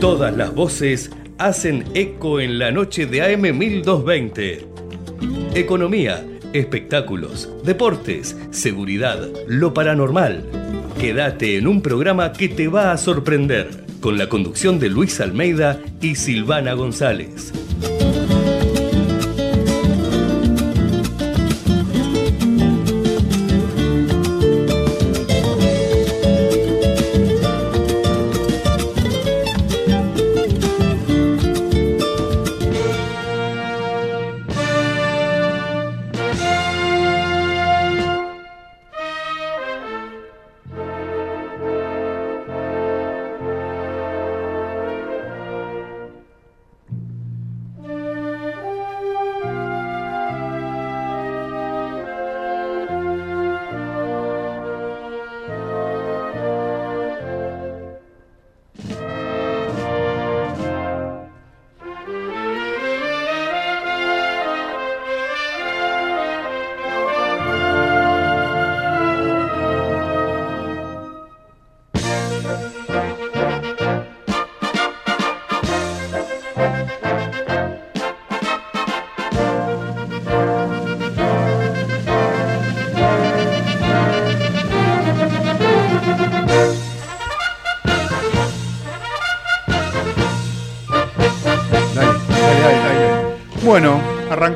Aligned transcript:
Todas 0.00 0.36
las 0.36 0.54
voces 0.54 1.10
hacen 1.38 1.84
eco 1.94 2.40
en 2.40 2.58
la 2.58 2.70
noche 2.70 3.06
de 3.06 3.22
AM 3.22 3.56
1220. 3.56 4.66
Economía, 5.54 6.24
espectáculos, 6.52 7.50
deportes, 7.64 8.36
seguridad, 8.50 9.28
lo 9.46 9.74
paranormal. 9.74 10.44
Quédate 10.98 11.56
en 11.56 11.66
un 11.66 11.82
programa 11.82 12.32
que 12.32 12.48
te 12.48 12.68
va 12.68 12.92
a 12.92 12.96
sorprender, 12.96 13.84
con 14.00 14.16
la 14.16 14.28
conducción 14.28 14.78
de 14.78 14.88
Luis 14.88 15.20
Almeida 15.20 15.80
y 16.00 16.14
Silvana 16.14 16.72
González. 16.72 17.52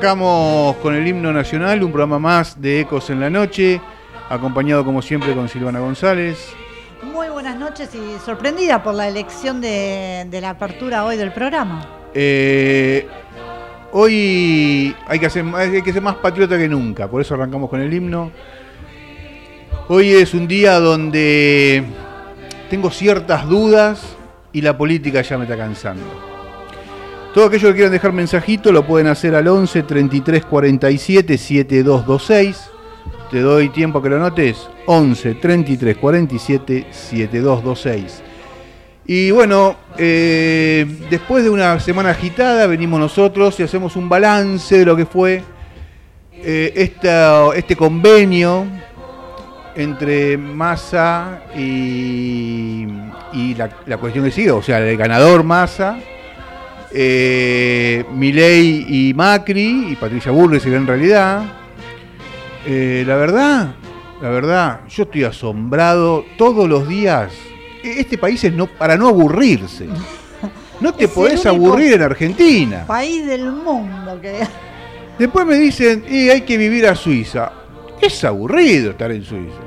Arrancamos 0.05 0.77
con 0.77 0.95
el 0.95 1.07
himno 1.09 1.33
nacional, 1.33 1.83
un 1.83 1.91
programa 1.91 2.19
más 2.19 2.61
de 2.61 2.81
Ecos 2.81 3.09
en 3.09 3.21
la 3.21 3.31
Noche, 3.31 3.81
acompañado 4.29 4.85
como 4.85 5.01
siempre 5.01 5.35
con 5.35 5.49
Silvana 5.49 5.81
González. 5.81 6.53
Muy 7.03 7.29
buenas 7.29 7.59
noches 7.59 7.89
y 7.95 8.19
sorprendida 8.23 8.83
por 8.83 8.95
la 8.95 9.09
elección 9.09 9.63
de, 9.63 10.29
la 10.31 10.51
apertura 10.51 11.07
hoy 11.07 11.17
del 11.17 11.33
programa. 11.33 11.89
Eh, 12.13 13.09
hoy 13.93 14.95
hay 15.07 15.19
que, 15.19 15.25
hacer, 15.25 15.43
hay 15.55 15.81
que 15.81 15.93
ser 15.95 16.03
más 16.03 16.17
patriota 16.17 16.59
que 16.59 16.69
nunca, 16.69 17.09
por 17.09 17.23
eso 17.23 17.33
arrancamos 17.33 17.71
con 17.71 17.81
el 17.81 17.91
himno. 17.91 18.31
Hoy 19.89 20.11
es 20.13 20.35
un 20.35 20.47
día 20.47 20.81
donde 20.81 21.83
tengo 22.69 22.91
ciertas 22.91 23.49
dudas 23.49 24.17
y 24.53 24.61
la 24.61 24.77
política 24.77 25.23
ya 25.23 25.39
me 25.39 25.45
está 25.45 25.57
cansando. 25.57 26.34
Todo 27.35 27.47
aquello 27.47 27.71
que 27.71 27.75
quieran 27.75 27.91
dejar 27.93 28.13
mensajito 28.13 28.71
lo 28.71 28.87
pueden 28.87 29.09
hacer 29.09 29.35
al 29.35 29.49
11 29.49 29.83
33 29.83 30.45
47 30.45 31.37
7226. 31.37 32.71
Te 33.29 33.41
doy 33.41 33.71
tiempo 33.71 33.99
a 33.99 34.03
que 34.05 34.09
lo 34.09 34.21
notes. 34.21 34.69
11 34.87 35.35
33 35.35 35.97
47 35.97 36.87
7226. 36.93 38.23
Y 39.07 39.33
bueno, 39.33 39.75
eh, 39.99 40.87
después 41.11 41.43
de 41.43 41.51
una 41.51 41.81
semana 41.81 42.11
agitada, 42.11 42.69
venimos 42.69 43.01
nosotros 43.01 43.59
y 43.59 43.65
hacemos 43.65 43.97
un 43.97 44.09
balance 44.09 44.79
de 44.79 44.85
lo 44.85 44.95
que 44.95 45.05
fue 45.05 45.43
eh, 46.35 46.93
este 47.57 47.75
convenio 47.75 48.65
entre 49.75 50.39
Massa 50.39 51.43
y, 51.57 52.87
la, 53.57 53.71
la, 53.87 53.97
cuestión 53.97 54.25
que 54.25 54.31
sigue, 54.31 54.53
o 54.53 54.63
sea, 54.63 54.79
el 54.79 54.97
ganador 54.97 55.43
Massa 55.43 55.99
eh, 56.97 58.05
Milei 58.15 58.87
y 58.89 59.15
Macri 59.15 59.89
y 59.91 59.97
Patricia 59.97 60.31
Burles 60.31 60.65
en 60.65 60.87
realidad. 60.87 61.43
Eh, 62.65 63.03
la 63.05 63.17
verdad, 63.17 63.75
la 64.23 64.31
verdad, 64.31 64.81
yo 64.89 65.03
estoy 65.03 65.25
asombrado 65.25 66.25
todos 66.39 66.69
los 66.69 66.89
días. 66.89 67.33
E-, 67.83 68.01
este 68.01 68.17
país 68.17 68.45
es 68.45 68.53
no, 68.55 68.69
para 68.69 68.97
no 68.97 69.09
aburrirse. 69.09 69.89
No 70.81 70.95
te 70.95 71.09
podés 71.09 71.45
aburrir 71.47 71.95
en 71.95 72.03
Argentina. 72.03 72.85
País 72.87 73.27
del 73.27 73.51
mundo 73.51 74.21
que. 74.23 74.47
Después 75.19 75.47
me 75.47 75.57
dicen, 75.57 76.05
y 76.09 76.29
hay 76.29 76.43
que 76.43 76.57
vivir 76.57 76.87
a 76.87 76.95
Suiza. 76.95 77.53
Es 78.01 78.23
aburrido 78.25 78.93
estar 78.93 79.11
en 79.11 79.25
Suiza. 79.25 79.59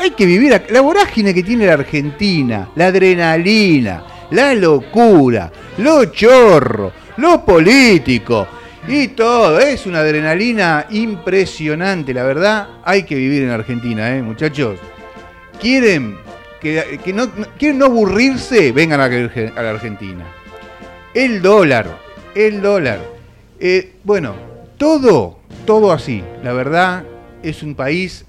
Hay 0.00 0.10
que 0.12 0.24
vivir 0.24 0.54
a... 0.54 0.62
la 0.70 0.80
vorágine 0.80 1.34
que 1.34 1.42
tiene 1.42 1.66
la 1.66 1.74
Argentina, 1.74 2.70
la 2.74 2.86
adrenalina, 2.86 4.02
la 4.30 4.54
locura, 4.54 5.50
lo 5.78 6.06
chorro, 6.06 6.92
lo 7.16 7.44
político 7.44 8.46
y 8.86 9.08
todo. 9.08 9.58
Es 9.60 9.86
una 9.86 10.00
adrenalina 10.00 10.86
impresionante, 10.90 12.14
la 12.14 12.24
verdad. 12.24 12.68
Hay 12.84 13.04
que 13.04 13.14
vivir 13.14 13.42
en 13.42 13.50
Argentina, 13.50 14.16
¿eh, 14.16 14.22
muchachos. 14.22 14.78
¿Quieren, 15.60 16.16
que, 16.60 17.00
no, 17.14 17.28
¿quieren 17.58 17.78
no 17.78 17.86
aburrirse? 17.86 18.72
Vengan 18.72 19.00
a, 19.00 19.08
la 19.08 19.70
Argentina. 19.70 20.24
El 21.14 21.42
dólar, 21.42 21.98
el 22.34 22.62
dólar. 22.62 23.00
Eh, 23.58 23.92
bueno, 24.04 24.34
todo, 24.78 25.38
todo 25.66 25.92
así. 25.92 26.24
La 26.42 26.52
verdad, 26.52 27.04
es 27.42 27.62
un 27.62 27.74
país 27.74 28.24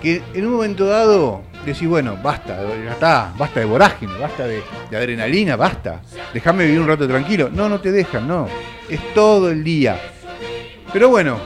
que 0.00 0.22
en 0.32 0.46
un 0.46 0.52
momento 0.52 0.86
dado 0.86 1.42
decís, 1.72 1.88
bueno, 1.88 2.16
basta, 2.22 2.58
ya 2.84 2.92
está, 2.92 3.32
basta 3.36 3.60
de 3.60 3.66
vorágine, 3.66 4.12
basta 4.18 4.46
de, 4.46 4.62
adrenalina, 4.90 5.56
basta, 5.56 6.00
déjame 6.32 6.64
vivir 6.64 6.80
un 6.80 6.88
rato 6.88 7.06
tranquilo. 7.06 7.50
No, 7.52 7.68
no 7.68 7.80
te 7.80 7.92
dejan, 7.92 8.26
no, 8.26 8.46
es 8.88 9.14
todo 9.14 9.50
el 9.50 9.64
día. 9.64 10.00
Pero 10.92 11.08
bueno, 11.08 11.38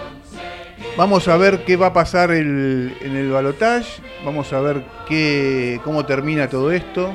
vamos 0.96 1.28
a 1.28 1.36
ver 1.36 1.64
qué 1.64 1.76
va 1.76 1.88
a 1.88 1.92
pasar 1.92 2.30
en 2.32 2.94
el 3.02 3.30
balotage, 3.30 4.02
vamos 4.24 4.52
a 4.52 4.60
ver 4.60 4.84
qué, 5.08 5.80
cómo 5.84 6.04
termina 6.06 6.48
todo 6.48 6.72
esto. 6.72 7.14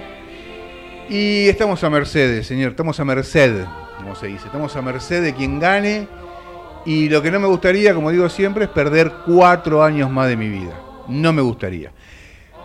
Y 1.09 1.47
estamos 1.47 1.81
a 1.85 1.89
merced, 1.89 2.43
señor, 2.43 2.71
estamos 2.71 2.99
a 2.99 3.05
merced, 3.05 3.63
como 3.95 4.13
se 4.15 4.27
dice, 4.27 4.47
estamos 4.47 4.75
a 4.75 4.81
merced 4.81 5.23
de 5.23 5.33
quien 5.33 5.59
gane. 5.59 6.07
Y 6.85 7.09
lo 7.09 7.21
que 7.21 7.31
no 7.31 7.39
me 7.39 7.47
gustaría, 7.47 7.93
como 7.93 8.11
digo 8.11 8.27
siempre, 8.29 8.65
es 8.65 8.69
perder 8.69 9.11
cuatro 9.25 9.83
años 9.83 10.09
más 10.11 10.27
de 10.27 10.37
mi 10.37 10.49
vida. 10.49 10.73
No 11.07 11.31
me 11.31 11.41
gustaría. 11.41 11.91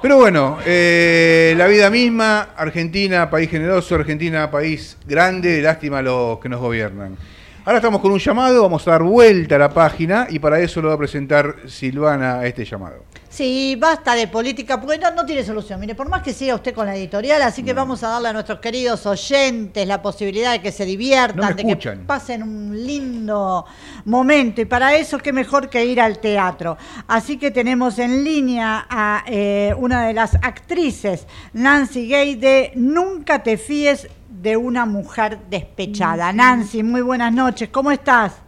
Pero 0.03 0.17
bueno, 0.17 0.59
eh, 0.67 1.55
la 1.57 1.69
vida 1.69 1.89
misma, 1.89 2.49
Argentina, 2.57 3.31
país 3.31 3.49
generoso, 3.49 3.95
Argentina, 3.95 4.51
país 4.51 4.99
grande, 5.07 5.63
lástima 5.63 6.03
los 6.03 6.41
que 6.41 6.49
nos 6.49 6.59
gobiernan. 6.61 7.17
Ahora 7.65 7.79
estamos 7.79 8.01
con 8.01 8.11
un 8.11 8.19
llamado, 8.19 8.63
vamos 8.63 8.89
a 8.89 8.91
dar 8.91 9.05
vuelta 9.05 9.55
a 9.55 9.59
la 9.61 9.73
página 9.73 10.27
y 10.29 10.41
para 10.41 10.59
eso 10.59 10.83
lo 10.83 10.89
va 10.89 10.95
a 10.95 10.99
presentar 10.99 11.55
Silvana 11.69 12.41
a 12.41 12.47
este 12.47 12.65
llamado. 12.65 13.05
Sí, 13.33 13.77
basta 13.81 14.15
de 14.15 14.29
política, 14.29 14.79
porque 14.79 14.99
no, 14.99 15.25
tiene 15.25 15.43
solución. 15.43 15.81
Mire, 15.81 15.95
por 15.95 16.07
más 16.07 16.21
que 16.23 16.35
siga 16.35 16.55
usted 16.55 16.75
con 16.75 16.85
la 16.85 16.95
editorial, 16.95 17.41
así 17.41 17.63
que 17.63 17.73
vamos 17.73 18.03
a 18.03 18.11
darle 18.11 18.29
a 18.29 18.33
nuestros 18.35 18.61
queridos 18.61 19.07
oyentes 19.07 19.89
la 19.89 20.03
posibilidad 20.03 20.53
de 20.53 20.61
que 20.61 20.71
se 20.71 20.85
diviertan, 20.85 21.57
de 21.57 21.65
que 21.65 21.97
pasen 22.07 22.43
un 22.43 22.87
lindo 22.87 23.65
momento. 24.05 24.61
Y 24.61 24.67
para 24.67 24.95
eso, 24.97 25.17
qué 25.17 25.33
mejor 25.33 25.71
que 25.71 25.83
ir 25.83 25.99
al 25.99 26.19
teatro. 26.19 26.77
Así 27.09 27.39
que 27.39 27.51
tenemos 27.51 27.99
en 27.99 28.23
línea 28.23 28.87
a 28.91 29.25
eh, 29.27 29.75
una 29.79 30.07
de 30.07 30.13
las 30.13 30.35
actrices, 30.35 31.27
Nancy 31.55 32.09
Gay, 32.09 32.35
de 32.35 32.73
Nunca 32.75 33.43
te 33.43 33.57
fíes 33.57 34.09
de 34.29 34.59
una 34.59 34.85
mujer 34.85 35.39
despechada. 35.49 36.35
Nancy, 36.35 36.83
muy 36.83 37.01
buenas 37.01 37.33
noches, 37.33 37.71
¿cómo 37.71 37.93
estás? 37.93 38.42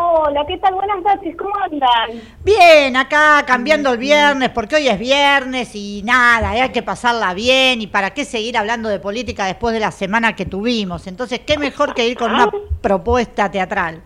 Hola, 0.00 0.44
¿qué 0.46 0.56
tal? 0.58 0.74
Buenas 0.74 1.02
noches, 1.02 1.34
¿cómo 1.36 1.50
andan? 1.60 2.22
Bien, 2.44 2.96
acá 2.96 3.42
cambiando 3.44 3.90
el 3.90 3.98
viernes, 3.98 4.48
porque 4.50 4.76
hoy 4.76 4.86
es 4.86 4.96
viernes 4.96 5.74
y 5.74 6.02
nada, 6.04 6.50
hay 6.50 6.68
que 6.68 6.84
pasarla 6.84 7.34
bien 7.34 7.82
y 7.82 7.88
para 7.88 8.10
qué 8.10 8.24
seguir 8.24 8.56
hablando 8.56 8.88
de 8.88 9.00
política 9.00 9.46
después 9.46 9.74
de 9.74 9.80
la 9.80 9.90
semana 9.90 10.36
que 10.36 10.46
tuvimos. 10.46 11.08
Entonces, 11.08 11.40
¿qué 11.40 11.58
mejor 11.58 11.94
que 11.94 12.06
ir 12.06 12.16
con 12.16 12.32
una 12.32 12.48
propuesta 12.80 13.50
teatral? 13.50 14.04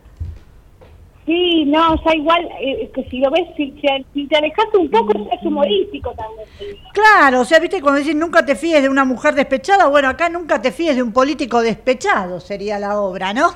Sí, 1.25 1.65
no, 1.67 1.95
ya 2.05 2.17
igual, 2.17 2.49
eh, 2.61 2.91
que 2.93 3.05
si 3.05 3.19
lo 3.19 3.31
ves, 3.31 3.47
si, 3.57 3.71
te 3.71 4.37
alejas 4.37 4.67
un 4.77 4.91
poco, 4.91 5.13
es 5.13 5.47
humorístico 5.47 6.13
también. 6.15 6.49
Claro, 6.93 7.43
o 7.43 7.45
sea, 7.45 7.61
viste, 7.61 7.81
cuando 7.81 8.01
decís 8.01 8.17
nunca 8.17 8.45
te 8.45 8.57
fíes 8.57 8.83
de 8.83 8.89
una 8.89 9.05
mujer 9.05 9.35
despechada, 9.35 9.87
bueno, 9.87 10.09
acá 10.09 10.29
nunca 10.29 10.61
te 10.61 10.73
fíes 10.73 10.97
de 10.97 11.03
un 11.03 11.13
político 11.13 11.63
despechado, 11.63 12.41
sería 12.41 12.81
la 12.81 13.01
obra, 13.01 13.33
¿no? 13.33 13.51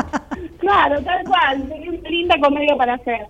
claro, 0.58 1.02
tal 1.02 1.24
cual, 1.24 1.66
sería 1.68 1.90
una 1.90 2.10
linda 2.10 2.36
comedia 2.42 2.76
para 2.76 2.94
hacer. 2.94 3.26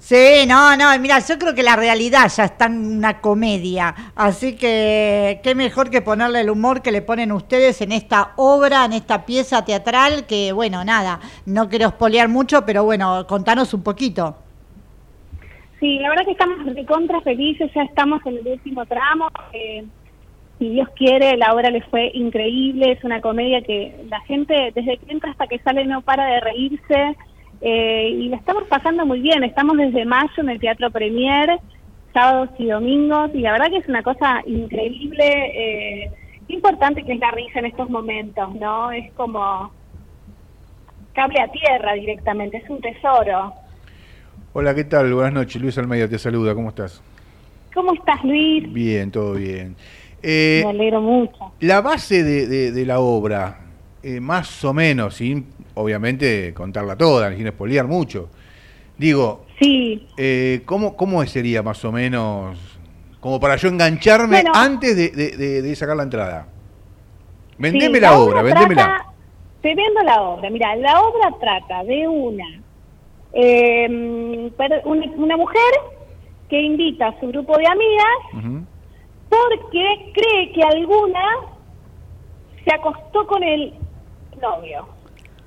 Sí, 0.00 0.46
no, 0.48 0.76
no, 0.78 0.98
mira, 0.98 1.18
yo 1.18 1.38
creo 1.38 1.54
que 1.54 1.62
la 1.62 1.76
realidad 1.76 2.32
ya 2.34 2.44
está 2.44 2.66
en 2.66 2.96
una 2.96 3.20
comedia, 3.20 3.94
así 4.16 4.56
que 4.56 5.40
qué 5.42 5.54
mejor 5.54 5.90
que 5.90 6.00
ponerle 6.00 6.40
el 6.40 6.48
humor 6.48 6.80
que 6.80 6.90
le 6.90 7.02
ponen 7.02 7.30
ustedes 7.32 7.82
en 7.82 7.92
esta 7.92 8.32
obra, 8.36 8.86
en 8.86 8.94
esta 8.94 9.26
pieza 9.26 9.62
teatral, 9.62 10.24
que 10.24 10.52
bueno, 10.52 10.82
nada, 10.84 11.20
no 11.44 11.68
quiero 11.68 11.88
espolear 11.88 12.28
mucho, 12.28 12.64
pero 12.64 12.82
bueno, 12.82 13.19
contanos 13.26 13.74
un 13.74 13.82
poquito. 13.82 14.36
Sí, 15.80 15.98
la 15.98 16.10
verdad 16.10 16.24
que 16.26 16.32
estamos 16.32 16.74
de 16.74 16.84
contra 16.84 17.20
felices, 17.22 17.70
ya 17.74 17.82
estamos 17.82 18.20
en 18.26 18.36
el 18.38 18.46
último 18.46 18.84
tramo. 18.84 19.28
Eh, 19.52 19.84
si 20.58 20.68
Dios 20.68 20.88
quiere, 20.94 21.38
la 21.38 21.54
obra 21.54 21.70
les 21.70 21.86
fue 21.86 22.10
increíble, 22.12 22.92
es 22.92 23.02
una 23.02 23.22
comedia 23.22 23.62
que 23.62 24.04
la 24.10 24.20
gente 24.20 24.72
desde 24.74 24.98
que 24.98 25.10
entra 25.10 25.30
hasta 25.30 25.46
que 25.46 25.58
sale 25.60 25.86
no 25.86 26.02
para 26.02 26.26
de 26.26 26.40
reírse 26.40 27.16
eh, 27.62 28.10
y 28.10 28.28
la 28.28 28.36
estamos 28.36 28.64
pasando 28.64 29.06
muy 29.06 29.20
bien. 29.20 29.42
Estamos 29.42 29.78
desde 29.78 30.04
mayo 30.04 30.30
en 30.36 30.50
el 30.50 30.60
Teatro 30.60 30.90
Premier, 30.90 31.58
sábados 32.12 32.50
y 32.58 32.66
domingos, 32.66 33.30
y 33.34 33.40
la 33.40 33.52
verdad 33.52 33.70
que 33.70 33.78
es 33.78 33.88
una 33.88 34.02
cosa 34.02 34.42
increíble, 34.46 35.24
eh, 35.24 36.10
importante 36.48 37.04
que 37.04 37.12
es 37.12 37.20
la 37.20 37.30
risa 37.30 37.60
en 37.60 37.66
estos 37.66 37.88
momentos, 37.88 38.54
¿no? 38.56 38.90
Es 38.90 39.10
como 39.12 39.70
cable 41.14 41.40
a 41.40 41.48
tierra 41.48 41.94
directamente, 41.94 42.58
es 42.58 42.70
un 42.70 42.80
tesoro. 42.80 43.54
Hola, 44.52 44.74
¿qué 44.74 44.84
tal? 44.84 45.12
Buenas 45.14 45.32
noches, 45.32 45.60
Luis 45.60 45.78
Almeida 45.78 46.08
te 46.08 46.18
saluda, 46.18 46.54
¿cómo 46.54 46.70
estás? 46.70 47.00
¿Cómo 47.72 47.94
estás, 47.94 48.22
Luis? 48.24 48.72
Bien, 48.72 49.10
todo 49.10 49.34
bien. 49.34 49.76
Eh, 50.22 50.62
Me 50.64 50.70
alegro 50.70 51.00
mucho. 51.00 51.52
La 51.60 51.80
base 51.80 52.22
de, 52.22 52.72
de, 52.72 52.86
la 52.86 53.00
obra, 53.00 53.60
eh, 54.02 54.20
más 54.20 54.64
o 54.64 54.74
menos, 54.74 55.14
sin 55.14 55.46
obviamente 55.74 56.52
contarla 56.52 56.96
toda, 56.96 57.34
sin 57.34 57.46
espolear 57.46 57.86
mucho. 57.86 58.28
Digo, 58.98 59.46
sí. 59.60 60.06
Eh, 60.16 60.62
¿cómo, 60.66 60.96
¿cómo 60.96 61.24
sería 61.26 61.62
más 61.62 61.84
o 61.84 61.92
menos, 61.92 62.58
como 63.20 63.40
para 63.40 63.56
yo 63.56 63.68
engancharme 63.68 64.44
antes 64.52 64.96
de, 64.96 65.76
sacar 65.76 65.96
la 65.96 66.02
entrada? 66.02 66.46
Vendeme 67.56 68.00
la, 68.00 68.18
obra, 68.18 68.42
vendémela. 68.42 69.09
Te 69.62 69.74
vendo 69.74 70.02
la 70.02 70.22
obra. 70.22 70.50
Mira, 70.50 70.74
la 70.76 71.00
obra 71.00 71.32
trata 71.38 71.84
de 71.84 72.08
una, 72.08 72.46
em, 73.32 74.50
una, 74.84 75.36
mujer 75.36 75.72
que 76.48 76.60
invita 76.60 77.08
a 77.08 77.20
su 77.20 77.28
grupo 77.28 77.56
de 77.58 77.66
amigas 77.66 78.66
porque 79.28 80.12
cree 80.12 80.52
que 80.52 80.62
alguna 80.62 81.22
se 82.64 82.74
acostó 82.74 83.26
con 83.26 83.42
el 83.42 83.74
novio. 84.40 85.00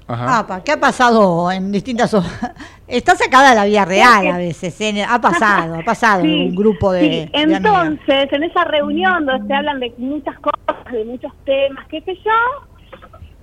Ajá. 0.06 0.62
¿qué 0.64 0.74
ha 0.74 0.80
pasado 0.80 1.52
en 1.52 1.72
distintas... 1.72 2.16
Está 2.88 3.16
sacada 3.16 3.50
de 3.52 3.56
la 3.56 3.66
vida 3.66 3.86
real 3.86 4.28
a 4.28 4.38
veces, 4.38 4.80
¿eh? 4.82 5.04
ha 5.08 5.20
pasado, 5.20 5.76
ha 5.76 5.84
pasado 5.86 6.24
un 6.24 6.54
grupo 6.54 6.92
de... 6.92 7.02
Sí. 7.02 7.30
Entonces, 7.34 8.32
en 8.32 8.44
esa 8.44 8.66
reunión 8.66 9.26
donde 9.26 9.48
se 9.48 9.54
hablan 9.54 9.80
de 9.80 9.94
muchas 9.98 10.38
cosas, 10.40 10.92
de 10.92 11.06
muchos 11.06 11.32
temas, 11.46 11.88
qué 11.88 12.02
sé 12.02 12.16
yo, 12.16 12.68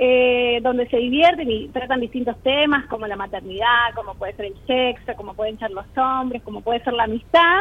eh, 0.02 0.61
donde 0.62 0.88
se 0.88 0.97
divierten 0.97 1.50
y 1.50 1.69
tratan 1.69 2.00
distintos 2.00 2.35
temas 2.43 2.87
como 2.87 3.06
la 3.06 3.17
maternidad, 3.17 3.93
como 3.94 4.14
puede 4.14 4.35
ser 4.35 4.47
el 4.47 4.55
sexo, 4.67 5.14
como 5.14 5.35
pueden 5.35 5.58
ser 5.58 5.70
los 5.73 5.85
hombres, 5.94 6.41
como 6.43 6.62
puede 6.62 6.82
ser 6.82 6.94
la 6.94 7.05
amistad, 7.05 7.61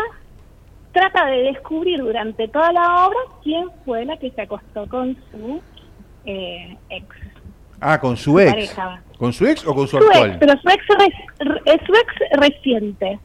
trata 0.94 1.26
de 1.26 1.44
descubrir 1.44 2.00
durante 2.00 2.48
toda 2.48 2.72
la 2.72 3.08
obra 3.08 3.20
quién 3.44 3.68
fue 3.84 4.06
la 4.06 4.18
que 4.18 4.32
se 4.32 4.42
acostó 4.42 4.88
con 4.88 5.18
su 5.32 5.62
eh, 6.26 6.78
ex. 6.90 7.08
Ah, 7.82 8.00
con 8.00 8.16
su 8.16 8.40
ex. 8.40 8.74
¿Con 9.18 9.34
su 9.34 9.46
ex 9.46 9.66
o 9.68 9.76
con 9.76 9.88
su, 9.88 9.98
actual? 9.98 10.38
pero 10.40 10.54
su 10.62 10.70
ex, 10.70 10.84
es 11.66 11.82
su 11.86 11.94
ex 11.94 12.40
reciente. 12.40 13.20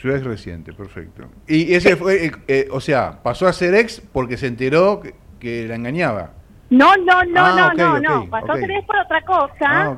Su 0.00 0.10
ex 0.12 0.24
reciente, 0.24 0.72
perfecto. 0.72 1.28
Y 1.48 1.74
ese 1.74 1.96
fue, 1.96 2.26
eh, 2.26 2.32
eh, 2.46 2.68
o 2.70 2.80
sea, 2.80 3.20
pasó 3.22 3.48
a 3.48 3.52
ser 3.52 3.74
ex 3.74 4.00
porque 4.12 4.36
se 4.36 4.46
enteró 4.46 5.02
que, 5.40 5.66
la 5.66 5.74
engañaba. 5.74 6.34
No, 6.70 6.96
no, 6.96 7.24
no, 7.24 7.44
ah, 7.44 7.72
no, 7.76 7.98
no, 7.98 8.00
no. 8.00 8.30
Pasó 8.30 8.54
ser 8.54 8.70
ex 8.70 8.86
por 8.86 8.96
otra 8.96 9.22
cosa. 9.22 9.48
Ah, 9.60 9.96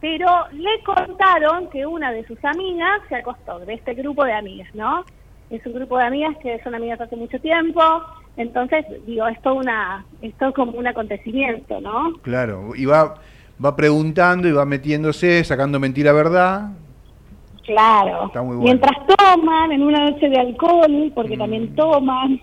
pero 0.00 0.28
le 0.52 0.82
contaron 0.84 1.68
que 1.70 1.86
una 1.86 2.10
de 2.10 2.26
sus 2.26 2.44
amigas 2.44 3.00
se 3.08 3.16
acostó, 3.16 3.60
de 3.60 3.74
este 3.74 3.94
grupo 3.94 4.24
de 4.24 4.32
amigas, 4.32 4.68
¿no? 4.74 5.04
Es 5.50 5.64
un 5.66 5.74
grupo 5.74 5.98
de 5.98 6.04
amigas 6.04 6.36
que 6.42 6.60
son 6.64 6.74
amigas 6.74 7.00
hace 7.00 7.14
mucho 7.14 7.38
tiempo, 7.40 7.82
entonces, 8.36 8.84
digo, 9.06 9.26
esto 9.28 9.54
una, 9.54 10.04
esto 10.22 10.52
como 10.54 10.72
un 10.72 10.86
acontecimiento, 10.86 11.80
¿no? 11.80 12.14
Claro, 12.22 12.74
y 12.74 12.86
va, 12.86 13.14
va 13.62 13.76
preguntando 13.76 14.48
y 14.48 14.52
va 14.52 14.64
metiéndose, 14.64 15.44
sacando 15.44 15.78
mentira 15.78 16.12
verdad. 16.12 16.70
Claro. 17.64 18.32
Mientras 18.58 18.96
toman 19.06 19.72
en 19.72 19.82
una 19.82 20.10
noche 20.10 20.28
de 20.28 20.40
alcohol, 20.40 21.12
porque 21.14 21.36
también 21.36 21.72
mm. 21.72 21.74
toman. 21.76 22.40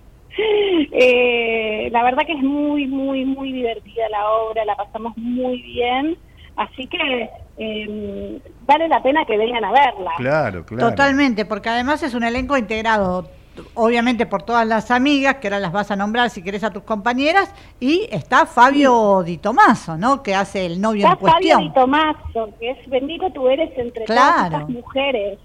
Eh, 0.92 1.90
la 1.92 2.04
verdad 2.04 2.24
que 2.26 2.34
es 2.34 2.42
muy, 2.42 2.88
muy, 2.88 3.26
muy 3.26 3.52
divertida 3.52 4.10
la 4.10 4.30
obra, 4.32 4.66
la 4.66 4.76
pasamos 4.76 5.16
muy 5.18 5.62
bien. 5.62 6.18
Así 6.56 6.88
que 6.88 7.30
eh, 7.58 8.40
vale 8.66 8.88
la 8.88 9.02
pena 9.02 9.24
que 9.26 9.38
vengan 9.38 9.64
a 9.64 9.72
verla. 9.72 10.12
Claro, 10.18 10.66
claro. 10.66 10.90
Totalmente, 10.90 11.46
porque 11.46 11.70
además 11.70 12.04
es 12.04 12.14
un 12.14 12.24
elenco 12.24 12.58
integrado 12.58 13.30
obviamente 13.74 14.26
por 14.26 14.44
todas 14.44 14.66
las 14.66 14.92
amigas, 14.92 15.36
que 15.36 15.48
ahora 15.48 15.60
las 15.60 15.72
vas 15.72 15.92
a 15.92 15.96
nombrar 15.96 16.30
si 16.30 16.42
querés 16.42 16.64
a 16.64 16.72
tus 16.72 16.84
compañeras, 16.84 17.54
y 17.80 18.08
está 18.12 18.46
Fabio 18.46 19.24
Di 19.24 19.38
Tomaso, 19.38 19.98
¿no? 19.98 20.24
Que 20.24 20.36
hace 20.36 20.66
el 20.66 20.82
novio 20.82 21.08
en 21.08 21.16
cuestión. 21.16 21.60
Fabio 21.60 21.70
Di 21.70 21.74
Tomaso, 21.74 22.50
que 22.60 22.72
es 22.72 22.90
bendito 22.90 23.30
tú 23.32 23.48
eres 23.50 23.78
entre 23.78 24.06
todas 24.06 24.46
estas 24.46 24.70
mujeres. 24.70 25.40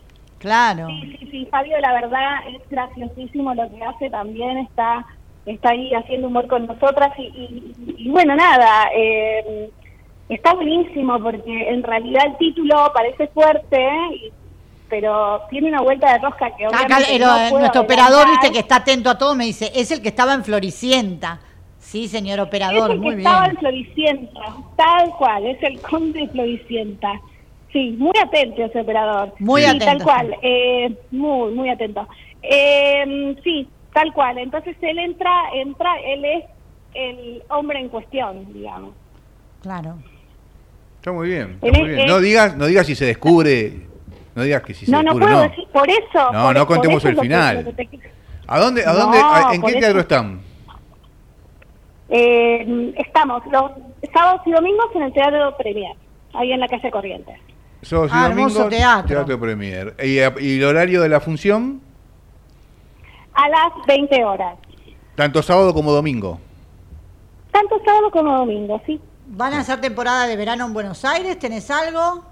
Claro. 0.45 0.89
Sí, 0.89 1.17
sí, 1.19 1.29
sí, 1.31 1.49
Fabio 1.51 1.81
la 1.81 1.95
verdad 1.95 2.41
es 2.55 2.61
graciosísimo 2.69 3.55
lo 3.55 3.67
que 3.71 3.83
hace, 3.83 4.11
también 4.11 4.59
está 4.59 5.07
está 5.47 5.71
ahí 5.71 5.91
haciendo 5.95 6.27
humor 6.27 6.47
con 6.49 6.67
nosotras 6.67 7.13
y, 7.19 8.09
bueno, 8.11 8.37
nada, 8.37 8.91
eh, 8.95 9.71
está 10.29 10.53
buenísimo 10.53 11.19
porque 11.19 11.71
en 11.71 11.83
realidad 11.83 12.27
el 12.27 12.37
título 12.37 12.93
parece 12.95 13.27
fuerte 13.29 13.79
y 14.17 14.33
pero 14.91 15.41
tiene 15.49 15.71
una 15.71 15.81
vuelta 15.81 16.13
de 16.13 16.19
rosca 16.19 16.55
que 16.57 16.67
obviamente 16.67 17.19
Nuestro 17.59 17.81
operador, 17.81 18.29
viste, 18.29 18.53
que 18.53 18.59
está 18.59 18.77
atento 18.77 19.09
a 19.09 19.17
todo, 19.17 19.35
me 19.35 19.47
dice, 19.47 19.73
es 19.75 19.91
el 19.91 20.03
que 20.03 20.09
estaba 20.11 20.35
en 20.35 20.45
Floricienta. 20.45 21.41
Sí, 21.79 22.07
señor 22.07 22.39
operador, 22.41 22.91
es 22.91 22.95
el 22.97 23.01
muy 23.01 23.11
que 23.11 23.17
bien. 23.17 23.27
Estaba 23.27 23.47
en 23.47 23.57
Floricienta, 23.57 24.41
tal 24.77 25.11
cual, 25.17 25.47
es 25.47 25.63
el 25.63 25.81
conde 25.81 26.21
de 26.21 26.29
Floricienta. 26.29 27.19
Sí, 27.75 27.97
muy 27.99 28.13
atento 28.23 28.65
ese 28.65 28.81
operador. 28.81 29.35
Muy 29.41 29.61
sí, 29.63 29.67
atento. 29.67 29.85
Tal 29.85 30.03
cual, 30.03 30.37
eh, 30.41 30.97
muy, 31.11 31.53
muy 31.53 31.69
atento. 31.69 32.09
Eh, 32.41 33.37
sí, 33.45 33.69
tal 33.93 34.13
cual. 34.15 34.39
Entonces 34.39 34.77
él 34.81 34.99
entra, 34.99 35.31
entra, 35.53 35.91
él 36.07 36.25
es 36.25 36.45
el 36.95 37.43
hombre 37.51 37.81
en 37.81 37.89
cuestión, 37.89 38.51
digamos. 38.55 38.95
Claro. 39.61 39.99
Está 40.97 41.13
muy 41.13 41.29
bien. 41.29 41.59
Está 41.61 41.79
muy 41.81 41.89
bien. 41.91 42.07
no 42.07 42.21
digas, 42.21 42.57
no 42.57 42.67
digas 42.67 42.87
si 42.87 42.95
se 42.95 43.05
descubre 43.07 43.73
no 44.35 44.43
digas 44.43 44.63
que 44.63 44.75
si 44.75 44.87
se 44.87 44.93
No, 44.93 45.03
no 45.03 45.19
puedo 45.19 45.43
decir, 45.43 45.67
por 45.73 45.89
eso. 45.89 46.33
No, 46.33 46.53
no 46.53 46.67
contemos 46.67 47.05
el 47.05 47.19
final. 47.19 47.75
¿A 48.47 48.61
dónde, 48.61 48.85
a 48.85 48.93
dónde, 48.93 49.19
en 49.53 49.63
qué 49.63 49.73
teatro 49.81 50.01
están? 50.01 50.41
Eh, 52.09 52.95
estamos 52.99 53.43
los 53.51 53.73
sábados 54.13 54.43
y 54.47 54.53
domingos 54.53 54.87
en 54.95 55.03
el 55.03 55.13
Teatro 55.13 55.57
Premier, 55.57 55.97
ahí 56.35 56.53
en 56.53 56.61
la 56.61 56.69
calle 56.69 56.91
Corrientes. 56.91 57.41
Sábados 57.85 58.11
y 58.13 58.17
ah, 58.17 58.29
domingos, 58.29 58.69
teatro. 58.69 59.09
teatro 59.09 59.41
Premier. 59.41 59.95
¿Y, 60.03 60.19
¿Y 60.19 60.59
el 60.59 60.65
horario 60.65 61.03
de 61.03 61.09
la 61.09 61.21
función? 61.21 61.81
A 63.35 63.49
las 63.49 63.87
20 63.87 64.25
horas. 64.25 64.59
¿Tanto 65.15 65.43
sábado 65.43 65.73
como 65.75 65.93
domingo? 65.93 66.41
Tanto 67.53 67.81
sábado 67.85 68.11
como 68.11 68.37
domingo, 68.37 68.81
sí. 68.87 69.01
¿Van 69.27 69.55
a 69.55 69.61
hacer 69.61 69.81
temporada 69.81 70.27
de 70.27 70.37
verano 70.37 70.67
en 70.67 70.75
Buenos 70.75 71.05
Aires? 71.05 71.39
¿Tenés 71.39 71.71
algo? 71.71 72.25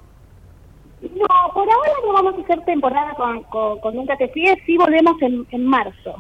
No, 1.01 1.53
por 1.53 1.69
ahora 1.69 1.93
no 2.07 2.13
vamos 2.13 2.35
a 2.39 2.43
hacer 2.43 2.65
temporada 2.65 3.13
con, 3.15 3.43
con, 3.81 3.95
Nunca 3.95 4.17
Te 4.17 4.29
Fíes, 4.29 4.57
sí 4.67 4.77
volvemos 4.77 5.21
en, 5.21 5.47
en 5.51 5.67
marzo. 5.67 6.17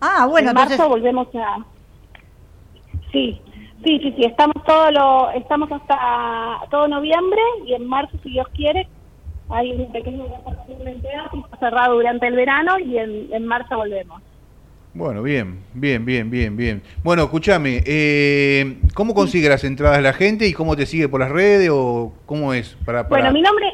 Ah, 0.00 0.26
bueno, 0.28 0.50
En 0.50 0.54
marzo 0.54 0.88
volvemos 0.88 1.28
a... 1.34 1.64
Sí, 3.12 3.40
sí, 3.84 3.98
sí, 4.00 4.14
sí, 4.16 4.24
estamos 4.24 4.62
todo 4.64 4.90
lo, 4.90 5.30
estamos 5.32 5.70
hasta 5.72 6.60
todo 6.70 6.88
noviembre 6.88 7.40
y 7.66 7.74
en 7.74 7.86
marzo, 7.86 8.16
si 8.22 8.30
Dios 8.30 8.46
quiere, 8.54 8.88
hay 9.48 9.72
un 9.72 9.90
pequeño 9.92 10.26
cerrado 11.58 11.94
durante 11.94 12.26
el 12.26 12.36
verano 12.36 12.78
y 12.78 12.98
en, 12.98 13.32
en 13.32 13.46
marzo 13.46 13.76
volvemos. 13.76 14.22
Bueno, 14.92 15.22
bien, 15.22 15.60
bien, 15.72 16.04
bien, 16.04 16.30
bien, 16.30 16.56
bien. 16.56 16.82
Bueno, 17.04 17.22
escúchame, 17.22 17.82
eh, 17.86 18.80
¿cómo 18.94 19.14
consigue 19.14 19.48
las 19.48 19.62
entradas 19.62 20.02
la 20.02 20.12
gente 20.12 20.48
y 20.48 20.52
cómo 20.52 20.74
te 20.74 20.84
sigue 20.84 21.08
por 21.08 21.20
las 21.20 21.30
redes 21.30 21.70
o 21.72 22.12
cómo 22.26 22.52
es? 22.52 22.76
Para, 22.84 23.08
para... 23.08 23.22
Bueno, 23.22 23.32
mi 23.32 23.40
nombre 23.40 23.66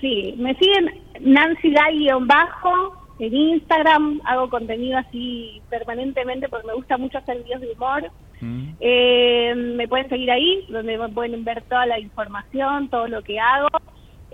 Sí, 0.00 0.34
me 0.38 0.54
siguen 0.54 1.02
Nancy 1.20 1.74
bajo 2.22 2.96
en 3.18 3.34
Instagram, 3.34 4.20
hago 4.24 4.48
contenido 4.48 4.98
así 4.98 5.60
permanentemente 5.68 6.48
porque 6.48 6.66
me 6.66 6.74
gusta 6.74 6.96
mucho 6.96 7.18
hacer 7.18 7.42
videos 7.42 7.60
de 7.60 7.72
humor. 7.72 8.10
Mm. 8.40 8.68
Eh, 8.80 9.54
me 9.54 9.88
pueden 9.88 10.08
seguir 10.08 10.30
ahí, 10.30 10.66
donde 10.68 10.98
pueden 11.10 11.44
ver 11.44 11.62
toda 11.62 11.86
la 11.86 11.98
información, 11.98 12.88
todo 12.88 13.08
lo 13.08 13.22
que 13.22 13.38
hago. 13.40 13.68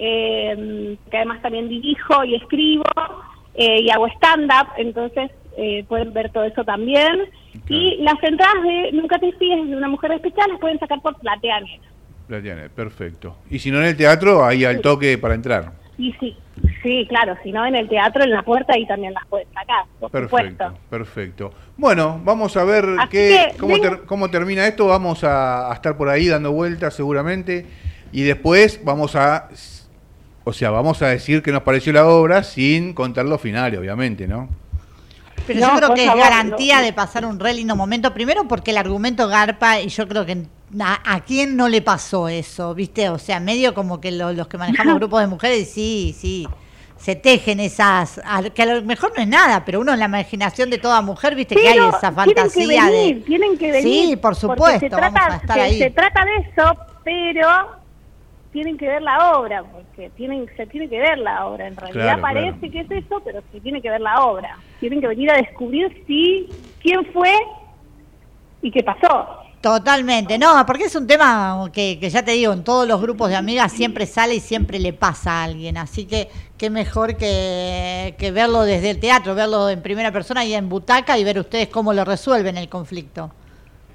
Eh, 0.02 0.96
que 1.10 1.16
además 1.18 1.42
también 1.42 1.68
dirijo 1.68 2.24
y 2.24 2.34
escribo 2.34 2.84
eh, 3.54 3.82
y 3.82 3.90
hago 3.90 4.06
stand-up, 4.06 4.68
entonces 4.78 5.30
eh, 5.58 5.84
pueden 5.88 6.14
ver 6.14 6.30
todo 6.32 6.44
eso 6.44 6.64
también. 6.64 7.28
Y 7.68 7.98
las 8.02 8.14
entradas 8.22 8.62
de 8.62 8.92
Nunca 8.92 9.18
te 9.18 9.30
pides 9.32 9.68
de 9.68 9.76
una 9.76 9.88
mujer 9.88 10.12
especial 10.12 10.48
las 10.50 10.58
pueden 10.58 10.78
sacar 10.78 11.02
por 11.02 11.18
Plateanet. 11.18 11.82
Plateanet, 12.26 12.72
perfecto. 12.72 13.36
Y 13.50 13.58
si 13.58 13.70
no 13.70 13.78
en 13.78 13.88
el 13.88 13.96
teatro, 13.96 14.42
ahí 14.44 14.64
al 14.64 14.80
toque 14.80 15.18
para 15.18 15.34
entrar. 15.34 15.72
Y 16.00 16.14
sí, 16.14 16.34
sí, 16.82 17.06
claro, 17.10 17.36
si 17.42 17.52
no 17.52 17.66
en 17.66 17.76
el 17.76 17.86
teatro, 17.86 18.24
en 18.24 18.30
la 18.30 18.42
puerta, 18.42 18.72
ahí 18.74 18.86
también 18.86 19.12
las 19.12 19.26
pueden 19.26 19.46
sacar, 19.52 19.84
perfecto, 20.10 20.74
Perfecto. 20.88 21.52
Bueno, 21.76 22.18
vamos 22.24 22.56
a 22.56 22.64
ver 22.64 22.86
qué, 23.10 23.54
cómo, 24.06 24.30
termina 24.30 24.66
esto. 24.66 24.86
Vamos 24.86 25.22
a, 25.24 25.70
estar 25.74 25.98
por 25.98 26.08
ahí 26.08 26.26
dando 26.26 26.52
vueltas 26.52 26.94
seguramente. 26.94 27.66
Y 28.12 28.22
después 28.22 28.82
vamos 28.82 29.14
a 29.14 29.50
o 30.44 30.54
sea, 30.54 30.70
vamos 30.70 31.02
a 31.02 31.08
decir 31.08 31.42
que 31.42 31.52
nos 31.52 31.62
pareció 31.64 31.92
la 31.92 32.08
obra 32.08 32.42
sin 32.42 32.94
contar 32.94 33.26
los 33.26 33.40
finales, 33.40 33.78
obviamente, 33.78 34.26
¿no? 34.26 34.48
Pero 35.46 35.60
yo 35.60 35.76
creo 35.76 35.94
que 35.94 36.06
es 36.06 36.14
garantía 36.14 36.80
de 36.80 36.94
pasar 36.94 37.26
un 37.26 37.38
re 37.38 37.52
lindo 37.52 37.76
momento. 37.76 38.14
Primero 38.14 38.48
porque 38.48 38.70
el 38.70 38.78
argumento 38.78 39.28
garpa, 39.28 39.80
y 39.80 39.88
yo 39.88 40.08
creo 40.08 40.24
que 40.24 40.46
a, 40.78 41.20
quién 41.26 41.56
no 41.56 41.68
le 41.68 41.82
pasó 41.82 42.28
eso, 42.28 42.74
¿viste? 42.74 43.08
O 43.08 43.18
sea, 43.18 43.40
medio 43.40 43.74
como 43.74 44.00
que 44.00 44.12
los 44.12 44.48
que 44.48 44.58
manejamos 44.58 44.94
grupos 44.98 45.20
de 45.20 45.26
mujeres, 45.26 45.70
sí, 45.70 46.14
sí, 46.16 46.46
se 46.96 47.16
tejen 47.16 47.60
esas, 47.60 48.20
que 48.54 48.62
a 48.62 48.66
lo 48.66 48.82
mejor 48.82 49.12
no 49.16 49.22
es 49.22 49.28
nada, 49.28 49.64
pero 49.64 49.80
uno 49.80 49.92
en 49.92 49.98
la 49.98 50.04
imaginación 50.04 50.70
de 50.70 50.78
toda 50.78 51.00
mujer, 51.00 51.34
¿viste? 51.34 51.54
que 51.54 51.66
hay 51.66 51.78
esa 51.78 52.12
fantasía 52.12 52.50
tienen 52.50 52.50
que 52.50 52.90
venir, 52.90 53.24
Tienen 53.24 53.58
que 53.58 53.72
venir. 53.72 54.08
Sí, 54.08 54.16
por 54.16 54.36
supuesto, 54.36 54.80
se 54.80 54.90
trata, 54.90 55.40
Se 55.70 55.90
trata 55.90 56.24
de 56.24 56.36
eso, 56.36 56.76
pero 57.02 57.80
tienen 58.52 58.76
que 58.76 58.86
ver 58.86 59.00
la 59.02 59.32
obra, 59.38 59.62
porque 59.62 60.10
tienen, 60.10 60.46
se 60.56 60.66
tiene 60.66 60.88
que 60.88 60.98
ver 60.98 61.18
la 61.18 61.46
obra. 61.46 61.68
En 61.68 61.76
realidad 61.76 62.20
parece 62.20 62.70
que 62.70 62.80
es 62.80 62.90
eso, 62.90 63.20
pero 63.24 63.42
se 63.52 63.60
tiene 63.60 63.80
que 63.80 63.90
ver 63.90 64.00
la 64.00 64.24
obra. 64.24 64.58
Tienen 64.80 65.00
que 65.00 65.06
venir 65.06 65.30
a 65.30 65.36
descubrir 65.36 66.04
si 66.06 66.48
quién 66.82 67.04
fue 67.12 67.32
y 68.60 68.70
qué 68.70 68.82
pasó. 68.82 69.39
Totalmente, 69.60 70.38
no, 70.38 70.64
porque 70.66 70.84
es 70.84 70.96
un 70.96 71.06
tema 71.06 71.70
que, 71.72 71.98
que, 72.00 72.08
ya 72.08 72.24
te 72.24 72.30
digo, 72.32 72.52
en 72.54 72.64
todos 72.64 72.88
los 72.88 73.00
grupos 73.00 73.28
de 73.28 73.36
amigas 73.36 73.70
siempre 73.70 74.06
sale 74.06 74.36
y 74.36 74.40
siempre 74.40 74.78
le 74.78 74.94
pasa 74.94 75.40
a 75.40 75.44
alguien, 75.44 75.76
así 75.76 76.06
que 76.06 76.28
qué 76.56 76.70
mejor 76.70 77.16
que, 77.16 78.14
que 78.18 78.30
verlo 78.30 78.62
desde 78.62 78.90
el 78.90 79.00
teatro, 79.00 79.34
verlo 79.34 79.68
en 79.68 79.82
primera 79.82 80.12
persona 80.12 80.46
y 80.46 80.54
en 80.54 80.70
butaca 80.70 81.18
y 81.18 81.24
ver 81.24 81.38
ustedes 81.38 81.68
cómo 81.68 81.92
lo 81.92 82.06
resuelven 82.06 82.56
el 82.56 82.70
conflicto. 82.70 83.32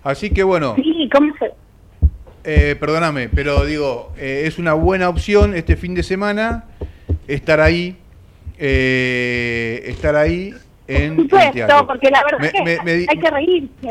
Así 0.03 0.29
que 0.29 0.43
bueno. 0.43 0.75
Sí, 0.75 1.09
¿cómo 1.11 1.33
se, 1.39 1.51
eh, 2.47 2.75
perdóname, 2.79 3.27
pero 3.27 3.65
digo, 3.65 4.13
eh, 4.19 4.43
es 4.45 4.59
una 4.59 4.73
buena 4.73 5.09
opción 5.09 5.55
este 5.55 5.75
fin 5.75 5.95
de 5.95 6.03
semana 6.03 6.65
estar 7.27 7.59
ahí, 7.59 7.97
eh, 8.59 9.81
estar 9.87 10.15
ahí 10.15 10.53
en 10.87 11.15
supuesto, 11.15 11.87
porque 11.87 12.11
la 12.11 12.23
verdad 12.23 12.45
es 12.45 12.79
que 12.81 13.07
hay 13.09 13.17
que 13.17 13.29
reírse. 13.31 13.89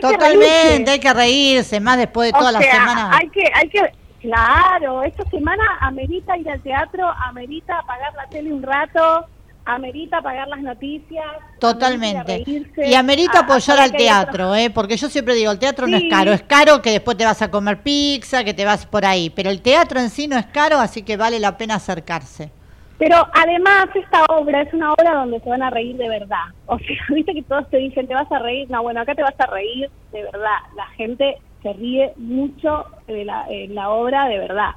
Totalmente, 0.00 0.90
hay 0.90 1.00
que 1.00 1.12
reírse, 1.12 1.80
más 1.80 1.98
después 1.98 2.32
de 2.32 2.38
toda 2.38 2.52
la 2.52 2.60
semana. 2.60 3.16
Hay 3.16 3.28
que, 3.28 3.44
hay 3.54 3.68
que, 3.68 3.80
claro, 4.20 5.02
esta 5.02 5.24
semana 5.30 5.62
amerita 5.80 6.36
ir 6.36 6.48
al 6.50 6.60
teatro, 6.60 7.08
amerita 7.26 7.78
apagar 7.78 8.14
la 8.14 8.26
tele 8.28 8.52
un 8.52 8.62
rato, 8.62 9.26
amerita 9.64 10.22
pagar 10.22 10.48
las 10.48 10.60
noticias. 10.60 11.26
Totalmente. 11.58 12.44
y 12.76 12.94
amerita 12.94 13.40
apoyar 13.40 13.80
al 13.80 13.92
teatro, 13.92 14.54
¿eh? 14.54 14.70
porque 14.70 14.96
yo 14.96 15.08
siempre 15.08 15.34
digo, 15.34 15.50
el 15.50 15.58
teatro 15.58 15.86
no 15.86 15.96
es 15.96 16.04
caro, 16.08 16.32
es 16.32 16.42
caro 16.42 16.82
que 16.82 16.90
después 16.90 17.16
te 17.16 17.24
vas 17.24 17.42
a 17.42 17.50
comer 17.50 17.82
pizza, 17.82 18.44
que 18.44 18.54
te 18.54 18.64
vas 18.64 18.86
por 18.86 19.04
ahí, 19.04 19.30
pero 19.30 19.50
el 19.50 19.62
teatro 19.62 20.00
en 20.00 20.10
sí 20.10 20.28
no 20.28 20.36
es 20.36 20.46
caro, 20.46 20.78
así 20.78 21.02
que 21.02 21.16
vale 21.16 21.40
la 21.40 21.56
pena 21.56 21.76
acercarse. 21.76 22.50
Pero 22.98 23.16
además 23.34 23.86
esta 23.94 24.24
obra 24.30 24.62
es 24.62 24.72
una 24.72 24.92
obra 24.92 25.14
donde 25.14 25.40
se 25.40 25.50
van 25.50 25.62
a 25.62 25.70
reír 25.70 25.96
de 25.96 26.08
verdad. 26.08 26.46
O 26.66 26.78
sea, 26.78 26.96
viste 27.14 27.34
que 27.34 27.42
todos 27.42 27.68
te 27.70 27.78
dicen, 27.78 28.06
te 28.06 28.14
vas 28.14 28.30
a 28.32 28.38
reír, 28.38 28.70
no, 28.70 28.82
bueno, 28.82 29.00
acá 29.00 29.14
te 29.14 29.22
vas 29.22 29.38
a 29.38 29.46
reír 29.46 29.90
de 30.12 30.22
verdad. 30.22 30.58
La 30.76 30.86
gente 30.96 31.36
se 31.62 31.72
ríe 31.72 32.12
mucho 32.16 32.86
de 33.06 33.24
la, 33.24 33.46
la 33.68 33.90
obra 33.90 34.28
de 34.28 34.38
verdad, 34.38 34.70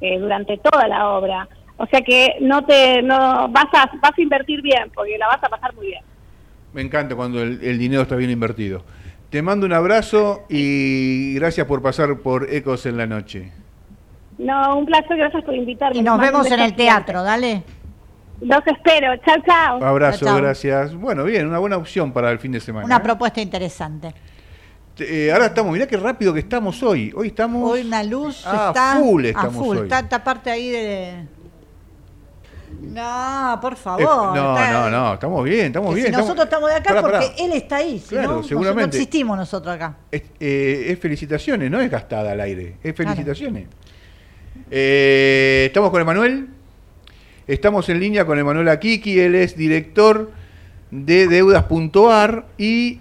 eh, 0.00 0.18
durante 0.18 0.56
toda 0.58 0.88
la 0.88 1.08
obra. 1.10 1.48
O 1.76 1.86
sea 1.86 2.00
que 2.00 2.34
no 2.40 2.64
te 2.64 3.02
no 3.02 3.48
vas 3.48 3.66
a 3.72 3.90
vas 4.00 4.12
a 4.16 4.20
invertir 4.20 4.60
bien 4.62 4.90
porque 4.94 5.16
la 5.16 5.28
vas 5.28 5.42
a 5.42 5.48
pasar 5.48 5.74
muy 5.74 5.86
bien. 5.88 6.02
Me 6.72 6.82
encanta 6.82 7.16
cuando 7.16 7.42
el, 7.42 7.78
dinero 7.78 8.02
está 8.02 8.16
bien 8.16 8.30
invertido. 8.30 8.84
Te 9.30 9.42
mando 9.42 9.66
un 9.66 9.72
abrazo 9.72 10.44
y 10.48 11.34
gracias 11.34 11.66
por 11.66 11.82
pasar 11.82 12.18
por 12.18 12.52
Ecos 12.52 12.86
en 12.86 12.96
la 12.96 13.06
noche. 13.06 13.52
No, 14.38 14.78
un 14.78 14.86
placer, 14.86 15.16
gracias 15.16 15.44
por 15.44 15.54
invitarme. 15.54 15.98
Y 15.98 16.02
nos 16.02 16.18
vemos 16.18 16.50
en 16.50 16.60
el 16.60 16.74
teatro, 16.74 17.22
dale. 17.22 17.62
Los 18.40 18.64
espero, 18.66 19.16
chao, 19.24 19.36
chao. 19.44 19.84
Abrazo, 19.84 20.36
gracias. 20.36 20.94
Bueno, 20.94 21.24
bien, 21.24 21.46
una 21.46 21.58
buena 21.58 21.76
opción 21.76 22.12
para 22.12 22.30
el 22.30 22.38
fin 22.38 22.52
de 22.52 22.60
semana. 22.60 22.86
Una 22.86 22.96
¿eh? 22.98 23.00
propuesta 23.00 23.40
interesante. 23.40 24.14
Eh, 25.00 25.30
ahora 25.32 25.46
estamos, 25.46 25.72
mirá 25.72 25.86
qué 25.86 25.96
rápido 25.96 26.32
que 26.32 26.40
estamos 26.40 26.82
hoy. 26.82 27.12
Hoy 27.16 27.28
estamos. 27.28 27.68
Hoy 27.68 27.82
una 27.82 28.02
luz 28.04 28.44
ah, 28.46 28.66
está 28.68 28.96
full 29.00 29.24
estamos 29.24 29.54
a 29.54 29.58
full. 29.58 29.76
Hoy. 29.78 29.88
Está 29.88 30.22
parte 30.22 30.50
ahí 30.50 30.70
de 30.70 31.26
no, 32.80 33.58
por 33.60 33.76
favor. 33.76 34.36
no, 34.36 34.54
no, 34.54 34.90
no, 34.90 35.14
estamos 35.14 35.44
bien, 35.44 35.66
estamos 35.66 35.94
bien. 35.94 36.12
nosotros 36.12 36.44
estamos 36.44 36.68
de 36.70 36.76
acá 36.76 37.00
porque 37.00 37.32
él 37.38 37.52
está 37.52 37.76
ahí. 37.76 38.02
claro, 38.08 38.42
seguramente. 38.42 38.82
No 38.82 39.02
existimos 39.02 39.36
nosotros 39.36 39.74
acá. 39.74 39.96
Eh, 40.12 40.86
es, 40.88 40.98
felicitaciones, 40.98 41.70
no 41.70 41.80
es 41.80 41.90
gastada 41.90 42.32
al 42.32 42.40
aire. 42.40 42.76
Es 42.82 42.94
felicitaciones. 42.94 43.68
Eh, 44.70 45.64
estamos 45.66 45.90
con 45.90 46.00
Emanuel. 46.00 46.48
Estamos 47.46 47.88
en 47.88 48.00
línea 48.00 48.26
con 48.26 48.38
Emanuel 48.38 48.68
Akiki. 48.68 49.18
Él 49.18 49.34
es 49.34 49.56
director 49.56 50.30
de 50.90 51.26
deudas.ar 51.26 52.44
y 52.58 53.00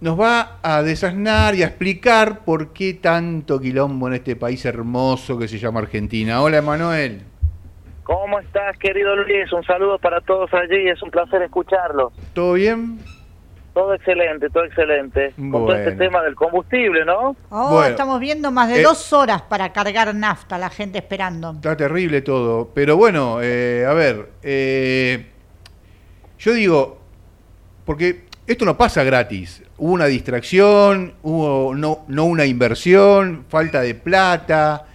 nos 0.00 0.18
va 0.18 0.58
a 0.62 0.82
desasnar 0.82 1.54
y 1.56 1.62
a 1.62 1.66
explicar 1.66 2.44
por 2.44 2.72
qué 2.72 2.94
tanto 2.94 3.60
quilombo 3.60 4.06
en 4.06 4.14
este 4.14 4.36
país 4.36 4.64
hermoso 4.64 5.38
que 5.38 5.48
se 5.48 5.58
llama 5.58 5.80
Argentina. 5.80 6.40
Hola, 6.40 6.58
Emanuel. 6.58 7.22
¿Cómo 8.04 8.38
estás, 8.38 8.78
querido 8.78 9.16
Luis? 9.16 9.52
Un 9.52 9.64
saludo 9.64 9.98
para 9.98 10.20
todos 10.20 10.52
allí, 10.54 10.88
es 10.88 11.02
un 11.02 11.10
placer 11.10 11.42
escucharlos. 11.42 12.12
¿Todo 12.32 12.54
bien? 12.54 13.00
Todo 13.78 13.94
excelente, 13.94 14.50
todo 14.50 14.64
excelente. 14.64 15.32
Con 15.36 15.52
todo 15.52 15.72
este 15.72 15.92
tema 15.92 16.20
del 16.24 16.34
combustible, 16.34 17.04
¿no? 17.04 17.36
Oh, 17.50 17.80
estamos 17.84 18.18
viendo 18.18 18.50
más 18.50 18.68
de 18.68 18.80
eh, 18.80 18.82
dos 18.82 19.12
horas 19.12 19.42
para 19.42 19.72
cargar 19.72 20.12
nafta, 20.16 20.58
la 20.58 20.68
gente 20.68 20.98
esperando. 20.98 21.52
Está 21.52 21.76
terrible 21.76 22.20
todo. 22.22 22.72
Pero 22.74 22.96
bueno, 22.96 23.38
eh, 23.40 23.86
a 23.88 23.92
ver, 23.92 24.30
eh, 24.42 25.26
yo 26.40 26.52
digo, 26.54 26.98
porque 27.84 28.24
esto 28.48 28.64
no 28.64 28.76
pasa 28.76 29.04
gratis. 29.04 29.62
Hubo 29.76 29.92
una 29.92 30.06
distracción, 30.06 31.14
hubo 31.22 31.72
no, 31.72 32.00
no 32.08 32.24
una 32.24 32.46
inversión, 32.46 33.44
falta 33.48 33.80
de 33.80 33.94
plata 33.94 34.87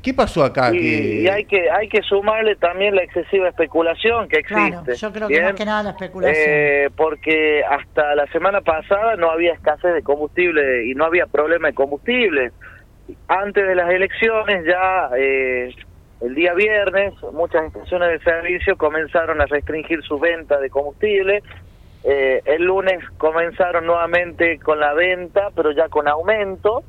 ¿Qué 0.00 0.14
pasó 0.14 0.42
acá? 0.44 0.74
Y, 0.74 1.28
hay 1.28 1.44
que 1.44 1.70
hay 1.70 1.88
que 1.88 2.02
sumarle 2.02 2.56
también 2.56 2.94
la 2.94 3.02
excesiva 3.02 3.48
especulación 3.48 4.28
que 4.28 4.38
existe. 4.38 4.70
Claro, 4.70 4.94
yo 4.94 5.12
creo 5.12 5.28
que 5.28 5.42
más 5.42 5.54
que 5.54 5.64
nada 5.64 5.82
la 5.82 5.90
especulación. 5.90 6.44
Eh, 6.46 6.90
porque 6.96 7.62
hasta 7.64 8.14
la 8.14 8.26
semana 8.28 8.62
pasada 8.62 9.16
no 9.16 9.30
había 9.30 9.52
escasez 9.52 9.94
de 9.94 10.02
combustible 10.02 10.86
y 10.86 10.94
no 10.94 11.04
había 11.04 11.26
problema 11.26 11.68
de 11.68 11.74
combustible. 11.74 12.52
Antes 13.28 13.66
de 13.66 13.74
las 13.74 13.90
elecciones 13.90 14.64
ya 14.64 15.10
eh, 15.16 15.74
el 16.20 16.34
día 16.34 16.54
viernes 16.54 17.14
muchas 17.32 17.64
estaciones 17.66 18.10
de 18.10 18.18
servicio 18.20 18.76
comenzaron 18.76 19.40
a 19.40 19.46
restringir 19.46 20.02
su 20.02 20.18
venta 20.18 20.58
de 20.58 20.70
combustible. 20.70 21.42
Eh, 22.04 22.42
el 22.46 22.64
lunes 22.64 22.98
comenzaron 23.18 23.86
nuevamente 23.86 24.58
con 24.58 24.80
la 24.80 24.94
venta, 24.94 25.50
pero 25.54 25.70
ya 25.70 25.88
con 25.88 26.08
aumento. 26.08 26.82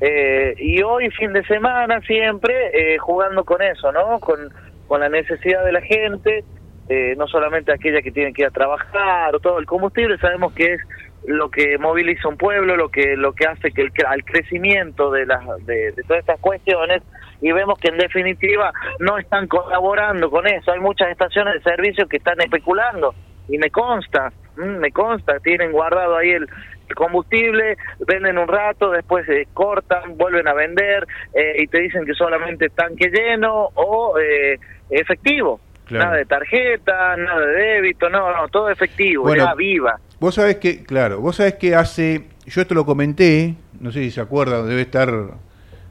Eh, 0.00 0.54
y 0.58 0.82
hoy, 0.82 1.10
fin 1.10 1.32
de 1.32 1.44
semana, 1.44 2.00
siempre 2.02 2.54
eh, 2.72 2.98
jugando 2.98 3.44
con 3.44 3.62
eso, 3.62 3.90
¿no? 3.92 4.20
Con, 4.20 4.52
con 4.86 5.00
la 5.00 5.08
necesidad 5.08 5.64
de 5.64 5.72
la 5.72 5.80
gente, 5.80 6.44
eh, 6.88 7.14
no 7.16 7.26
solamente 7.26 7.72
aquella 7.72 8.00
que 8.00 8.12
tiene 8.12 8.32
que 8.32 8.42
ir 8.42 8.48
a 8.48 8.52
trabajar 8.52 9.34
o 9.34 9.40
todo. 9.40 9.58
El 9.58 9.66
combustible 9.66 10.18
sabemos 10.18 10.52
que 10.52 10.74
es 10.74 10.80
lo 11.26 11.50
que 11.50 11.78
moviliza 11.78 12.28
un 12.28 12.36
pueblo, 12.36 12.76
lo 12.76 12.88
que 12.88 13.16
lo 13.16 13.32
que 13.32 13.46
hace 13.46 13.72
que 13.72 13.82
el 13.82 13.92
al 14.06 14.24
crecimiento 14.24 15.10
de, 15.10 15.26
las 15.26 15.44
de, 15.66 15.92
todas 16.06 16.20
estas 16.20 16.38
cuestiones 16.38 17.02
y 17.40 17.50
vemos 17.50 17.78
que 17.80 17.88
en 17.88 17.98
definitiva 17.98 18.72
no 19.00 19.18
están 19.18 19.48
colaborando 19.48 20.30
con 20.30 20.46
eso. 20.46 20.70
Hay 20.70 20.78
muchas 20.78 21.08
estaciones 21.08 21.54
de 21.54 21.62
servicio 21.62 22.06
que 22.06 22.18
están 22.18 22.40
especulando 22.40 23.14
y 23.48 23.58
me 23.58 23.70
consta, 23.70 24.32
mm, 24.56 24.78
me 24.78 24.92
consta, 24.92 25.40
tienen 25.40 25.72
guardado 25.72 26.16
ahí 26.16 26.30
el, 26.30 26.48
combustible, 26.94 27.76
venden 28.06 28.38
un 28.38 28.48
rato, 28.48 28.90
después 28.90 29.26
se 29.26 29.46
cortan, 29.52 30.16
vuelven 30.16 30.46
a 30.48 30.54
vender 30.54 31.06
eh, 31.34 31.62
y 31.62 31.66
te 31.66 31.80
dicen 31.80 32.04
que 32.04 32.14
solamente 32.14 32.68
tanque 32.70 33.10
lleno 33.10 33.70
o 33.74 34.18
eh, 34.18 34.58
efectivo. 34.90 35.60
Nada 35.88 36.16
de 36.16 36.24
tarjeta, 36.24 37.16
nada 37.16 37.46
de 37.46 37.52
débito, 37.52 38.08
no, 38.10 38.36
no, 38.36 38.48
todo 38.48 38.70
efectivo, 38.70 39.32
era 39.32 39.54
viva. 39.54 40.00
Vos 40.18 40.34
sabés 40.34 40.56
que, 40.56 40.82
claro, 40.82 41.20
vos 41.20 41.36
sabés 41.36 41.54
que 41.54 41.76
hace, 41.76 42.24
yo 42.44 42.60
esto 42.60 42.74
lo 42.74 42.84
comenté, 42.84 43.54
no 43.80 43.92
sé 43.92 44.00
si 44.00 44.10
se 44.10 44.20
acuerdan, 44.20 44.68
debe 44.68 44.82
estar 44.82 45.08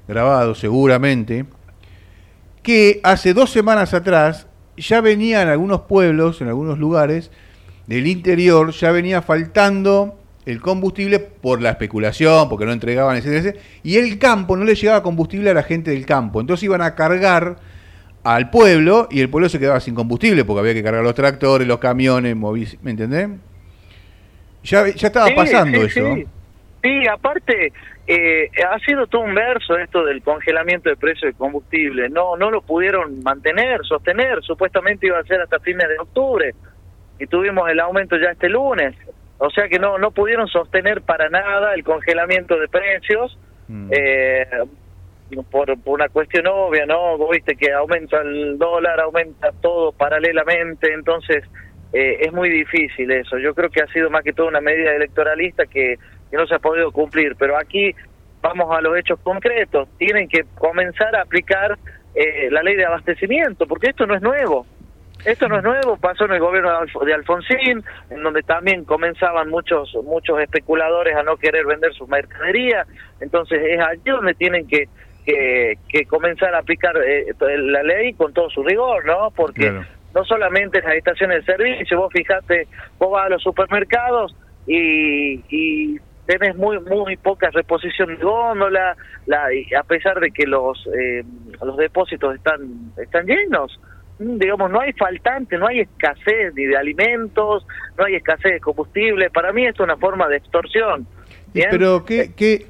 grabado 0.08 0.54
seguramente, 0.54 1.46
que 2.62 3.00
hace 3.04 3.34
dos 3.34 3.52
semanas 3.52 3.94
atrás 3.94 4.50
ya 4.76 5.00
venía 5.00 5.42
en 5.42 5.48
algunos 5.48 5.82
pueblos, 5.82 6.42
en 6.42 6.50
algunos 6.50 6.78
lugares 6.78 7.32
del 7.88 8.08
interior, 8.08 8.72
ya 8.72 8.92
venía 8.92 9.22
faltando 9.22 10.18
el 10.46 10.62
combustible 10.62 11.20
por 11.20 11.62
la 11.62 11.72
especulación, 11.72 12.50
porque 12.50 12.66
no 12.66 12.72
entregaban, 12.72 13.18
etc. 13.18 13.58
Y 13.84 13.98
el 13.98 14.20
campo 14.20 14.56
no 14.56 14.64
le 14.64 14.76
llegaba 14.76 15.02
combustible 15.02 15.50
a 15.50 15.54
la 15.54 15.64
gente 15.64 15.92
del 15.92 16.06
campo. 16.06 16.40
Entonces 16.40 16.64
iban 16.64 16.82
a 16.82 16.96
cargar 16.96 17.58
al 18.24 18.50
pueblo 18.50 19.08
y 19.12 19.22
el 19.22 19.30
pueblo 19.30 19.50
se 19.50 19.60
quedaba 19.60 19.80
sin 19.80 19.94
combustible 19.94 20.46
porque 20.46 20.60
había 20.60 20.74
que 20.74 20.84
cargar 20.84 21.04
los 21.04 21.14
tractores, 21.14 21.68
los 21.68 21.78
camiones, 21.78 22.36
¿me 22.82 22.92
entendés? 22.92 23.30
Ya, 24.64 24.88
ya 24.88 25.08
estaba 25.08 25.28
pasando 25.36 25.84
eso. 25.84 26.16
Sí. 26.84 27.08
aparte, 27.08 27.72
eh, 28.08 28.50
ha 28.68 28.80
sido 28.80 29.06
todo 29.08 29.22
un 29.22 29.36
verso 29.36 29.78
esto 29.78 30.04
del 30.04 30.24
congelamiento 30.24 30.90
de 30.90 30.96
precio 30.96 31.28
de 31.28 31.34
combustible. 31.36 32.10
No, 32.10 32.36
no 32.36 32.50
lo 32.50 32.62
pudieron 32.62 33.22
mantener, 33.24 33.86
sostener. 33.86 34.42
Supuestamente 34.42 35.06
iba 35.06 35.20
a 35.20 35.24
ser 35.24 35.42
hasta 35.42 35.60
fines 35.60 35.88
de 35.88 36.00
octubre 36.00 36.56
y 37.20 37.28
tuvimos 37.28 37.70
el 37.70 37.80
aumento 37.80 38.18
ya 38.18 38.32
este 38.32 38.50
lunes. 38.50 38.96
O 39.38 39.50
sea 39.50 39.68
que 39.68 39.80
no, 39.80 39.98
no 39.98 40.12
pudieron 40.12 40.48
sostener 40.48 41.02
para 41.02 41.30
nada 41.30 41.74
el 41.74 41.84
congelamiento 41.84 42.58
de 42.58 42.68
precios. 42.68 43.38
Mm. 43.68 43.90
Eh, 43.92 44.48
por, 45.52 45.76
una 45.86 46.08
cuestión 46.10 46.48
obvia, 46.48 46.86
¿no? 46.86 47.18
viste 47.30 47.56
que 47.56 47.72
aumenta 47.74 48.22
el 48.22 48.58
dólar, 48.58 49.00
aumenta 49.00 49.52
todo 49.62 49.92
paralelamente, 49.92 50.94
entonces 50.94 51.44
eh, 51.94 52.18
es 52.22 52.34
muy 52.34 52.50
difícil 52.50 53.10
eso. 53.12 53.38
Yo 53.38 53.54
creo 53.56 53.70
que 53.70 53.82
ha 53.82 53.88
sido 53.88 54.10
más 54.10 54.24
que 54.24 54.34
todo 54.34 54.48
una 54.48 54.62
medida 54.62 54.94
electoralista 54.94 55.66
que, 55.66 55.98
no 56.32 56.46
se 56.48 56.56
ha 56.56 56.60
podido 56.60 56.92
cumplir, 56.92 57.38
pero 57.40 57.58
aquí 57.58 57.96
vamos 58.42 58.70
a 58.76 58.82
los 58.82 58.98
hechos 58.98 59.18
concretos. 59.22 59.88
Tienen 59.98 60.28
que 60.28 60.44
comenzar 60.56 61.16
a 61.16 61.22
aplicar 61.22 61.78
eh, 62.14 62.50
la 62.52 62.62
ley 62.62 62.76
de 62.76 62.84
abastecimiento, 62.84 63.66
porque 63.66 63.92
esto 63.92 64.06
no 64.06 64.16
es 64.16 64.22
nuevo. 64.22 64.66
Esto 65.26 65.48
no 65.48 65.58
es 65.58 65.64
nuevo, 65.64 65.98
pasó 65.98 66.26
en 66.26 66.34
el 66.34 66.40
gobierno 66.40 66.72
de 67.04 67.14
Alfonsín, 67.14 67.84
en 68.10 68.24
donde 68.24 68.44
también 68.44 68.86
comenzaban 68.86 69.50
muchos 69.50 69.94
muchos 70.04 70.40
especuladores 70.40 71.16
a 71.16 71.24
no 71.24 71.36
querer 71.38 71.66
vender 71.66 71.94
sus 71.94 72.08
mercaderías, 72.08 72.88
entonces 73.20 73.60
es 73.64 73.80
allí 73.80 74.12
donde 74.12 74.36
tienen 74.36 74.68
que 74.68 74.88
que, 75.26 76.06
comenzar 76.08 76.54
a 76.54 76.60
aplicar 76.60 76.96
eh, 76.98 77.34
la 77.40 77.84
ley 77.84 78.14
con 78.14 78.34
todo 78.34 78.50
su 78.50 78.64
rigor, 78.64 79.06
¿no? 79.06 79.32
Porque 79.32 79.72
no 80.14 80.24
solamente 80.24 80.82
las 80.82 80.94
estaciones 80.94 81.46
de 81.46 81.54
servicio, 81.54 81.98
vos 81.98 82.14
fijate, 82.14 82.68
vos 83.00 83.12
vas 83.12 83.26
a 83.26 83.30
los 83.30 83.44
supermercados 83.44 84.36
y, 84.68 85.42
y 85.50 86.00
tenés 86.26 86.56
muy 86.56 86.80
muy 86.80 87.18
poca 87.18 87.50
reposición 87.52 88.10
de 88.10 88.24
góndola, 88.24 88.96
la, 89.26 89.48
a 89.78 89.84
pesar 89.84 90.20
de 90.20 90.32
que 90.32 90.46
los 90.46 90.88
eh, 90.98 91.24
los 91.62 91.78
depósitos 91.78 92.36
están 92.36 92.92
están 92.98 93.26
llenos. 93.26 93.80
Mm, 94.20 94.38
digamos, 94.38 94.72
no 94.72 94.80
hay 94.80 94.94
faltante, 94.94 95.58
no 95.58 95.68
hay 95.68 95.82
escasez 95.82 96.54
ni 96.56 96.66
de 96.66 96.78
alimentos, 96.78 97.66
no 97.98 98.06
hay 98.06 98.16
escasez 98.16 98.54
de 98.54 98.60
combustible. 98.60 99.30
Para 99.30 99.52
mí 99.52 99.66
es 99.66 99.80
una 99.80 99.98
forma 99.98 100.28
de 100.28 100.38
extorsión. 100.38 101.08
Pero, 101.54 102.04
¿qué, 102.04 102.34
qué, 102.36 102.68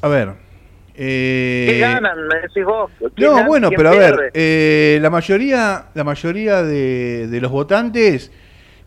a 0.00 0.08
ver, 0.08 0.28
eh, 1.00 1.66
¿Qué 1.70 1.78
ganan? 1.78 2.26
Me 2.26 2.40
decís 2.40 2.64
vos. 2.64 2.90
No, 3.16 3.44
bueno, 3.44 3.70
pero 3.70 3.90
a 3.90 3.92
ver, 3.92 4.32
eh, 4.34 4.98
la 5.00 5.10
mayoría, 5.10 5.86
la 5.94 6.02
mayoría 6.02 6.64
de, 6.64 7.38
los 7.40 7.52
votantes 7.52 8.32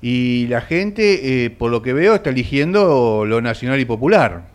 y 0.02 0.46
la 0.48 0.60
gente, 0.60 1.46
eh, 1.46 1.50
por 1.52 1.72
lo 1.72 1.82
que 1.82 1.94
veo, 1.94 2.16
está 2.16 2.30
eligiendo 2.32 3.24
lo 3.26 3.40
nacional 3.40 3.80
y 3.80 3.86
popular. 3.86 4.52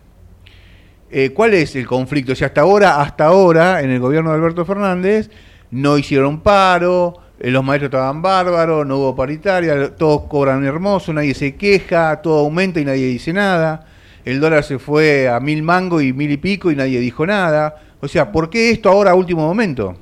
¿Cuál 1.33 1.53
es 1.55 1.75
el 1.75 1.87
conflicto? 1.87 2.35
Si 2.35 2.43
hasta 2.43 2.61
ahora, 2.61 3.01
hasta 3.01 3.25
ahora, 3.25 3.81
en 3.81 3.89
el 3.89 3.99
gobierno 3.99 4.29
de 4.29 4.35
Alberto 4.35 4.65
Fernández, 4.65 5.31
no 5.71 5.97
hicieron 5.97 6.41
paro, 6.41 7.15
los 7.39 7.63
maestros 7.63 7.89
estaban 7.89 8.21
bárbaros, 8.21 8.85
no 8.85 8.97
hubo 8.97 9.15
paritaria, 9.15 9.95
todos 9.95 10.23
cobran 10.23 10.65
hermoso, 10.65 11.13
nadie 11.13 11.33
se 11.33 11.55
queja, 11.55 12.21
todo 12.21 12.39
aumenta 12.39 12.79
y 12.79 12.85
nadie 12.85 13.07
dice 13.07 13.33
nada 13.33 13.87
el 14.27 14.41
dólar 14.41 14.63
se 14.63 14.77
fue 14.77 15.29
a 15.29 15.39
mil 15.39 15.63
mango 15.63 16.01
y 16.01 16.11
mil 16.11 16.29
y 16.29 16.35
pico 16.35 16.69
y 16.69 16.75
nadie 16.75 16.99
dijo 16.99 17.25
nada. 17.25 17.75
O 18.01 18.09
sea, 18.09 18.29
¿por 18.29 18.49
qué 18.49 18.71
esto 18.71 18.89
ahora 18.89 19.11
a 19.11 19.15
último 19.15 19.47
momento? 19.47 19.95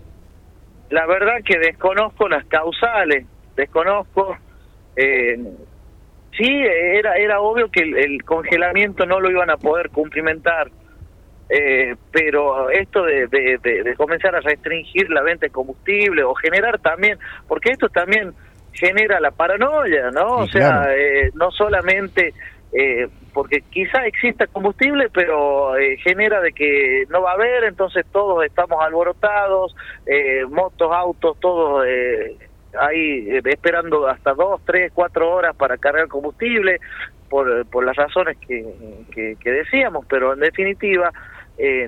La 0.90 1.06
verdad 1.06 1.36
que 1.46 1.60
desconozco 1.60 2.28
las 2.28 2.44
causales, 2.46 3.28
desconozco. 3.56 4.36
Eh, 4.96 5.38
sí, 6.36 6.48
era, 6.48 7.18
era 7.18 7.40
obvio 7.40 7.70
que 7.70 7.82
el, 7.82 8.24
congelamiento 8.24 9.06
no 9.06 9.20
lo 9.20 9.30
iban 9.30 9.52
a 9.52 9.58
poder 9.58 9.92
cumplimentar. 9.92 10.72
Eh, 11.48 11.96
pero 12.12 12.72
esto 12.72 13.04
de, 13.04 13.28
de, 13.28 13.94
comenzar 13.96 14.36
a 14.36 14.40
restringir 14.40 15.10
la 15.12 15.22
venta 15.22 15.46
de 15.46 15.52
combustible 15.52 16.24
o 16.24 16.34
generar 16.34 16.80
también, 16.80 17.20
porque 17.48 17.70
esto 17.70 17.88
también 17.90 18.34
genera 18.74 19.20
la 19.20 19.30
paranoia, 19.30 20.10
¿no? 20.10 20.38
o 20.38 20.48
sea, 20.48 20.88
eh, 20.96 21.30
no 21.36 21.52
solamente 21.52 22.34
eh, 22.74 23.08
porque 23.34 23.62
quizá 23.70 24.06
exista 24.06 24.48
combustible, 24.48 25.10
pero 25.14 25.78
eh, 25.78 25.98
genera 25.98 26.42
de 26.42 26.52
que 26.52 27.06
no 27.10 27.22
va 27.22 27.32
a 27.32 27.34
haber, 27.36 27.66
entonces 27.66 28.06
todos 28.12 28.46
estamos 28.46 28.82
alborotados, 28.82 29.76
eh, 30.06 30.46
motos, 30.50 30.90
autos, 30.92 31.38
todos 31.40 31.86
eh, 31.88 32.38
ahí 32.80 33.30
esperando 33.46 34.08
hasta 34.08 34.34
dos, 34.34 34.62
tres, 34.66 34.92
cuatro 34.94 35.32
horas 35.32 35.56
para 35.56 35.78
cargar 35.78 36.08
combustible, 36.08 36.80
por, 37.30 37.66
por 37.68 37.86
las 37.86 37.96
razones 37.96 38.38
que, 38.38 38.66
que, 39.12 39.52
decíamos, 39.52 40.06
pero 40.08 40.34
en 40.34 40.40
definitiva 40.40 41.12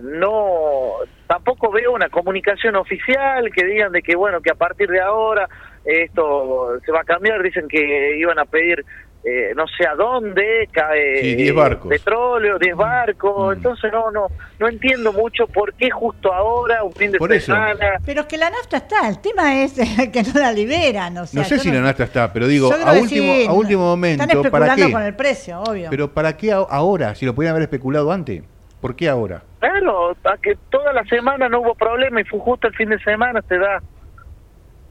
no 0.02 0.94
tampoco 1.28 1.72
veo 1.72 1.92
una 1.94 2.10
comunicación 2.10 2.76
oficial 2.78 3.52
que 3.52 3.66
digan 3.66 3.92
de 3.92 4.02
que 4.02 4.16
bueno 4.16 4.42
que 4.42 4.52
a 4.52 4.56
partir 4.56 4.90
de 4.90 5.02
ahora 5.02 5.50
esto 5.84 6.80
se 6.86 6.92
va 6.92 7.02
a 7.02 7.04
cambiar 7.04 7.44
dicen 7.44 7.68
que 7.68 8.18
iban 8.18 8.40
a 8.40 8.46
pedir 8.46 8.86
eh, 9.30 9.54
no 9.56 9.66
sé 9.68 9.86
a 9.86 9.94
dónde, 9.94 10.70
cae 10.72 11.54
petróleo, 11.90 12.58
10 12.58 12.76
barcos, 12.78 13.50
mm. 13.50 13.58
entonces 13.58 13.92
no, 13.92 14.10
no, 14.10 14.28
no 14.58 14.70
entiendo 14.70 15.12
mucho 15.12 15.48
por 15.48 15.74
qué 15.74 15.90
justo 15.90 16.34
ahora, 16.34 16.82
un 16.84 16.94
fin 16.94 17.12
de 17.12 17.40
semana. 17.42 18.00
Pero 18.06 18.22
es 18.22 18.28
que 18.28 18.38
la 18.38 18.50
nafta 18.50 18.78
está, 18.78 19.10
el 19.10 19.20
tema 19.20 19.62
es 19.64 19.74
que 20.14 20.24
no 20.24 20.40
la 20.40 20.54
liberan, 20.54 21.16
no 21.16 21.26
sé 21.26 21.60
si 21.60 21.72
la 21.72 21.82
nafta 21.82 22.06
está, 22.06 22.32
pero 22.32 22.48
digo, 22.48 22.72
a 22.74 22.94
último, 22.94 23.34
a 23.50 23.54
último 23.54 23.84
momento, 23.84 24.24
están 24.24 24.38
especulando 24.38 24.92
con 24.92 25.04
el 25.04 25.16
precio, 25.16 25.60
obvio. 25.62 25.90
Pero 25.90 26.14
¿para 26.14 26.38
qué 26.38 26.54
ahora? 26.54 27.14
Si 27.16 27.26
lo 27.26 27.36
podían 27.36 27.52
haber 27.52 27.64
especulado 27.64 28.14
antes. 28.14 28.44
¿Por 28.80 28.96
qué 28.96 29.10
ahora? 29.10 29.44
Claro, 29.60 30.16
a 30.24 30.38
que 30.38 30.56
toda 30.70 30.94
la 30.94 31.04
semana 31.06 31.50
no 31.50 31.62
hubo 31.62 31.76
problema 31.76 32.22
y 32.22 32.26
fue 32.26 32.40
justo 32.40 32.68
el 32.68 32.76
fin 32.76 32.90
de 32.90 33.00
semana, 33.00 33.42
te 33.42 33.58
da 33.58 33.82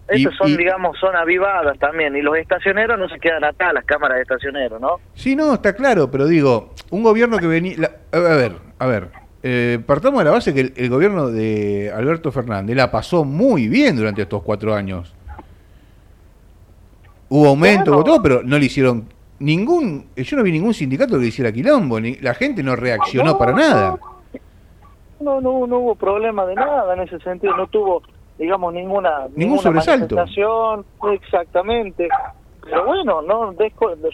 esas 0.08 0.34
son, 0.36 0.56
digamos, 0.56 0.96
son 0.98 1.16
avivadas 1.16 1.78
también. 1.78 2.14
Y 2.16 2.22
los 2.22 2.36
estacioneros 2.36 2.98
no 2.98 3.08
se 3.08 3.18
quedan 3.18 3.44
acá, 3.44 3.72
las 3.72 3.84
cámaras 3.84 4.16
de 4.16 4.22
estacioneros, 4.22 4.80
¿no? 4.80 5.00
Sí, 5.14 5.34
no, 5.34 5.54
está 5.54 5.74
claro, 5.74 6.10
pero 6.10 6.26
digo, 6.26 6.72
un 6.90 7.02
gobierno 7.02 7.38
que 7.38 7.46
venía... 7.46 7.76
a 8.12 8.18
ver, 8.18 8.52
a 8.78 8.86
ver, 8.86 9.08
eh, 9.42 9.80
partamos 9.84 10.20
de 10.20 10.24
la 10.24 10.30
base 10.30 10.54
que 10.54 10.72
el, 10.76 10.90
gobierno 10.90 11.28
de 11.28 11.92
Alberto 11.94 12.30
Fernández 12.30 12.76
la 12.76 12.90
pasó 12.90 13.24
muy 13.24 13.68
bien 13.68 13.96
durante 13.96 14.22
estos 14.22 14.42
cuatro 14.42 14.74
años. 14.74 15.14
Hubo 17.28 17.48
aumento, 17.48 18.04
todo, 18.04 18.22
pero 18.22 18.42
no 18.44 18.58
le 18.58 18.66
hicieron 18.66 19.08
ningún... 19.40 20.06
Yo 20.14 20.36
no 20.36 20.44
vi 20.44 20.52
ningún 20.52 20.72
sindicato 20.72 21.14
que 21.14 21.22
le 21.22 21.26
hiciera 21.26 21.50
quilombo, 21.50 21.98
ni, 21.98 22.14
la 22.16 22.34
gente 22.34 22.62
no 22.62 22.76
reaccionó 22.76 23.36
para 23.36 23.52
nada. 23.52 23.98
No, 24.00 24.15
no, 25.20 25.40
no 25.40 25.78
hubo 25.78 25.94
problema 25.94 26.46
de 26.46 26.54
nada 26.54 26.94
en 26.94 27.00
ese 27.00 27.18
sentido, 27.20 27.56
no 27.56 27.66
tuvo 27.66 28.02
digamos, 28.38 28.72
ninguna, 28.72 29.28
ningún 29.34 29.58
sobresalto. 29.58 30.16
Exactamente. 31.12 32.08
Pero 32.62 32.84
bueno, 32.84 33.22
no 33.22 33.54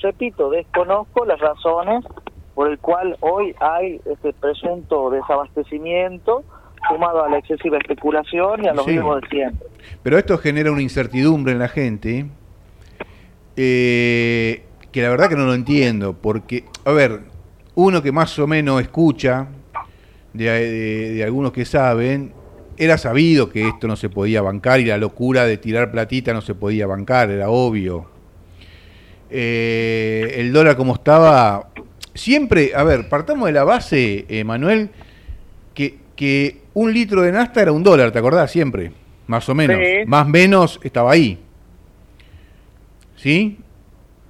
repito, 0.02 0.50
desconozco 0.50 1.24
las 1.24 1.40
razones 1.40 2.04
por 2.54 2.70
el 2.70 2.78
cual 2.78 3.16
hoy 3.20 3.54
hay 3.60 4.00
este 4.04 4.32
presunto 4.34 5.10
desabastecimiento 5.10 6.44
sumado 6.88 7.24
a 7.24 7.30
la 7.30 7.38
excesiva 7.38 7.78
especulación 7.78 8.64
y 8.64 8.68
a 8.68 8.74
los 8.74 8.86
mismos 8.86 9.22
de 9.22 9.28
siempre. 9.28 9.66
Pero 10.02 10.18
esto 10.18 10.36
genera 10.36 10.70
una 10.70 10.82
incertidumbre 10.82 11.52
en 11.52 11.58
la 11.58 11.68
gente 11.68 12.26
eh, 13.56 14.64
que 14.90 15.02
la 15.02 15.08
verdad 15.08 15.28
que 15.30 15.36
no 15.36 15.46
lo 15.46 15.54
entiendo, 15.54 16.14
porque, 16.20 16.64
a 16.84 16.92
ver, 16.92 17.20
uno 17.74 18.02
que 18.02 18.12
más 18.12 18.38
o 18.38 18.46
menos 18.46 18.82
escucha 18.82 19.48
de, 20.32 21.14
de 21.14 21.24
algunos 21.24 21.52
que 21.52 21.64
saben, 21.64 22.32
era 22.76 22.98
sabido 22.98 23.48
que 23.48 23.68
esto 23.68 23.86
no 23.86 23.96
se 23.96 24.08
podía 24.08 24.42
bancar 24.42 24.80
y 24.80 24.86
la 24.86 24.96
locura 24.96 25.44
de 25.46 25.56
tirar 25.56 25.90
platita 25.90 26.32
no 26.32 26.40
se 26.40 26.54
podía 26.54 26.86
bancar, 26.86 27.30
era 27.30 27.48
obvio. 27.50 28.06
Eh, 29.30 30.34
el 30.36 30.52
dólar 30.52 30.76
como 30.76 30.94
estaba, 30.94 31.68
siempre, 32.14 32.72
a 32.74 32.82
ver, 32.84 33.08
partamos 33.08 33.46
de 33.46 33.52
la 33.52 33.64
base, 33.64 34.26
eh, 34.28 34.44
Manuel, 34.44 34.90
que, 35.74 35.98
que 36.16 36.62
un 36.74 36.92
litro 36.92 37.22
de 37.22 37.32
nafta 37.32 37.62
era 37.62 37.72
un 37.72 37.82
dólar, 37.82 38.10
¿te 38.12 38.18
acordás? 38.18 38.50
Siempre, 38.50 38.92
más 39.26 39.48
o 39.48 39.54
menos. 39.54 39.78
Más 40.06 40.26
o 40.26 40.28
menos 40.28 40.80
estaba 40.82 41.12
ahí. 41.12 41.38
¿Sí? 43.16 43.58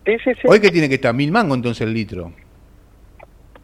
Sí, 0.04 0.12
sí, 0.24 0.30
sí. 0.34 0.40
Hoy 0.44 0.60
que 0.60 0.70
tiene 0.70 0.88
que 0.88 0.96
estar 0.96 1.14
mil 1.14 1.32
mangos 1.32 1.56
entonces 1.56 1.86
el 1.86 1.94
litro. 1.94 2.32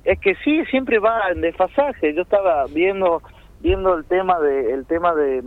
Es 0.09 0.19
que 0.21 0.35
sí, 0.37 0.65
siempre 0.71 0.99
va 0.99 1.21
en 1.31 1.43
desfasaje. 1.43 2.15
Yo 2.15 2.23
estaba 2.23 2.65
viendo 2.65 3.21
viendo 3.61 3.95
el 3.95 4.07
tema 4.07 4.41
de 4.41 4.73
el 4.73 4.87
tema 4.87 5.15
de 5.15 5.43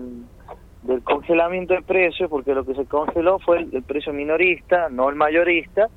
del 0.83 1.01
congelamiento 1.01 1.73
de 1.73 1.81
precios, 1.81 2.29
porque 2.29 2.53
lo 2.53 2.63
que 2.63 2.75
se 2.75 2.85
congeló 2.85 3.39
fue 3.39 3.61
el, 3.71 3.81
precio 3.81 4.13
minorista, 4.13 4.89
no 4.89 5.09
el 5.09 5.15
mayorista, 5.15 5.87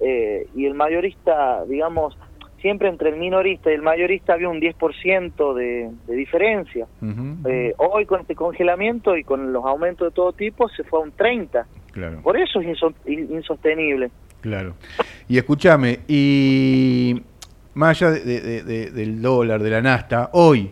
eh, 0.00 0.46
y 0.54 0.66
el 0.66 0.74
mayorista, 0.74 1.64
digamos, 1.64 2.14
siempre 2.60 2.90
entre 2.90 3.08
el 3.08 3.16
minorista 3.16 3.70
y 3.70 3.74
el 3.74 3.82
mayorista 3.82 4.34
había 4.34 4.50
un 4.50 4.60
10% 4.60 5.54
de, 5.54 5.90
de 6.06 6.14
diferencia. 6.14 6.86
Eh, 7.46 7.72
hoy 7.78 8.04
con 8.04 8.20
este 8.20 8.34
congelamiento 8.34 9.16
y 9.16 9.24
con 9.24 9.50
los 9.50 9.64
aumentos 9.64 10.08
de 10.08 10.14
todo 10.14 10.34
tipo 10.34 10.68
se 10.68 10.84
fue 10.84 11.00
a 11.00 11.02
un 11.04 11.12
30%. 11.12 11.64
Claro. 11.92 12.20
Por 12.22 12.36
eso 12.36 12.60
es 12.60 12.78
insostenible. 13.06 14.10
Claro. 14.42 14.74
Y 15.26 15.38
escúchame, 15.38 16.00
y 16.06 17.22
más 17.74 18.02
allá 18.02 18.10
del 18.10 19.22
dólar, 19.22 19.62
de 19.62 19.70
la 19.70 19.80
nasta, 19.80 20.30
hoy, 20.32 20.70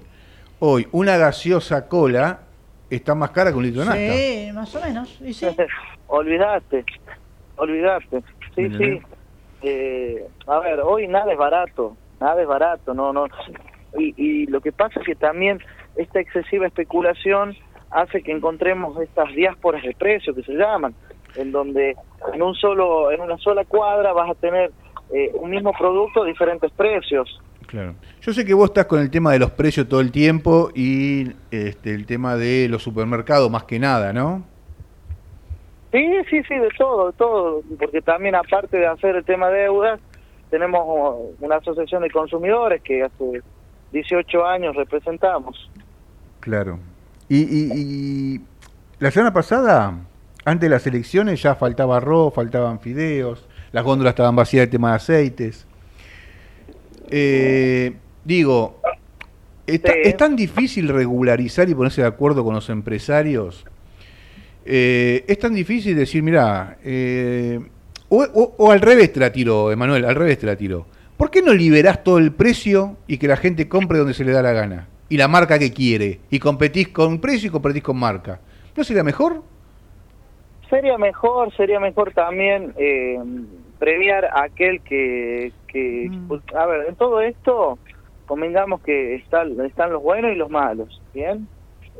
hoy, 0.61 0.87
una 0.93 1.17
gaseosa 1.17 1.89
cola 1.89 2.41
está 2.91 3.15
más 3.15 3.31
cara 3.31 3.51
que 3.51 3.57
un 3.57 3.65
litro 3.65 3.83
de 3.83 3.87
nasta. 3.87 4.13
Sí, 4.13 4.51
más 4.53 4.75
o 4.75 4.81
menos. 4.81 5.21
¿Y 5.21 5.33
sí? 5.33 5.47
olvidaste, 6.09 6.85
olvidaste. 7.57 8.23
Sí, 8.55 8.69
sí. 8.77 9.01
Eh, 9.63 10.27
a 10.47 10.59
ver, 10.61 10.81
hoy 10.81 11.09
nada 11.09 11.33
es 11.33 11.39
barato, 11.39 11.97
nada 12.21 12.41
es 12.41 12.49
barato, 12.49 12.95
no, 12.95 13.13
no. 13.13 13.27
Y, 13.99 14.15
y 14.17 14.47
lo 14.47 14.61
que 14.61 14.73
pasa 14.73 15.01
es 15.01 15.07
que 15.07 15.15
también 15.15 15.61
esta 15.97 16.21
excesiva 16.21 16.67
especulación 16.67 17.57
hace 17.91 18.23
que 18.23 18.33
encontremos 18.33 19.01
estas 19.01 19.35
diásporas 19.35 19.83
de 19.83 19.95
precios 19.95 20.37
que 20.37 20.43
se 20.43 20.53
llaman, 20.53 20.95
en 21.37 21.53
donde 21.53 21.97
en 22.33 22.43
un 22.43 22.55
solo, 22.55 23.11
en 23.11 23.21
una 23.21 23.39
sola 23.39 23.65
cuadra 23.65 24.13
vas 24.13 24.31
a 24.31 24.35
tener 24.35 24.71
eh, 25.13 25.31
un 25.35 25.51
mismo 25.51 25.73
producto 25.73 26.23
a 26.23 26.27
diferentes 26.27 26.71
precios. 26.73 27.41
Claro. 27.67 27.95
Yo 28.23 28.33
sé 28.33 28.45
que 28.45 28.55
vos 28.55 28.71
estás 28.71 28.87
con 28.87 29.01
el 29.01 29.11
tema 29.11 29.33
de 29.33 29.39
los 29.39 29.51
precios 29.51 29.89
todo 29.89 30.01
el 30.01 30.11
tiempo 30.11 30.71
y 30.75 31.33
este, 31.51 31.95
el 31.95 32.07
tema 32.07 32.37
de 32.37 32.67
los 32.69 32.83
supermercados 32.83 33.51
más 33.51 33.65
que 33.65 33.79
nada, 33.79 34.13
¿no? 34.13 34.43
Sí, 35.93 36.07
sí, 36.29 36.43
sí, 36.49 36.55
de 36.55 36.69
todo, 36.77 37.11
de 37.11 37.13
todo, 37.17 37.63
porque 37.79 38.03
también 38.03 38.35
aparte 38.35 38.77
de 38.77 38.87
hacer 38.87 39.17
el 39.17 39.25
tema 39.25 39.49
de 39.49 39.63
deudas, 39.63 40.01
tenemos 40.51 41.35
una 41.41 41.57
asociación 41.57 42.03
de 42.03 42.11
consumidores 42.11 42.83
que 42.83 43.03
hace 43.03 43.43
18 43.93 44.47
años 44.47 44.77
representamos. 44.77 45.71
Claro. 46.41 46.79
Y, 47.29 47.39
y, 47.41 48.41
la 48.99 49.11
semana 49.11 49.33
pasada, 49.33 49.95
antes 50.45 50.69
de 50.69 50.75
las 50.75 50.87
elecciones, 50.87 51.43
ya 51.43 51.55
faltaba 51.55 51.99
arroz, 51.99 52.35
faltaban 52.35 52.81
fideos, 52.81 53.48
las 53.73 53.85
góndolas 53.85 54.13
estaban 54.13 54.37
vacías 54.37 54.63
de 54.63 54.67
tema 54.69 54.91
de 54.91 54.97
aceites. 54.97 55.67
Eh, 57.11 57.95
digo, 58.25 58.81
¿es 59.67 60.17
tan 60.17 60.37
difícil 60.37 60.89
regularizar 60.89 61.69
y 61.69 61.75
ponerse 61.75 62.03
de 62.03 62.09
acuerdo 62.09 62.45
con 62.45 62.55
los 62.55 62.69
empresarios? 62.71 63.65
Eh, 64.65 65.25
es 65.27 65.39
tan 65.39 65.55
difícil 65.55 65.97
decir, 65.97 66.23
mira, 66.23 66.79
eh, 66.85 67.59
o, 68.11 68.71
al 68.71 68.81
revés 68.81 69.13
te 69.13 69.21
la 69.21 69.33
tiro, 69.33 69.73
Emanuel, 69.73 70.05
al 70.05 70.15
revés 70.15 70.39
te 70.39 70.47
la 70.47 70.57
tiro. 70.57 70.87
¿Por 71.17 71.31
qué 71.31 71.43
no 71.43 71.53
liberás 71.53 72.05
todo 72.05 72.19
el 72.19 72.33
precio 72.33 72.97
y 73.07 73.19
que 73.19 73.29
la 73.29 73.37
gente 73.37 73.69
compre 73.69 73.99
donde 73.99 74.15
se 74.15 74.25
le 74.25 74.33
da 74.33 74.43
la 74.43 74.53
gana? 74.53 74.89
Y 75.09 75.17
la 75.17 75.27
marca 75.27 75.59
que 75.59 75.73
quiere. 75.73 76.21
Y 76.31 76.39
competís 76.39 76.89
con 76.89 77.19
precio 77.19 77.49
y 77.49 77.51
competís 77.51 77.83
con 77.83 77.97
marca. 77.97 78.41
¿No 78.77 78.85
sería 78.85 79.03
mejor? 79.03 79.43
Sería 80.71 80.99
mejor, 80.99 81.55
sería 81.57 81.81
mejor 81.81 82.13
también 82.13 82.75
eh, 82.77 83.19
premiar 83.79 84.27
a 84.27 84.45
aquel 84.45 84.81
que, 84.83 85.53
que 85.67 86.09
mm. 86.11 86.29
pues, 86.29 86.43
a 86.55 86.67
ver, 86.67 86.87
en 86.89 86.97
todo 86.97 87.21
esto 87.21 87.79
convengamos 88.27 88.83
que 88.83 89.15
están, 89.15 89.59
están 89.65 89.93
los 89.93 90.03
buenos 90.03 90.33
y 90.33 90.35
los 90.35 90.51
malos, 90.51 91.01
¿bien? 91.15 91.49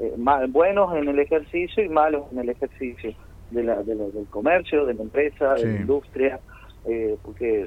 Eh, 0.01 0.15
buenos 0.49 0.95
en 0.97 1.09
el 1.09 1.19
ejercicio 1.19 1.83
y 1.83 1.89
malos 1.89 2.25
en 2.31 2.41
el 2.41 2.51
ejercicio 2.51 3.15
de 3.51 3.63
la, 3.63 3.83
de 3.83 3.95
del 3.95 4.27
comercio, 4.29 4.85
de 4.85 4.95
la 4.95 5.03
empresa, 5.03 5.55
de 5.55 5.65
la 5.65 5.81
industria, 5.81 6.39
eh, 6.85 7.17
porque 7.25 7.67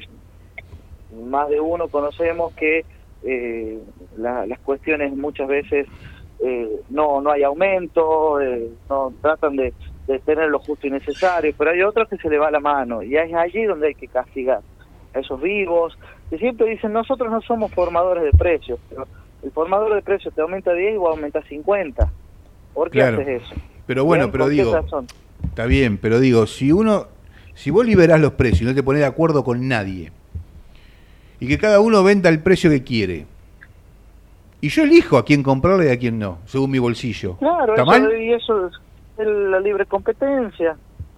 más 1.25 1.49
de 1.49 1.59
uno 1.59 1.87
conocemos 1.87 2.53
que 2.53 2.85
eh, 3.23 3.79
las 4.17 4.59
cuestiones 4.59 5.15
muchas 5.15 5.47
veces 5.47 5.87
no 6.89 7.21
no 7.21 7.31
hay 7.31 7.43
aumento, 7.43 8.39
no 8.89 9.13
tratan 9.21 9.55
de, 9.55 9.73
de 10.07 10.19
tener 10.19 10.49
lo 10.49 10.59
justo 10.59 10.87
y 10.87 10.89
necesario, 10.89 11.53
pero 11.57 11.71
hay 11.71 11.81
otros 11.81 12.09
que 12.09 12.17
se 12.17 12.29
le 12.29 12.37
va 12.37 12.51
la 12.51 12.59
mano 12.59 13.03
y 13.03 13.15
es 13.15 13.33
allí 13.33 13.63
donde 13.63 13.87
hay 13.87 13.95
que 13.95 14.07
castigar 14.07 14.61
a 15.13 15.19
esos 15.19 15.41
vivos, 15.41 15.97
que 16.29 16.37
siempre 16.37 16.69
dicen 16.69 16.93
nosotros 16.93 17.31
no 17.31 17.41
somos 17.41 17.71
formadores 17.71 18.23
de 18.23 18.31
precios, 18.31 18.79
pero 18.89 19.07
el 19.43 19.51
formador 19.51 19.93
de 19.95 20.01
precios 20.01 20.33
te 20.33 20.41
aumenta 20.41 20.73
10 20.73 20.97
o 20.99 21.09
aumenta 21.09 21.41
50. 21.43 22.11
¿Por 22.73 22.89
qué 22.89 23.03
haces 23.03 23.27
eso? 23.27 23.55
Pero 23.85 24.05
bueno, 24.05 24.31
pero 24.31 24.47
digo, 24.47 24.79
está 25.43 25.65
bien, 25.65 25.97
pero 25.97 26.19
digo, 26.19 26.47
si 26.47 26.71
uno, 26.71 27.07
si 27.53 27.69
vos 27.71 27.85
liberás 27.85 28.19
los 28.21 28.33
precios 28.33 28.61
y 28.61 28.65
no 28.65 28.75
te 28.75 28.83
pones 28.83 29.01
de 29.01 29.07
acuerdo 29.07 29.43
con 29.43 29.67
nadie, 29.67 30.11
y 31.39 31.47
que 31.47 31.57
cada 31.57 31.79
uno 31.79 32.03
venda 32.03 32.29
el 32.29 32.41
precio 32.41 32.69
que 32.69 32.83
quiere, 32.83 33.25
y 34.61 34.69
yo 34.69 34.83
elijo 34.83 35.17
a 35.17 35.25
quién 35.25 35.41
comprarle 35.41 35.87
y 35.87 35.89
a 35.89 35.97
quién 35.97 36.19
no, 36.19 36.37
según 36.45 36.71
mi 36.71 36.79
bolsillo. 36.79 37.35
Claro, 37.37 37.73
¿Está 37.73 37.83
mal? 37.83 38.21
y 38.21 38.31
eso 38.31 38.69
la 39.25 39.59
libre 39.59 39.85
competencia, 39.85 40.77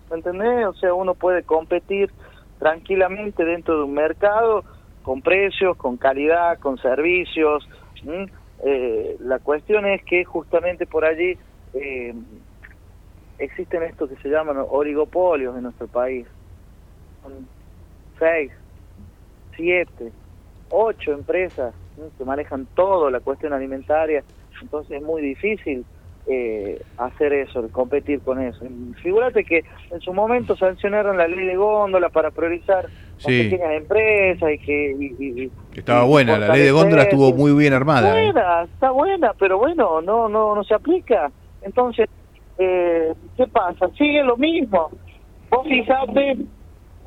¿me 0.09 0.17
entendés? 0.17 0.65
O 0.67 0.73
sea, 0.73 0.93
uno 0.93 1.13
puede 1.13 1.43
competir 1.43 2.11
tranquilamente 2.59 3.43
dentro 3.43 3.77
de 3.77 3.83
un 3.83 3.93
mercado 3.93 4.63
con 5.03 5.21
precios, 5.21 5.75
con 5.77 5.97
calidad, 5.97 6.59
con 6.59 6.77
servicios. 6.77 7.67
Eh, 8.63 9.17
la 9.19 9.39
cuestión 9.39 9.85
es 9.85 10.03
que 10.03 10.23
justamente 10.23 10.85
por 10.85 11.03
allí 11.05 11.37
eh, 11.73 12.13
existen 13.37 13.83
estos 13.83 14.09
que 14.09 14.15
se 14.17 14.29
llaman 14.29 14.57
oligopolios 14.69 15.55
en 15.55 15.63
nuestro 15.63 15.87
país. 15.87 16.25
Son 17.21 17.47
seis, 18.17 18.51
siete, 19.55 20.11
ocho 20.69 21.11
empresas 21.11 21.73
que 22.17 22.25
manejan 22.25 22.65
todo 22.75 23.09
la 23.09 23.19
cuestión 23.19 23.53
alimentaria, 23.53 24.23
entonces 24.61 24.97
es 24.97 25.03
muy 25.03 25.21
difícil 25.21 25.85
eh, 26.25 26.81
hacer 26.97 27.33
eso, 27.33 27.67
competir 27.71 28.21
con 28.21 28.41
eso. 28.41 28.65
Figúrate 29.01 29.43
que 29.43 29.63
en 29.91 29.99
su 29.99 30.13
momento 30.13 30.55
sancionaron 30.55 31.17
la 31.17 31.27
ley 31.27 31.45
de 31.45 31.55
góndola 31.57 32.09
para 32.09 32.31
priorizar 32.31 32.85
las 32.85 33.25
pequeñas 33.25 33.73
empresas 33.73 34.51
y 34.53 34.57
que... 34.59 35.49
Estaba 35.75 36.05
buena, 36.05 36.37
la 36.37 36.53
ley 36.53 36.63
de 36.63 36.71
góndola 36.71 37.03
estuvo 37.03 37.33
muy 37.33 37.53
bien 37.53 37.73
armada. 37.73 38.09
¿eh? 38.09 38.31
Buena, 38.31 38.63
Está 38.63 38.91
buena, 38.91 39.33
pero 39.37 39.57
bueno, 39.57 40.01
no 40.01 40.29
no 40.29 40.55
no 40.55 40.63
se 40.63 40.73
aplica. 40.73 41.29
Entonces, 41.61 42.09
eh, 42.57 43.13
¿qué 43.35 43.47
pasa? 43.47 43.89
Sigue 43.97 44.23
lo 44.23 44.37
mismo. 44.37 44.91
Vos 45.49 45.67
fijate, 45.67 46.37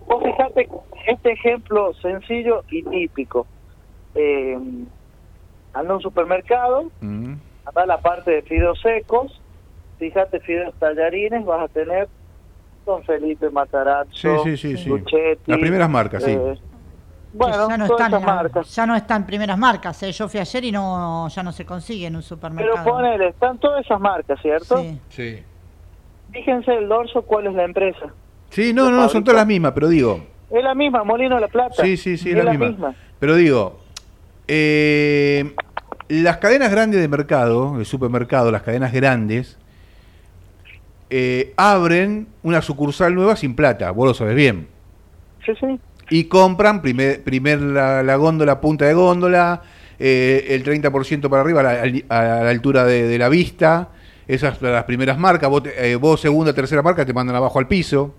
vos 0.06 0.22
fijate 0.22 0.68
este 1.06 1.32
ejemplo 1.32 1.94
sencillo 1.94 2.64
y 2.70 2.82
típico. 2.82 3.46
Eh, 4.14 4.58
anda 5.72 5.92
a 5.92 5.96
un 5.96 6.02
supermercado, 6.02 6.90
mm 7.00 7.34
acá 7.66 7.84
la 7.84 7.98
parte 7.98 8.30
de 8.30 8.42
fideos 8.42 8.80
secos, 8.80 9.40
fíjate, 9.98 10.40
fideos 10.40 10.74
tallarines, 10.78 11.44
vas 11.44 11.64
a 11.64 11.68
tener 11.68 12.08
Don 12.86 13.02
Felipe 13.02 13.50
Matarazzo, 13.50 14.44
sí, 14.44 14.56
sí, 14.56 14.76
sí, 14.76 14.90
Las 15.46 15.58
primeras 15.58 15.90
marcas, 15.90 16.22
sí. 16.22 16.30
Eh, 16.30 16.58
bueno, 17.32 17.68
ya 17.68 17.76
no, 17.76 17.84
están, 17.84 18.24
marcas. 18.24 18.74
ya 18.74 18.86
no 18.86 18.96
están 18.96 19.26
primeras 19.26 19.58
marcas. 19.58 20.02
¿eh? 20.04 20.12
Yo 20.12 20.26
fui 20.26 20.40
ayer 20.40 20.64
y 20.64 20.72
no 20.72 21.28
ya 21.28 21.42
no 21.42 21.52
se 21.52 21.66
consigue 21.66 22.06
en 22.06 22.16
un 22.16 22.22
supermercado. 22.22 22.76
Pero 22.82 22.96
ponele, 22.96 23.28
están 23.28 23.58
todas 23.58 23.84
esas 23.84 24.00
marcas, 24.00 24.40
¿cierto? 24.40 24.78
Sí. 24.78 25.00
sí. 25.10 25.42
Fíjense 26.32 26.72
el 26.72 26.88
dorso, 26.88 27.22
¿cuál 27.22 27.48
es 27.48 27.54
la 27.54 27.64
empresa? 27.64 28.06
Sí, 28.50 28.72
no, 28.72 28.90
no, 28.90 28.96
no, 28.96 29.08
son 29.08 29.22
todas 29.22 29.38
las 29.38 29.46
mismas, 29.46 29.72
pero 29.72 29.88
digo... 29.88 30.20
Es 30.50 30.62
la 30.62 30.74
misma, 30.74 31.04
Molino 31.04 31.34
de 31.34 31.40
la 31.42 31.48
Plata. 31.48 31.82
Sí, 31.82 31.96
sí, 31.96 32.16
sí, 32.16 32.30
es, 32.30 32.44
la, 32.44 32.52
misma. 32.52 32.94
Pero 33.18 33.34
digo, 33.34 33.80
eh, 34.46 35.54
las 36.08 36.38
cadenas 36.38 36.70
grandes 36.70 37.00
de 37.00 37.08
mercado, 37.08 37.78
el 37.78 37.86
supermercado, 37.86 38.50
las 38.50 38.62
cadenas 38.62 38.92
grandes, 38.92 39.58
eh, 41.10 41.52
abren 41.56 42.28
una 42.42 42.62
sucursal 42.62 43.14
nueva 43.14 43.36
sin 43.36 43.54
plata, 43.54 43.90
vos 43.90 44.08
lo 44.08 44.14
sabes 44.14 44.34
bien. 44.34 44.68
Sí, 45.44 45.52
sí. 45.58 45.80
Y 46.10 46.24
compran 46.24 46.82
primer, 46.82 47.22
primer 47.22 47.60
la, 47.60 48.16
góndola, 48.16 48.60
punta 48.60 48.86
de 48.86 48.94
góndola, 48.94 49.62
eh, 49.98 50.46
el 50.50 50.64
30% 50.64 51.28
para 51.28 51.42
arriba 51.42 51.60
a 51.60 52.22
la, 52.22 52.48
altura 52.48 52.84
de, 52.84 53.18
la 53.18 53.28
vista, 53.28 53.88
esas 54.28 54.60
las 54.62 54.84
primeras 54.84 55.18
marcas, 55.18 55.50
vos, 55.50 55.62
eh, 55.66 55.96
vos, 55.96 56.20
segunda, 56.20 56.52
tercera 56.52 56.82
marca 56.82 57.04
te 57.04 57.12
mandan 57.12 57.36
abajo 57.36 57.58
al 57.58 57.66
piso. 57.66 58.14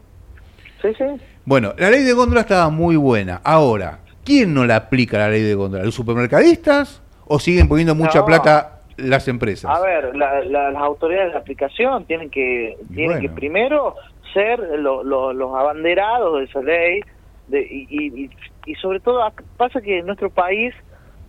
Sí, 0.82 0.90
sí. 0.98 1.06
Bueno, 1.46 1.74
la 1.78 1.90
ley 1.90 2.04
de 2.04 2.14
góndola 2.14 2.42
estaba 2.42 2.70
muy 2.70 2.98
buena. 2.98 3.42
Ahora, 3.44 4.00
¿quién 4.24 4.54
no 4.54 4.66
la 4.66 4.76
aplica 4.76 5.18
la 5.18 5.30
ley 5.30 5.42
de 5.42 5.56
góndola? 5.56 5.86
¿Los 5.86 5.96
supermercadistas 5.96 7.02
o 7.28 7.40
siguen 7.40 7.68
poniendo 7.68 7.96
mucha 7.96 8.26
plata 8.26 8.82
las 8.98 9.28
empresas? 9.28 9.70
A 9.70 9.80
ver, 9.82 10.16
las 10.16 10.76
autoridades 10.76 11.34
de 11.34 11.38
aplicación 11.38 12.06
tienen 12.06 12.30
que 12.30 12.78
tienen 12.94 13.20
que 13.20 13.30
primero 13.30 13.96
ser 14.34 14.60
los 14.80 15.56
abanderados 15.56 16.40
de 16.40 16.46
esa 16.46 16.62
ley 16.62 17.02
de, 17.48 17.62
y, 17.62 18.30
y, 18.66 18.76
sobre 18.76 19.00
todo 19.00 19.22
pasa 19.56 19.80
que 19.82 20.00
en 20.00 20.06
nuestro 20.06 20.30
país 20.30 20.74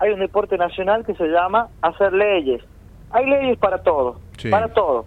hay 0.00 0.10
un 0.10 0.20
deporte 0.20 0.56
nacional 0.58 1.04
que 1.04 1.14
se 1.14 1.28
llama 1.28 1.68
hacer 1.82 2.12
leyes. 2.12 2.62
Hay 3.10 3.26
leyes 3.26 3.56
para 3.58 3.82
todo, 3.82 4.20
para 4.50 4.68
todo. 4.68 5.06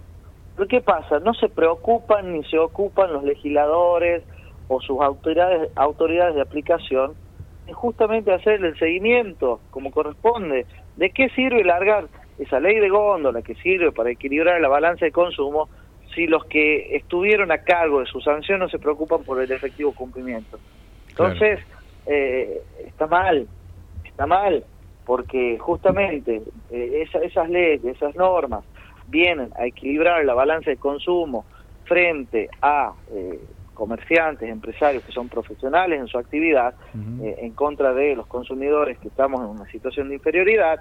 Pero 0.56 0.68
¿qué 0.68 0.80
pasa? 0.80 1.18
No 1.20 1.34
se 1.34 1.48
preocupan 1.48 2.32
ni 2.32 2.44
se 2.44 2.58
ocupan 2.58 3.12
los 3.12 3.24
legisladores 3.24 4.22
o 4.68 4.80
sus 4.80 5.00
autoridades, 5.00 5.70
autoridades 5.76 6.34
de 6.34 6.42
aplicación 6.42 7.12
en 7.66 7.74
justamente 7.74 8.32
hacer 8.32 8.64
el 8.64 8.78
seguimiento 8.78 9.60
como 9.70 9.90
corresponde. 9.90 10.66
¿De 10.96 11.10
qué 11.10 11.28
sirve 11.30 11.64
largar 11.64 12.06
esa 12.38 12.60
ley 12.60 12.78
de 12.78 12.88
góndola 12.88 13.42
que 13.42 13.54
sirve 13.56 13.92
para 13.92 14.10
equilibrar 14.10 14.60
la 14.60 14.68
balanza 14.68 15.04
de 15.04 15.12
consumo 15.12 15.68
si 16.14 16.26
los 16.26 16.44
que 16.46 16.96
estuvieron 16.96 17.50
a 17.50 17.58
cargo 17.58 18.00
de 18.00 18.06
su 18.06 18.20
sanción 18.20 18.60
no 18.60 18.68
se 18.68 18.78
preocupan 18.78 19.24
por 19.24 19.40
el 19.40 19.50
efectivo 19.50 19.92
cumplimiento? 19.92 20.58
Entonces, 21.08 21.60
eh, 22.06 22.60
está 22.86 23.06
mal, 23.06 23.46
está 24.04 24.26
mal, 24.26 24.64
porque 25.04 25.58
justamente 25.58 26.42
eh, 26.70 27.06
esas 27.22 27.48
leyes, 27.48 27.84
esas 27.84 28.14
normas, 28.14 28.64
vienen 29.06 29.50
a 29.56 29.66
equilibrar 29.66 30.24
la 30.24 30.34
balanza 30.34 30.70
de 30.70 30.76
consumo 30.76 31.44
frente 31.84 32.48
a 32.60 32.92
eh, 33.12 33.40
comerciantes, 33.82 34.48
empresarios 34.48 35.02
que 35.02 35.10
son 35.10 35.28
profesionales 35.28 35.98
en 35.98 36.06
su 36.06 36.16
actividad, 36.16 36.74
en 36.94 37.50
contra 37.52 37.92
de 37.92 38.14
los 38.14 38.28
consumidores 38.28 38.96
que 38.98 39.08
estamos 39.08 39.40
en 39.40 39.48
una 39.48 39.68
situación 39.72 40.08
de 40.08 40.14
inferioridad, 40.14 40.78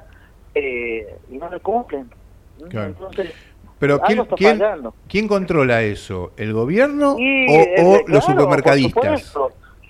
y 0.54 1.38
no 1.40 1.50
le 1.50 1.60
cumplen. 1.62 2.12
Entonces, 2.60 3.34
pero 3.80 4.00
¿quién, 4.02 4.60
¿quién, 5.08 5.28
controla 5.28 5.82
eso? 5.82 6.34
¿El 6.38 6.54
gobierno 6.54 7.16
o, 7.16 8.00
los 8.06 8.24
supermercadistas? 8.24 9.34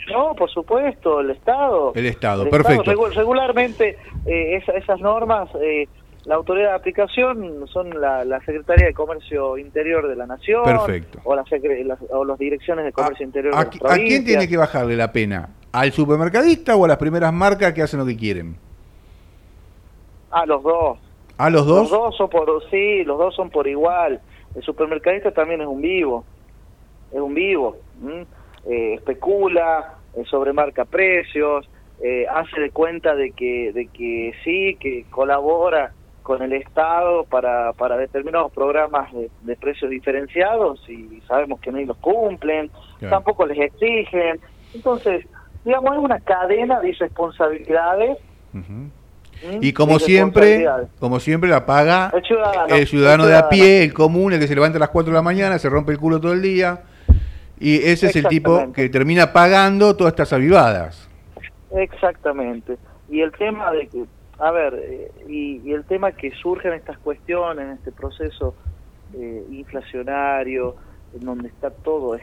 No, 0.10 0.34
por 0.34 0.50
supuesto, 0.50 1.20
el 1.20 1.32
Estado. 1.32 1.92
El 1.94 2.06
Estado, 2.06 2.50
perfecto. 2.50 2.94
regularmente 3.14 3.98
eh, 4.26 4.64
esas 4.76 5.02
normas, 5.02 5.50
eh, 5.62 5.90
la 6.26 6.36
autoridad 6.36 6.70
de 6.70 6.76
aplicación 6.76 7.68
son 7.68 8.00
la, 8.00 8.40
Secretaría 8.46 8.88
de 8.88 8.94
Comercio 8.94 9.58
Interior 9.58 10.08
de 10.08 10.16
la 10.16 10.28
Nación. 10.28 10.64
Perfecto. 10.64 11.20
O, 11.24 11.36
las, 11.36 11.48
o 12.12 12.26
las 12.26 12.38
direcciones 12.38 12.86
de 12.86 12.92
Comercio 12.92 13.26
Interior 13.26 13.54
a, 13.56 13.66
de 13.66 13.80
la 13.82 13.94
¿A 13.94 13.98
quién 13.98 14.24
tiene 14.24 14.48
que 14.48 14.58
bajarle 14.58 14.96
la 14.96 15.12
pena? 15.12 15.50
¿Al 15.72 15.92
supermercadista 15.92 16.76
o 16.76 16.86
a 16.86 16.90
las 16.90 16.98
primeras 16.98 17.34
marcas 17.34 17.74
que 17.74 17.82
hacen 17.82 18.00
lo 18.00 18.06
que 18.06 18.16
quieren? 18.16 18.56
A 20.30 20.46
los 20.46 20.62
dos. 20.62 21.00
¿A 21.38 21.50
los 21.50 21.66
dos? 21.66 21.90
Los 21.90 21.92
dos 21.92 22.18
son 22.18 22.30
por, 22.30 22.70
sí, 22.70 23.04
los 23.04 23.18
dos 23.18 23.36
son 23.36 23.50
por 23.50 23.68
igual. 23.68 24.22
El 24.54 24.62
supermercadista 24.62 25.32
también 25.32 25.62
es 25.62 25.68
un 25.68 25.82
vivo. 25.82 26.24
Es 27.12 27.20
un 27.20 27.34
vivo. 27.34 27.78
Eh, 28.66 28.94
especula, 28.94 29.96
eh, 30.16 30.24
sobremarca 30.30 30.86
precios, 30.86 31.68
eh, 32.04 32.28
hace 32.30 32.62
de 32.62 32.70
cuenta 32.70 33.16
de 33.16 33.32
que, 33.32 33.72
de 33.74 33.88
que 33.88 34.34
sí, 34.44 34.78
que 34.80 35.06
colabora 35.10 35.94
con 36.24 36.42
el 36.42 36.54
Estado 36.54 37.24
para, 37.26 37.74
para 37.74 37.98
determinados 37.98 38.52
programas 38.52 39.10
de, 39.14 39.56
precios 39.56 39.90
diferenciados 39.90 40.88
y 40.90 41.22
sabemos 41.28 41.60
que 41.60 41.72
no 41.72 41.80
los 41.82 41.98
cumplen, 41.98 42.72
tampoco 43.10 43.46
les 43.46 43.60
exigen. 43.60 44.40
Entonces, 44.74 45.26
digamos, 45.66 45.94
es 45.94 46.00
una 46.00 46.20
cadena 46.20 46.80
de 46.80 46.90
irresponsabilidades. 46.90 48.18
Y 49.60 49.74
como 49.74 49.98
siempre, 50.00 50.68
como 51.00 51.20
siempre 51.20 51.50
la 51.50 51.66
paga 51.66 52.12
el 52.70 52.86
ciudadano, 52.88 53.26
de 53.26 53.36
a 53.36 53.50
pie, 53.50 53.84
el 53.84 53.94
común, 53.94 54.34
el 54.34 54.40
que 54.40 54.48
se 54.48 54.54
levanta 54.54 54.78
a 54.78 54.80
las 54.80 54.90
4 54.90 55.12
de 55.12 55.16
la 55.16 55.24
mañana, 55.24 55.58
se 55.58 55.70
rompe 55.70 55.92
el 55.92 55.98
culo 55.98 56.22
todo 56.22 56.34
el 56.34 56.42
día 56.42 56.84
y 57.60 57.76
ese 57.78 58.08
es 58.08 58.16
el 58.16 58.28
tipo 58.28 58.72
que 58.74 58.90
termina 58.90 59.34
pagando 59.34 59.96
todas 59.96 60.14
estas 60.14 60.34
avivadas. 60.34 61.08
Exactamente. 61.76 62.78
Y 63.10 63.22
el 63.22 63.32
tema 63.34 63.72
de 63.72 63.88
que, 63.88 64.06
a 64.42 64.52
ver, 64.52 64.74
eh, 64.76 65.12
y, 65.28 65.72
el 65.72 65.86
tema 65.86 66.12
que 66.14 66.32
surgen 66.32 66.74
estas 66.74 66.98
cuestiones, 66.98 67.66
en 67.66 67.72
este 67.74 67.92
proceso 67.92 68.56
eh, 69.14 69.46
inflacionario, 69.52 70.76
en 71.14 71.26
donde 71.26 71.50
está 71.50 71.70
todo 71.70 72.18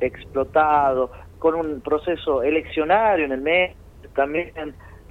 explotado, 0.00 1.10
con 1.38 1.54
un 1.54 1.80
proceso 1.80 2.42
eleccionario 2.42 3.24
en 3.24 3.32
el 3.32 3.40
mes, 3.40 3.74
también, 4.14 4.52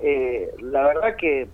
eh, 0.01 0.51
la 0.59 0.83
verdad 0.83 1.15
que... 1.15 1.47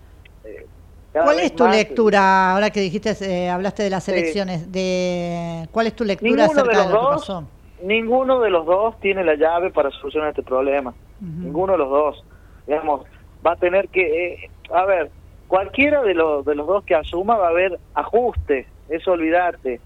¿Cuál 1.12 1.40
es 1.40 1.56
tu 1.56 1.66
lectura, 1.66 2.52
ahora 2.52 2.70
que 2.70 2.80
dijiste, 2.80 3.48
hablaste 3.48 3.82
de 3.82 3.90
las 3.90 4.08
elecciones, 4.08 4.70
de 4.70 5.66
cuál 5.72 5.88
es 5.88 5.96
tu 5.96 6.04
lectura 6.04 6.44
acerca 6.44 6.86
de, 6.86 6.92
lo 6.92 7.00
que 7.00 7.06
pasó? 7.06 7.44
ninguno 7.82 8.40
de 8.40 8.50
los 8.50 8.66
dos 8.66 8.98
tiene 9.00 9.24
la 9.24 9.34
llave 9.34 9.70
para 9.70 9.90
solucionar 9.90 10.30
este 10.30 10.42
problema. 10.42 10.94
Ninguno 11.20 11.72
de 11.72 11.78
los 11.78 11.90
dos. 11.90 12.24
Digamos, 12.66 13.06
va 13.44 13.52
a 13.52 13.56
tener 13.56 13.88
que, 13.88 14.34
eh, 14.34 14.50
a 14.72 14.84
ver, 14.84 15.10
cualquiera 15.48 16.02
de 16.02 16.14
los, 16.14 16.44
de 16.44 16.54
los 16.54 16.66
dos 16.66 16.84
que 16.84 16.94
asuma 16.94 17.36
va 17.36 17.46
a 17.46 17.50
haber 17.50 17.78
ajuste, 17.94 18.66
eso 18.88 19.12
olvidate. 19.12 19.80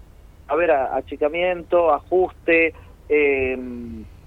Va 0.47 0.51
a 0.51 0.53
haber 0.53 0.71
achicamiento, 0.71 1.93
ajuste. 1.93 2.73
Eh, 3.09 3.57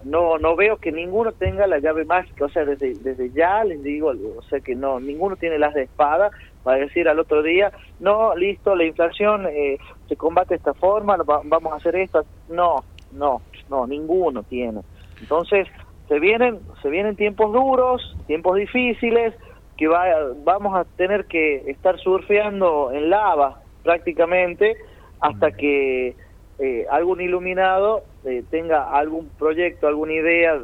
no 0.04 0.38
no 0.38 0.54
veo 0.54 0.76
que 0.76 0.92
ninguno 0.92 1.32
tenga 1.32 1.66
la 1.66 1.78
llave 1.78 2.04
mágica, 2.04 2.44
o 2.44 2.48
sea, 2.48 2.64
desde, 2.64 2.94
desde 2.94 3.30
ya 3.30 3.64
les 3.64 3.82
digo, 3.82 4.12
o 4.36 4.42
sea 4.42 4.60
que 4.60 4.76
no, 4.76 5.00
ninguno 5.00 5.34
tiene 5.36 5.58
las 5.58 5.74
de 5.74 5.82
espada 5.82 6.30
para 6.62 6.78
decir 6.78 7.08
al 7.08 7.18
otro 7.18 7.42
día, 7.42 7.72
no, 7.98 8.36
listo, 8.36 8.76
la 8.76 8.84
inflación 8.84 9.46
eh, 9.46 9.78
se 10.08 10.16
combate 10.16 10.50
de 10.50 10.56
esta 10.56 10.74
forma, 10.74 11.16
vamos 11.16 11.72
a 11.72 11.76
hacer 11.76 11.96
esto. 11.96 12.24
No, 12.48 12.84
no, 13.12 13.40
no, 13.70 13.86
ninguno 13.86 14.42
tiene. 14.42 14.80
Entonces, 15.20 15.66
se 16.08 16.18
vienen, 16.18 16.58
se 16.82 16.90
vienen 16.90 17.16
tiempos 17.16 17.52
duros, 17.52 18.16
tiempos 18.26 18.56
difíciles, 18.56 19.34
que 19.78 19.88
va, 19.88 20.04
vamos 20.44 20.76
a 20.76 20.84
tener 20.84 21.24
que 21.26 21.70
estar 21.70 21.98
surfeando 21.98 22.90
en 22.92 23.08
lava 23.08 23.62
prácticamente 23.82 24.76
hasta 25.20 25.52
que 25.52 26.14
eh, 26.58 26.86
algún 26.90 27.20
iluminado 27.20 28.02
eh, 28.24 28.42
tenga 28.50 28.90
algún 28.90 29.28
proyecto, 29.38 29.86
alguna 29.86 30.12
idea 30.12 30.58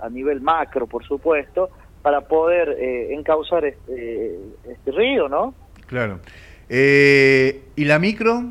a, 0.00 0.08
nivel 0.08 0.40
macro, 0.40 0.86
por 0.86 1.04
supuesto, 1.04 1.68
para 2.00 2.22
poder 2.22 2.76
eh, 2.78 3.12
encauzar 3.12 3.64
este, 3.64 4.38
este 4.66 4.90
río, 4.92 5.28
¿no? 5.28 5.54
Claro. 5.86 6.20
¿Y 6.68 7.84
la 7.84 7.98
micro? 7.98 8.44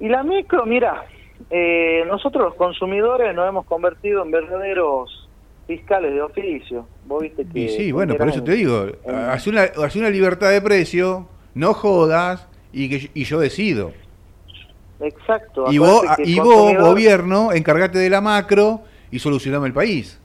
Y 0.00 0.08
la 0.08 0.22
micro, 0.22 0.64
mira, 0.64 1.04
eh, 1.50 2.04
nosotros 2.06 2.44
los 2.44 2.54
consumidores 2.54 3.34
nos 3.34 3.48
hemos 3.48 3.66
convertido 3.66 4.22
en 4.22 4.30
verdaderos 4.30 5.27
fiscales 5.68 6.14
de 6.14 6.22
oficio. 6.22 6.86
Vos 7.06 7.22
viste 7.22 7.46
que... 7.46 7.68
sí, 7.68 7.92
bueno, 7.92 8.16
por 8.16 8.28
eso 8.28 8.42
te 8.42 8.52
digo, 8.52 8.86
hace 9.06 9.50
una, 9.50 9.66
una 9.76 10.10
libertad 10.10 10.50
de 10.50 10.60
precio, 10.60 11.28
no 11.54 11.74
jodas 11.74 12.48
y, 12.72 12.88
que, 12.88 13.10
y 13.14 13.24
yo 13.24 13.38
decido. 13.38 13.92
Exacto. 14.98 15.70
Y 15.70 15.78
vos, 15.78 16.02
y 16.24 16.40
vos, 16.40 16.74
gobierno, 16.76 17.52
encargate 17.52 17.98
de 17.98 18.10
la 18.10 18.20
macro 18.20 18.80
y 19.10 19.18
solucioname 19.18 19.68
el 19.68 19.74
país. 19.74 20.18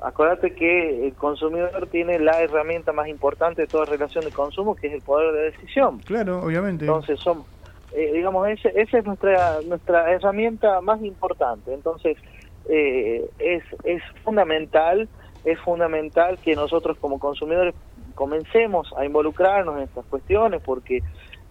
Acuérdate 0.00 0.54
que 0.54 1.08
el 1.08 1.12
consumidor 1.14 1.88
tiene 1.88 2.18
la 2.20 2.40
herramienta 2.40 2.92
más 2.92 3.08
importante 3.08 3.62
de 3.62 3.68
toda 3.68 3.84
relación 3.84 4.24
de 4.24 4.30
consumo, 4.30 4.74
que 4.76 4.86
es 4.86 4.94
el 4.94 5.02
poder 5.02 5.34
de 5.34 5.42
decisión. 5.50 5.98
Claro, 5.98 6.40
obviamente. 6.40 6.86
Entonces 6.86 7.18
somos 7.20 7.44
eh, 7.92 8.12
digamos, 8.14 8.48
esa 8.48 8.98
es 8.98 9.04
nuestra, 9.04 9.60
nuestra 9.66 10.12
herramienta 10.12 10.80
más 10.80 11.02
importante. 11.02 11.74
Entonces, 11.74 12.16
eh, 12.68 13.28
es, 13.38 13.62
es 13.84 14.02
fundamental, 14.24 15.08
es 15.44 15.58
fundamental 15.60 16.38
que 16.38 16.54
nosotros 16.54 16.96
como 16.98 17.18
consumidores 17.18 17.74
comencemos 18.14 18.92
a 18.96 19.04
involucrarnos 19.04 19.76
en 19.78 19.84
estas 19.84 20.04
cuestiones 20.06 20.60
porque 20.62 21.02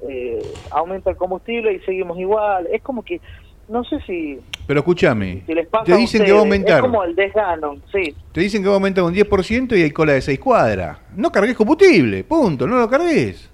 eh, 0.08 0.40
aumenta 0.72 1.10
el 1.10 1.18
combustible 1.18 1.74
y 1.74 1.80
seguimos 1.80 2.18
igual. 2.20 2.68
Es 2.72 2.82
como 2.82 3.04
que, 3.04 3.20
no 3.68 3.84
sé 3.84 4.00
si... 4.02 4.40
Pero 4.68 4.80
escúchame, 4.80 5.44
te 5.86 5.96
dicen 5.96 6.24
que 6.24 6.32
va 6.32 6.40
a 6.40 6.42
aumentar. 6.42 6.78
Es 6.78 6.82
como 6.82 7.04
el 7.04 7.16
desgano, 7.16 7.78
sí. 7.92 8.16
Te 8.32 8.42
dicen 8.42 8.62
que 8.62 8.68
va 8.68 8.76
a 8.76 8.78
aumentar 8.78 9.04
un 9.04 9.14
10% 9.14 9.78
y 9.78 9.82
hay 9.82 9.92
cola 9.92 10.14
de 10.14 10.22
6 10.22 10.40
cuadras. 10.40 11.00
No 11.16 11.32
cargues 11.32 11.56
combustible, 11.56 12.24
punto, 12.24 12.68
no 12.68 12.78
lo 12.78 12.90
cargues. 12.90 13.50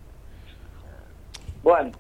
Bueno, 1.64 1.92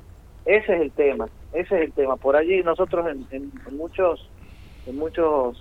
ese 0.45 0.75
es 0.75 0.81
el 0.81 0.91
tema, 0.91 1.27
ese 1.53 1.75
es 1.75 1.81
el 1.87 1.91
tema. 1.93 2.17
Por 2.17 2.35
allí 2.35 2.61
nosotros 2.61 3.07
en, 3.31 3.51
muchos 3.71 4.29
en 4.85 4.97
muchos 4.97 5.57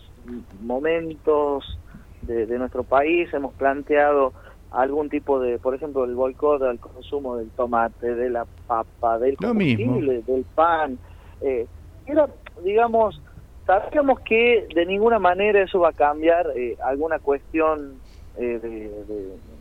momentos 0.62 1.78
de, 2.22 2.58
nuestro 2.58 2.84
país 2.84 3.32
hemos 3.34 3.52
planteado 3.54 4.32
algún 4.70 5.08
tipo 5.08 5.38
de, 5.38 5.58
por 5.58 5.74
ejemplo, 5.74 6.04
el 6.04 6.14
boicot 6.14 6.62
al 6.62 6.78
consumo 6.80 7.36
del 7.36 7.50
tomate, 7.50 8.14
de 8.14 8.30
la 8.30 8.46
papa, 8.66 9.18
del 9.18 9.36
combustible, 9.36 10.22
del 10.22 10.44
pan. 10.54 10.98
Eh, 11.40 11.66
era, 12.06 12.28
digamos, 12.64 13.20
sabíamos 13.66 14.20
que 14.20 14.66
de 14.74 14.86
ninguna 14.86 15.18
manera 15.18 15.62
eso 15.62 15.80
va 15.80 15.90
a 15.90 15.92
cambiar 15.92 16.50
eh, 16.56 16.76
alguna 16.84 17.18
cuestión 17.18 17.94
eh, 18.36 18.90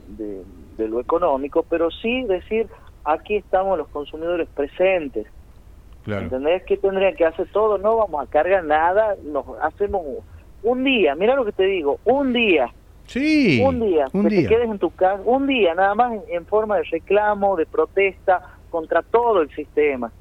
de, 0.07 0.87
lo 0.87 0.99
económico, 0.99 1.63
pero 1.69 1.91
sí 1.91 2.23
decir, 2.23 2.67
aquí 3.05 3.35
estamos 3.35 3.77
los 3.77 3.87
consumidores 3.89 4.49
presentes. 4.49 5.27
¿Entendés? 6.05 6.63
¿Qué 6.63 6.77
tendrían 6.77 7.15
que 7.15 7.25
hacer 7.25 7.47
todo? 7.51 7.77
No 7.77 7.97
vamos 7.97 8.25
a 8.25 8.29
cargar 8.29 8.63
nada, 8.63 9.15
nos 9.23 9.45
hacemos 9.61 10.01
un 10.61 10.83
día, 10.83 11.15
mira 11.15 11.35
lo 11.35 11.45
que 11.45 11.51
te 11.51 11.63
digo, 11.63 11.99
un 12.05 12.33
día. 12.33 12.71
Sí, 13.05 13.61
un 13.61 13.81
día, 13.81 14.05
un 14.13 14.23
que 14.23 14.43
te 14.43 14.47
quedes 14.47 14.69
en 14.69 14.79
tu 14.79 14.89
casa, 14.91 15.21
un 15.25 15.45
día 15.45 15.75
nada 15.75 15.93
más 15.93 16.13
en, 16.29 16.45
forma 16.45 16.77
de 16.77 16.83
reclamo, 16.83 17.57
de 17.57 17.65
protesta 17.65 18.41
contra 18.69 19.01
todo 19.01 19.41
el 19.41 19.53
sistema 19.53 20.11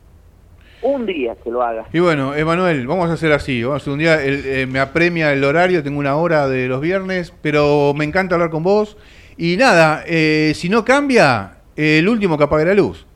un 0.83 1.07
día 1.07 1.37
que 1.42 1.49
lo 1.49 1.62
haga. 1.62 1.87
Y 1.92 2.01
bueno, 2.01 2.35
Emanuel, 2.35 2.88
vamos 2.88 3.09
a 3.09 3.12
hacer 3.12 3.33
así. 3.33 3.62
Vamos 3.62 3.75
a 3.75 3.83
hacer 3.83 3.92
un 3.92 3.99
día, 4.01 4.18
eh, 4.21 4.66
me 4.66 4.81
apremia 4.81 5.33
el 5.33 5.45
horario, 5.45 5.83
tengo 5.85 6.01
una 6.01 6.16
hora 6.16 6.49
de 6.49 6.66
los 6.66 6.81
viernes, 6.81 7.33
pero 7.40 7.95
me 7.95 8.05
encanta 8.05 8.35
hablar 8.35 8.51
con 8.51 8.64
vos. 8.64 8.97
Y 9.37 9.57
nada, 9.57 10.03
eh, 10.07 10.53
si 10.57 10.68
no 10.68 10.85
cambia, 10.85 11.59
el 11.77 12.09
último 12.09 12.37
que 12.37 12.45
apague 12.45 12.64
la 12.64 12.75
luz. 12.75 13.07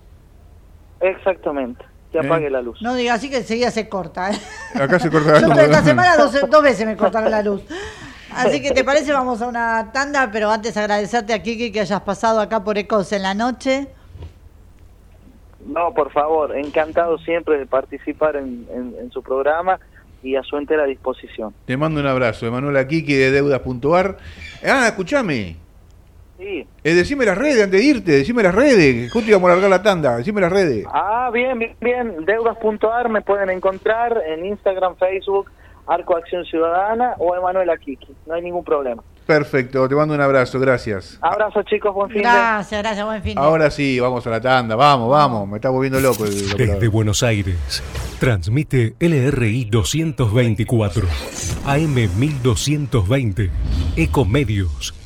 Exactamente, 1.00 1.84
que 2.20 2.26
apague 2.26 2.50
la 2.50 2.62
luz. 2.62 2.80
No 2.82 2.94
diga 2.94 3.14
así 3.14 3.30
que 3.30 3.38
enseguida 3.38 3.70
se 3.70 3.88
corta. 3.88 4.30
¿eh? 4.30 4.38
Acá 4.74 4.98
se 4.98 5.10
corta 5.10 5.40
la 5.40 5.40
luz. 5.48 5.58
esta 5.58 5.82
semana 5.82 6.16
dos, 6.50 6.62
veces 6.62 6.86
me 6.86 6.96
cortaron 6.96 7.30
la 7.30 7.42
luz. 7.42 7.62
Así 8.34 8.60
que 8.60 8.72
te 8.72 8.84
parece, 8.84 9.12
vamos 9.12 9.40
a 9.40 9.46
una 9.46 9.90
tanda, 9.92 10.30
pero 10.30 10.50
antes 10.50 10.76
agradecerte 10.76 11.32
a 11.32 11.42
Kiki 11.42 11.72
que 11.72 11.80
hayas 11.80 12.02
pasado 12.02 12.40
acá 12.40 12.62
por 12.62 12.76
Ecos 12.76 13.12
en 13.12 13.22
la 13.22 13.34
noche. 13.34 13.88
No, 15.66 15.92
por 15.94 16.12
favor, 16.12 16.56
encantado 16.56 17.18
siempre 17.18 17.58
de 17.58 17.66
participar 17.66 18.36
en, 18.36 19.10
su 19.12 19.22
programa 19.22 19.80
y 20.22 20.36
a 20.36 20.42
su 20.42 20.56
entera 20.58 20.84
disposición. 20.84 21.54
Te 21.64 21.76
mando 21.76 22.00
un 22.00 22.06
abrazo, 22.06 22.46
Emanuel 22.46 22.86
Kiki 22.86 23.14
de 23.14 23.30
deudas.ar. 23.30 24.18
Ah, 24.64 24.88
escúchame. 24.88 25.65
Sí. 26.38 26.66
Eh, 26.84 26.94
decime 26.94 27.24
las 27.24 27.38
redes 27.38 27.64
antes 27.64 27.80
de 27.80 27.86
irte, 27.86 28.12
decime 28.12 28.42
las 28.42 28.54
redes, 28.54 29.10
justo 29.10 29.30
íbamos 29.30 29.48
a 29.50 29.54
largar 29.54 29.70
la 29.70 29.82
tanda, 29.82 30.16
decime 30.16 30.40
las 30.40 30.52
redes. 30.52 30.86
Ah, 30.92 31.30
bien, 31.32 31.58
bien, 31.58 31.76
bien. 31.80 32.24
Deudas.ar 32.24 33.08
me 33.08 33.22
pueden 33.22 33.50
encontrar 33.50 34.22
en 34.26 34.44
Instagram, 34.44 34.96
Facebook, 34.96 35.50
Arco 35.86 36.16
Acción 36.16 36.44
Ciudadana 36.44 37.14
o 37.18 37.34
Emanuel 37.34 37.70
Kiki, 37.78 38.14
no 38.26 38.34
hay 38.34 38.42
ningún 38.42 38.64
problema. 38.64 39.02
Perfecto, 39.26 39.88
te 39.88 39.94
mando 39.94 40.14
un 40.14 40.20
abrazo, 40.20 40.60
gracias. 40.60 41.18
Abrazo 41.20 41.62
chicos, 41.62 41.92
buen 41.92 42.10
fin 42.10 42.22
Gracias, 42.22 42.80
gracias, 42.80 43.04
buen 43.04 43.22
fin 43.22 43.36
Ahora 43.36 43.70
sí, 43.70 43.98
vamos 43.98 44.24
a 44.26 44.30
la 44.30 44.40
tanda, 44.40 44.76
vamos, 44.76 45.10
vamos, 45.10 45.48
me 45.48 45.56
está 45.56 45.70
volviendo 45.70 45.98
loco. 46.00 46.24
El, 46.24 46.56
Desde 46.56 46.88
Buenos 46.88 47.22
Aires, 47.22 47.82
transmite 48.20 48.94
LRI 49.00 49.64
224, 49.64 51.08
AM 51.66 51.94
1220, 51.94 53.50
Ecomedios. 53.96 55.05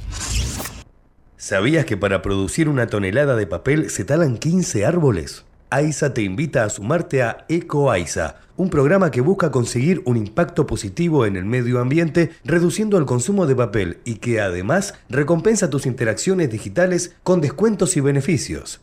¿Sabías 1.40 1.87
que 1.87 1.96
para 1.96 2.20
producir 2.20 2.68
una 2.68 2.88
tonelada 2.88 3.35
de 3.35 3.46
papel 3.46 3.88
se 3.88 4.05
talan 4.05 4.37
15 4.37 4.85
árboles? 4.85 5.46
AISA 5.70 6.12
te 6.12 6.20
invita 6.20 6.64
a 6.64 6.68
sumarte 6.68 7.22
a 7.22 7.46
EcoAISA, 7.48 8.37
un 8.59 8.68
programa 8.68 9.11
que 9.11 9.22
busca 9.22 9.50
conseguir 9.50 10.03
un 10.05 10.18
impacto 10.18 10.66
positivo 10.66 11.24
en 11.24 11.37
el 11.37 11.46
medio 11.46 11.81
ambiente 11.81 12.29
reduciendo 12.44 12.98
el 12.98 13.07
consumo 13.07 13.46
de 13.46 13.57
papel 13.57 14.00
y 14.05 14.16
que 14.16 14.38
además 14.42 14.92
recompensa 15.09 15.70
tus 15.70 15.87
interacciones 15.87 16.50
digitales 16.50 17.16
con 17.22 17.40
descuentos 17.40 17.96
y 17.96 18.03
beneficios. 18.03 18.83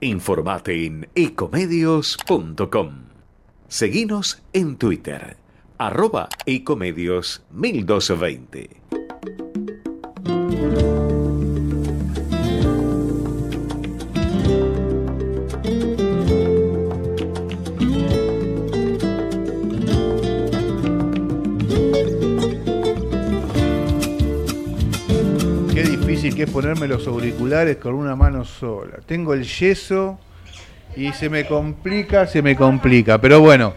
Informate 0.00 0.84
en 0.84 1.08
ecomedios.com. 1.14 3.06
Seguinos 3.66 4.42
en 4.52 4.76
Twitter, 4.76 5.38
arroba 5.78 6.28
ecomedios 6.44 7.42
1220. 7.50 8.76
Que 26.36 26.42
es 26.42 26.50
ponerme 26.50 26.86
los 26.86 27.06
auriculares 27.06 27.78
con 27.78 27.94
una 27.94 28.14
mano 28.14 28.44
sola. 28.44 28.98
Tengo 29.06 29.32
el 29.32 29.44
yeso 29.44 30.18
y 30.94 31.10
se 31.14 31.30
me 31.30 31.46
complica, 31.46 32.26
se 32.26 32.42
me 32.42 32.54
complica. 32.54 33.18
Pero 33.18 33.40
bueno, 33.40 33.72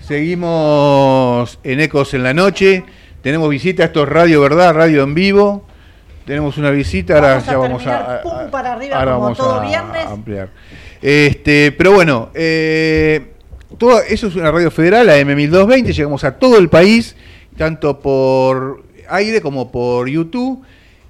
seguimos 0.00 1.60
en 1.62 1.78
Ecos 1.78 2.12
en 2.14 2.24
la 2.24 2.34
noche. 2.34 2.84
Tenemos 3.22 3.48
visita, 3.48 3.84
esto 3.84 4.02
es 4.02 4.08
Radio 4.08 4.40
Verdad, 4.40 4.74
radio 4.74 5.04
en 5.04 5.14
vivo. 5.14 5.64
Tenemos 6.26 6.58
una 6.58 6.70
visita, 6.70 7.14
ahora 7.14 7.38
ya 7.38 7.56
vamos 7.56 7.86
a, 7.86 8.22
pum 8.22 8.50
para 8.50 8.72
arriba 8.72 8.96
ahora 8.96 9.14
como 9.14 9.34
todo 9.36 9.60
viernes. 9.62 10.06
ampliar. 10.06 10.48
Este, 11.00 11.70
pero 11.70 11.92
bueno, 11.92 12.30
eh, 12.34 13.34
todo, 13.78 14.02
eso 14.02 14.26
es 14.26 14.34
una 14.34 14.50
radio 14.50 14.72
federal, 14.72 15.06
la 15.06 15.16
M1220, 15.20 15.92
llegamos 15.92 16.24
a 16.24 16.36
todo 16.38 16.58
el 16.58 16.68
país, 16.68 17.14
tanto 17.56 18.00
por 18.00 18.82
aire 19.08 19.40
como 19.40 19.70
por 19.70 20.08
YouTube. 20.08 20.64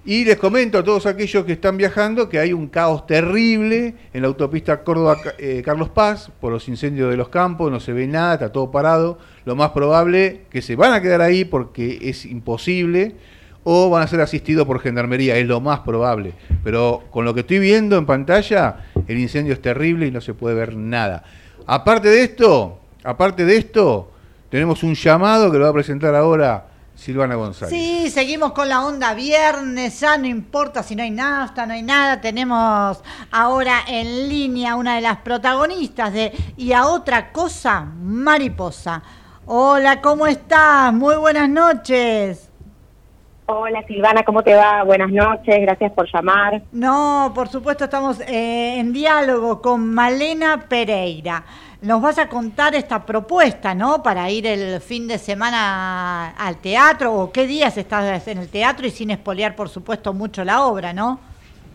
Y 0.04 0.24
les 0.24 0.38
comento 0.38 0.78
a 0.78 0.84
todos 0.84 1.04
aquellos 1.04 1.44
que 1.44 1.52
están 1.52 1.76
viajando 1.76 2.30
que 2.30 2.38
hay 2.38 2.54
un 2.54 2.68
caos 2.68 3.06
terrible 3.06 3.94
en 4.14 4.22
la 4.22 4.28
autopista 4.28 4.82
Córdoba-Carlos 4.82 5.88
eh, 5.88 5.92
Paz 5.94 6.30
por 6.40 6.52
los 6.52 6.68
incendios 6.68 7.10
de 7.10 7.18
los 7.18 7.28
campos, 7.28 7.70
no 7.70 7.80
se 7.80 7.92
ve 7.92 8.06
nada, 8.06 8.34
está 8.34 8.50
todo 8.50 8.70
parado. 8.70 9.18
Lo 9.44 9.56
más 9.56 9.70
probable 9.70 10.42
que 10.50 10.62
se 10.62 10.74
van 10.74 10.94
a 10.94 11.02
quedar 11.02 11.20
ahí 11.20 11.44
porque 11.44 11.98
es 12.00 12.24
imposible 12.24 13.14
o 13.62 13.90
van 13.90 14.02
a 14.02 14.06
ser 14.06 14.22
asistidos 14.22 14.66
por 14.66 14.80
gendarmería, 14.80 15.36
es 15.36 15.46
lo 15.46 15.60
más 15.60 15.80
probable. 15.80 16.32
Pero 16.64 17.02
con 17.10 17.26
lo 17.26 17.34
que 17.34 17.40
estoy 17.40 17.58
viendo 17.58 17.98
en 17.98 18.06
pantalla, 18.06 18.86
el 19.06 19.18
incendio 19.18 19.52
es 19.52 19.60
terrible 19.60 20.06
y 20.06 20.10
no 20.10 20.22
se 20.22 20.32
puede 20.32 20.54
ver 20.54 20.76
nada. 20.76 21.24
Aparte 21.66 22.08
de 22.08 22.22
esto, 22.22 22.80
aparte 23.04 23.44
de 23.44 23.58
esto, 23.58 24.10
tenemos 24.48 24.82
un 24.82 24.94
llamado 24.94 25.52
que 25.52 25.58
lo 25.58 25.64
va 25.64 25.70
a 25.70 25.74
presentar 25.74 26.14
ahora 26.14 26.69
Silvana 27.00 27.34
González. 27.34 27.70
Sí, 27.70 28.10
seguimos 28.10 28.52
con 28.52 28.68
la 28.68 28.84
onda 28.84 29.14
viernes, 29.14 29.98
ya 30.00 30.18
no 30.18 30.26
importa 30.26 30.82
si 30.82 30.94
no 30.94 31.02
hay 31.02 31.10
nafta, 31.10 31.64
no 31.64 31.72
hay 31.72 31.82
nada, 31.82 32.20
tenemos 32.20 33.02
ahora 33.30 33.78
en 33.88 34.28
línea 34.28 34.76
una 34.76 34.96
de 34.96 35.00
las 35.00 35.16
protagonistas 35.16 36.12
de 36.12 36.30
Y 36.58 36.74
a 36.74 36.86
otra 36.86 37.32
cosa, 37.32 37.86
Mariposa. 38.02 39.02
Hola, 39.46 40.02
¿cómo 40.02 40.26
estás? 40.26 40.92
Muy 40.92 41.16
buenas 41.16 41.48
noches. 41.48 42.50
Hola 43.46 43.82
Silvana, 43.86 44.22
¿cómo 44.22 44.42
te 44.42 44.54
va? 44.54 44.82
Buenas 44.84 45.10
noches, 45.10 45.58
gracias 45.58 45.92
por 45.92 46.06
llamar. 46.12 46.60
No, 46.70 47.32
por 47.34 47.48
supuesto 47.48 47.84
estamos 47.84 48.20
eh, 48.20 48.78
en 48.78 48.92
diálogo 48.92 49.62
con 49.62 49.92
Malena 49.92 50.66
Pereira 50.68 51.44
nos 51.82 52.02
vas 52.02 52.18
a 52.18 52.28
contar 52.28 52.74
esta 52.74 53.06
propuesta, 53.06 53.74
¿no? 53.74 54.02
Para 54.02 54.30
ir 54.30 54.46
el 54.46 54.80
fin 54.80 55.08
de 55.08 55.18
semana 55.18 56.30
al 56.30 56.60
teatro, 56.60 57.14
o 57.14 57.32
qué 57.32 57.46
días 57.46 57.76
estás 57.78 58.28
en 58.28 58.38
el 58.38 58.48
teatro 58.48 58.86
y 58.86 58.90
sin 58.90 59.10
espolear, 59.10 59.56
por 59.56 59.68
supuesto, 59.68 60.12
mucho 60.12 60.44
la 60.44 60.66
obra, 60.66 60.92
¿no? 60.92 61.20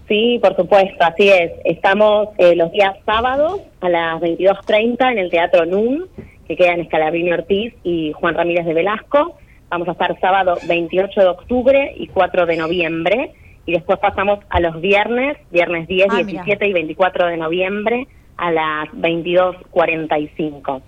Sí, 0.07 0.39
por 0.41 0.55
supuesto, 0.55 1.03
así 1.03 1.29
es. 1.29 1.51
Estamos 1.63 2.29
eh, 2.37 2.55
los 2.55 2.71
días 2.71 2.95
sábados 3.05 3.61
a 3.81 3.89
las 3.89 4.21
22.30 4.21 5.11
en 5.11 5.17
el 5.17 5.31
Teatro 5.31 5.65
NUM, 5.65 6.05
que 6.47 6.55
queda 6.55 6.73
en 6.73 6.81
Escalabrini 6.81 7.33
Ortiz 7.33 7.73
y 7.83 8.11
Juan 8.13 8.35
Ramírez 8.35 8.67
de 8.67 8.75
Velasco. 8.75 9.35
Vamos 9.69 9.87
a 9.87 9.93
estar 9.93 10.19
sábado 10.19 10.57
28 10.67 11.19
de 11.19 11.27
octubre 11.27 11.93
y 11.97 12.07
4 12.07 12.45
de 12.45 12.57
noviembre. 12.57 13.31
Y 13.65 13.71
después 13.71 13.97
pasamos 13.97 14.37
a 14.49 14.59
los 14.59 14.79
viernes, 14.79 15.37
viernes 15.49 15.87
10, 15.87 16.07
17 16.13 16.63
ah, 16.63 16.67
y 16.67 16.73
24 16.73 17.27
de 17.27 17.37
noviembre, 17.37 18.07
a 18.37 18.51
las 18.51 18.89
22.45. 18.89 20.81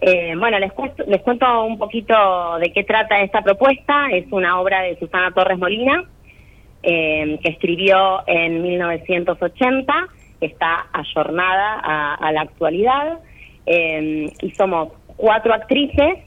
Eh, 0.00 0.34
bueno, 0.38 0.58
les, 0.58 0.72
les 1.06 1.22
cuento 1.22 1.64
un 1.64 1.78
poquito 1.78 2.58
de 2.58 2.72
qué 2.72 2.84
trata 2.84 3.20
esta 3.20 3.42
propuesta. 3.42 4.08
Es 4.12 4.26
una 4.30 4.60
obra 4.60 4.82
de 4.82 4.98
Susana 4.98 5.32
Torres 5.32 5.58
Molina, 5.58 6.04
eh, 6.82 7.38
que 7.42 7.48
escribió 7.48 8.22
en 8.26 8.62
1980, 8.62 10.08
está 10.40 10.86
ayornada 10.92 11.80
a, 12.14 12.32
la 12.32 12.42
actualidad, 12.42 13.18
eh, 13.66 14.30
y 14.40 14.50
somos 14.52 14.92
cuatro 15.16 15.52
actrices 15.52 16.18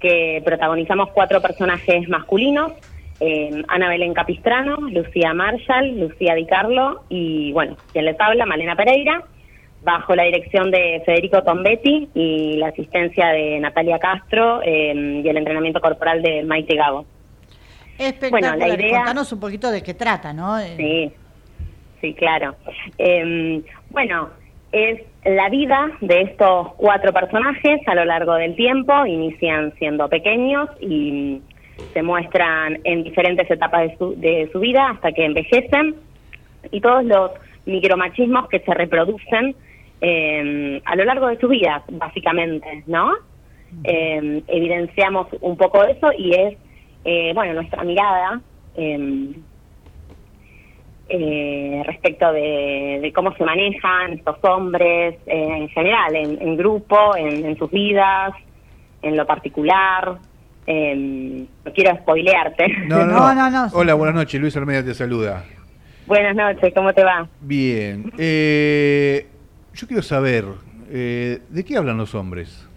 que 0.00 0.42
protagonizamos 0.44 1.10
cuatro 1.10 1.40
personajes 1.40 2.08
masculinos, 2.08 2.72
eh, 3.20 3.62
Ana 3.68 3.88
Belén 3.88 4.14
Capistrano, 4.14 4.76
Lucía 4.88 5.32
Marshall, 5.32 6.00
Lucía 6.00 6.34
Di 6.34 6.44
Carlo 6.44 7.04
y, 7.08 7.52
bueno, 7.52 7.76
quien 7.92 8.06
les 8.06 8.18
habla, 8.18 8.46
Malena 8.46 8.74
Pereira. 8.74 9.22
Bajo 9.82 10.14
la 10.14 10.24
dirección 10.24 10.70
de 10.70 11.02
Federico 11.04 11.42
Tombetti 11.42 12.08
y 12.14 12.56
la 12.56 12.68
asistencia 12.68 13.28
de 13.28 13.58
Natalia 13.60 13.98
Castro 13.98 14.62
y 14.64 15.28
el 15.28 15.36
entrenamiento 15.36 15.80
corporal 15.80 16.22
de 16.22 16.42
Maite 16.44 16.76
Gago. 16.76 17.04
Espectacular. 17.98 18.56
Bueno, 18.58 18.66
la 18.66 18.74
idea... 18.74 18.98
Contanos 18.98 19.32
un 19.32 19.40
poquito 19.40 19.70
de 19.70 19.82
qué 19.82 19.94
trata, 19.94 20.32
¿no? 20.32 20.58
Sí, 20.76 21.12
sí, 22.00 22.14
claro. 22.14 22.54
Em, 22.98 23.62
bueno, 23.90 24.30
es 24.72 25.00
la 25.24 25.48
vida 25.48 25.90
de 26.00 26.22
estos 26.22 26.72
cuatro 26.76 27.12
personajes 27.12 27.80
a 27.86 27.94
lo 27.94 28.04
largo 28.04 28.34
del 28.34 28.56
tiempo. 28.56 29.04
Inician 29.06 29.72
siendo 29.78 30.08
pequeños 30.08 30.68
y 30.80 31.42
se 31.92 32.02
muestran 32.02 32.80
en 32.84 33.02
diferentes 33.04 33.50
etapas 33.50 33.90
de 33.90 33.96
su, 33.98 34.14
de 34.16 34.48
su 34.52 34.60
vida 34.60 34.90
hasta 34.90 35.12
que 35.12 35.24
envejecen. 35.24 35.96
Y 36.70 36.80
todos 36.80 37.04
los 37.04 37.32
micromachismos 37.66 38.48
que 38.48 38.60
se 38.60 38.74
reproducen 38.74 39.54
em, 40.02 40.82
a 40.84 40.94
lo 40.96 41.04
largo 41.04 41.28
de 41.28 41.38
su 41.38 41.48
vida, 41.48 41.82
básicamente, 41.92 42.84
¿no? 42.86 43.12
Eh, 43.84 44.42
evidenciamos 44.48 45.28
un 45.40 45.56
poco 45.56 45.82
eso 45.84 46.10
y 46.18 46.34
es 46.34 46.58
eh, 47.04 47.32
bueno, 47.34 47.54
nuestra 47.54 47.82
mirada 47.82 48.40
em, 48.76 49.34
eh, 51.08 51.82
respecto 51.84 52.32
de, 52.32 53.12
cómo 53.14 53.34
se 53.34 53.44
manejan 53.44 54.12
estos 54.12 54.36
hombres 54.42 55.16
eh, 55.26 55.56
en 55.58 55.68
general, 55.68 56.14
en, 56.14 56.56
grupo, 56.56 57.16
en, 57.16 57.56
sus 57.58 57.70
vidas, 57.70 58.32
en 59.02 59.16
lo 59.16 59.26
particular. 59.26 60.16
Em, 60.64 61.40
no 61.64 61.72
quiero 61.74 61.96
spoilearte. 61.96 62.68
No 62.86 63.04
no, 63.04 63.34
no, 63.34 63.50
no, 63.50 63.66
Hola, 63.72 63.94
buenas 63.94 64.14
noches. 64.14 64.40
Luis 64.40 64.56
Almeida 64.56 64.84
te 64.84 64.94
saluda. 64.94 65.44
Buenas 66.06 66.36
noches, 66.36 66.72
¿cómo 66.74 66.92
te 66.92 67.02
va? 67.02 67.26
Bien. 67.40 68.12
Yo 69.74 69.86
quiero 69.86 70.02
saber, 70.02 70.44
¿de 70.88 71.64
qué 71.66 71.76
hablan 71.76 71.96
los 71.98 72.14
hombres? 72.14 72.68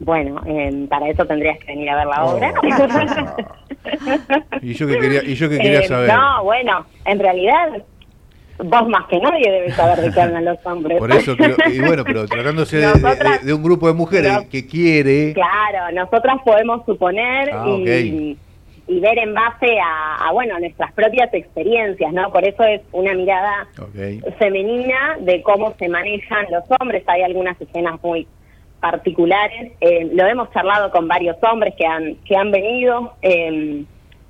Bueno, 0.00 0.40
eh, 0.46 0.86
para 0.88 1.10
eso 1.10 1.26
tendrías 1.26 1.58
que 1.58 1.66
venir 1.66 1.90
a 1.90 1.96
ver 1.96 2.06
la 2.06 2.24
oh. 2.24 2.36
obra. 2.36 2.54
y 4.62 4.72
yo 4.72 4.86
que 4.86 4.98
quería, 4.98 5.22
y 5.22 5.34
yo 5.34 5.48
que 5.50 5.58
quería 5.58 5.80
eh, 5.80 5.88
saber. 5.88 6.10
No, 6.10 6.42
bueno, 6.42 6.86
en 7.04 7.18
realidad 7.18 7.84
vos 8.64 8.88
más 8.88 9.06
que 9.08 9.18
nadie 9.18 9.50
debes 9.50 9.74
saber 9.74 10.00
de 10.00 10.10
qué 10.10 10.20
hablan 10.22 10.46
los 10.46 10.58
hombres. 10.64 10.98
Por 10.98 11.12
eso, 11.12 11.36
y 11.70 11.80
bueno, 11.80 12.02
pero 12.04 12.26
tratándose 12.28 12.78
de, 12.78 13.52
un 13.52 13.62
grupo 13.62 13.88
de 13.88 13.94
mujeres 13.94 14.46
que 14.50 14.66
quiere... 14.66 15.34
Claro, 15.34 15.92
nosotras 15.92 16.38
podemos 16.46 16.84
suponer 16.86 17.50
ah, 17.52 17.66
y, 17.68 18.38
ver 18.98 19.18
en 19.18 19.34
base 19.34 19.78
a, 19.80 20.32
bueno, 20.32 20.58
nuestras 20.58 20.92
propias 20.92 21.32
experiencias, 21.32 22.12
¿no? 22.12 22.32
Por 22.32 22.44
eso 22.44 22.64
es 22.64 22.80
una 22.90 23.14
mirada 23.14 23.68
femenina 24.38 25.16
de 25.20 25.42
cómo 25.42 25.74
se 25.78 25.88
manejan 25.88 26.46
los 26.50 26.64
hombres. 26.80 27.04
Hay 27.06 27.22
algunas 27.22 27.60
escenas 27.60 28.02
muy 28.02 28.26
particulares. 28.80 29.72
Eh, 29.80 30.10
lo 30.12 30.26
hemos 30.26 30.50
charlado 30.52 30.90
con 30.90 31.06
varios 31.06 31.36
hombres 31.42 31.74
que 31.76 31.86
han, 31.86 32.16
que 32.24 32.36
han 32.36 32.50
venido 32.50 33.12
eh, 33.22 33.84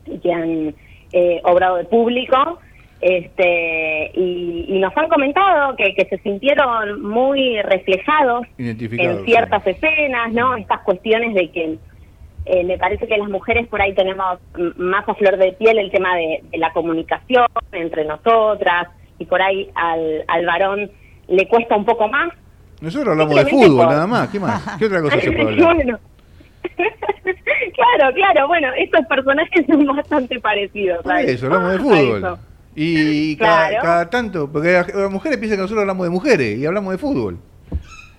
y 0.06 0.18
que 0.18 0.32
han 0.32 0.74
eh, 1.12 1.40
obrado 1.44 1.76
de 1.76 1.84
público. 1.84 2.58
Este, 3.00 4.10
y, 4.14 4.78
nos 4.78 4.94
han 4.94 5.08
comentado 5.08 5.74
que, 5.76 5.94
que, 5.94 6.04
se 6.04 6.18
sintieron 6.18 7.00
muy 7.00 7.60
reflejados 7.62 8.46
en 8.58 9.24
ciertas 9.24 9.66
escenas, 9.66 10.32
¿no? 10.32 10.56
Estas 10.56 10.80
cuestiones 10.80 11.34
de 11.34 11.50
que 11.50 11.78
me 12.46 12.78
parece 12.78 13.06
que 13.06 13.16
las 13.16 13.28
mujeres 13.28 13.68
por 13.68 13.80
ahí 13.80 13.94
tenemos 13.94 14.38
más 14.76 15.08
a 15.08 15.14
flor 15.14 15.36
de 15.36 15.52
piel 15.52 15.78
el 15.78 15.90
tema 15.90 16.16
de, 16.16 16.42
de 16.50 16.58
la 16.58 16.72
comunicación 16.72 17.46
entre 17.72 18.04
nosotras 18.04 18.88
y 19.18 19.24
por 19.24 19.40
ahí 19.40 19.70
al, 19.74 20.24
al 20.26 20.46
varón 20.46 20.90
le 21.28 21.46
cuesta 21.46 21.76
un 21.76 21.84
poco 21.84 22.08
más 22.08 22.30
nosotros 22.80 23.12
hablamos 23.12 23.36
de 23.36 23.46
fútbol, 23.46 23.88
nada 23.88 24.06
más. 24.06 24.28
¿Qué 24.28 24.40
más? 24.40 24.62
¿Qué 24.78 24.86
otra 24.86 25.02
cosa 25.02 25.20
se 25.20 25.32
puede 25.32 25.62
hablar? 25.62 25.76
claro, 27.74 28.14
claro. 28.14 28.48
Bueno, 28.48 28.68
estos 28.78 29.04
personajes 29.06 29.66
son 29.66 29.84
bastante 29.86 30.40
parecidos. 30.40 31.04
eso, 31.24 31.46
hablamos 31.46 31.72
de 31.72 31.78
fútbol. 31.78 32.38
Y 32.74 33.36
cada, 33.36 34.08
tanto, 34.08 34.50
porque 34.50 34.72
las 34.72 35.10
mujeres 35.10 35.38
piensan 35.38 35.58
que 35.58 35.62
nosotros 35.62 35.82
hablamos 35.82 36.06
de 36.06 36.10
mujeres 36.10 36.58
y 36.58 36.64
hablamos 36.64 36.92
de 36.92 36.98
fútbol. 36.98 37.38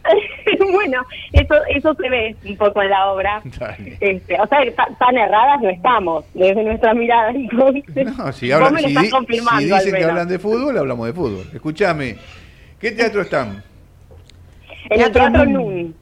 bueno, 0.72 1.06
eso 1.32 1.56
eso 1.70 1.94
se 1.96 2.10
ve 2.10 2.36
un 2.46 2.58
poco 2.58 2.82
en 2.82 2.90
la 2.90 3.12
obra. 3.12 3.42
Este, 4.00 4.40
o 4.40 4.48
sea, 4.48 4.60
tan 5.00 5.18
erradas 5.18 5.62
no 5.62 5.70
estamos 5.70 6.26
desde 6.34 6.64
nuestra 6.64 6.94
mirada. 6.94 7.32
Entonces, 7.36 8.18
no, 8.18 8.32
si, 8.32 8.52
hablan, 8.52 8.78
si, 8.78 8.96
si 8.96 9.66
dicen 9.66 9.96
que 9.96 10.04
hablan 10.04 10.28
de 10.28 10.40
fútbol, 10.40 10.78
hablamos 10.78 11.08
de 11.08 11.14
fútbol. 11.14 11.46
Escúchame, 11.54 12.18
¿qué 12.80 12.92
teatro 12.92 13.22
están? 13.22 13.64
En 14.90 15.02
el 15.02 15.12
Teatro 15.12 15.46
NUM. 15.46 15.94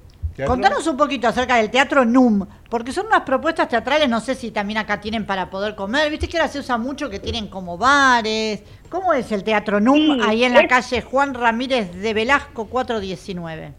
Contanos 0.46 0.88
un 0.88 0.96
poquito 0.96 1.28
acerca 1.28 1.58
del 1.58 1.70
Teatro 1.70 2.06
NUM, 2.06 2.46
porque 2.70 2.94
son 2.94 3.08
unas 3.08 3.22
propuestas 3.22 3.68
teatrales, 3.68 4.08
no 4.08 4.22
sé 4.22 4.36
si 4.36 4.52
también 4.52 4.78
acá 4.78 5.02
tienen 5.02 5.26
para 5.26 5.50
poder 5.50 5.76
comer, 5.76 6.10
viste 6.10 6.30
que 6.30 6.38
ahora 6.38 6.50
se 6.50 6.60
usa 6.60 6.78
mucho 6.78 7.10
que 7.10 7.20
tienen 7.20 7.48
como 7.48 7.78
bares. 7.78 8.64
¿Cómo 8.90 9.14
es 9.14 9.32
el 9.32 9.44
Teatro 9.44 9.80
NUM 9.80 10.22
ahí 10.22 10.44
en 10.44 10.54
la 10.54 10.68
calle 10.68 11.02
Juan 11.02 11.34
Ramírez 11.34 11.94
de 11.94 12.14
Velasco 12.14 12.68
419? 12.68 13.74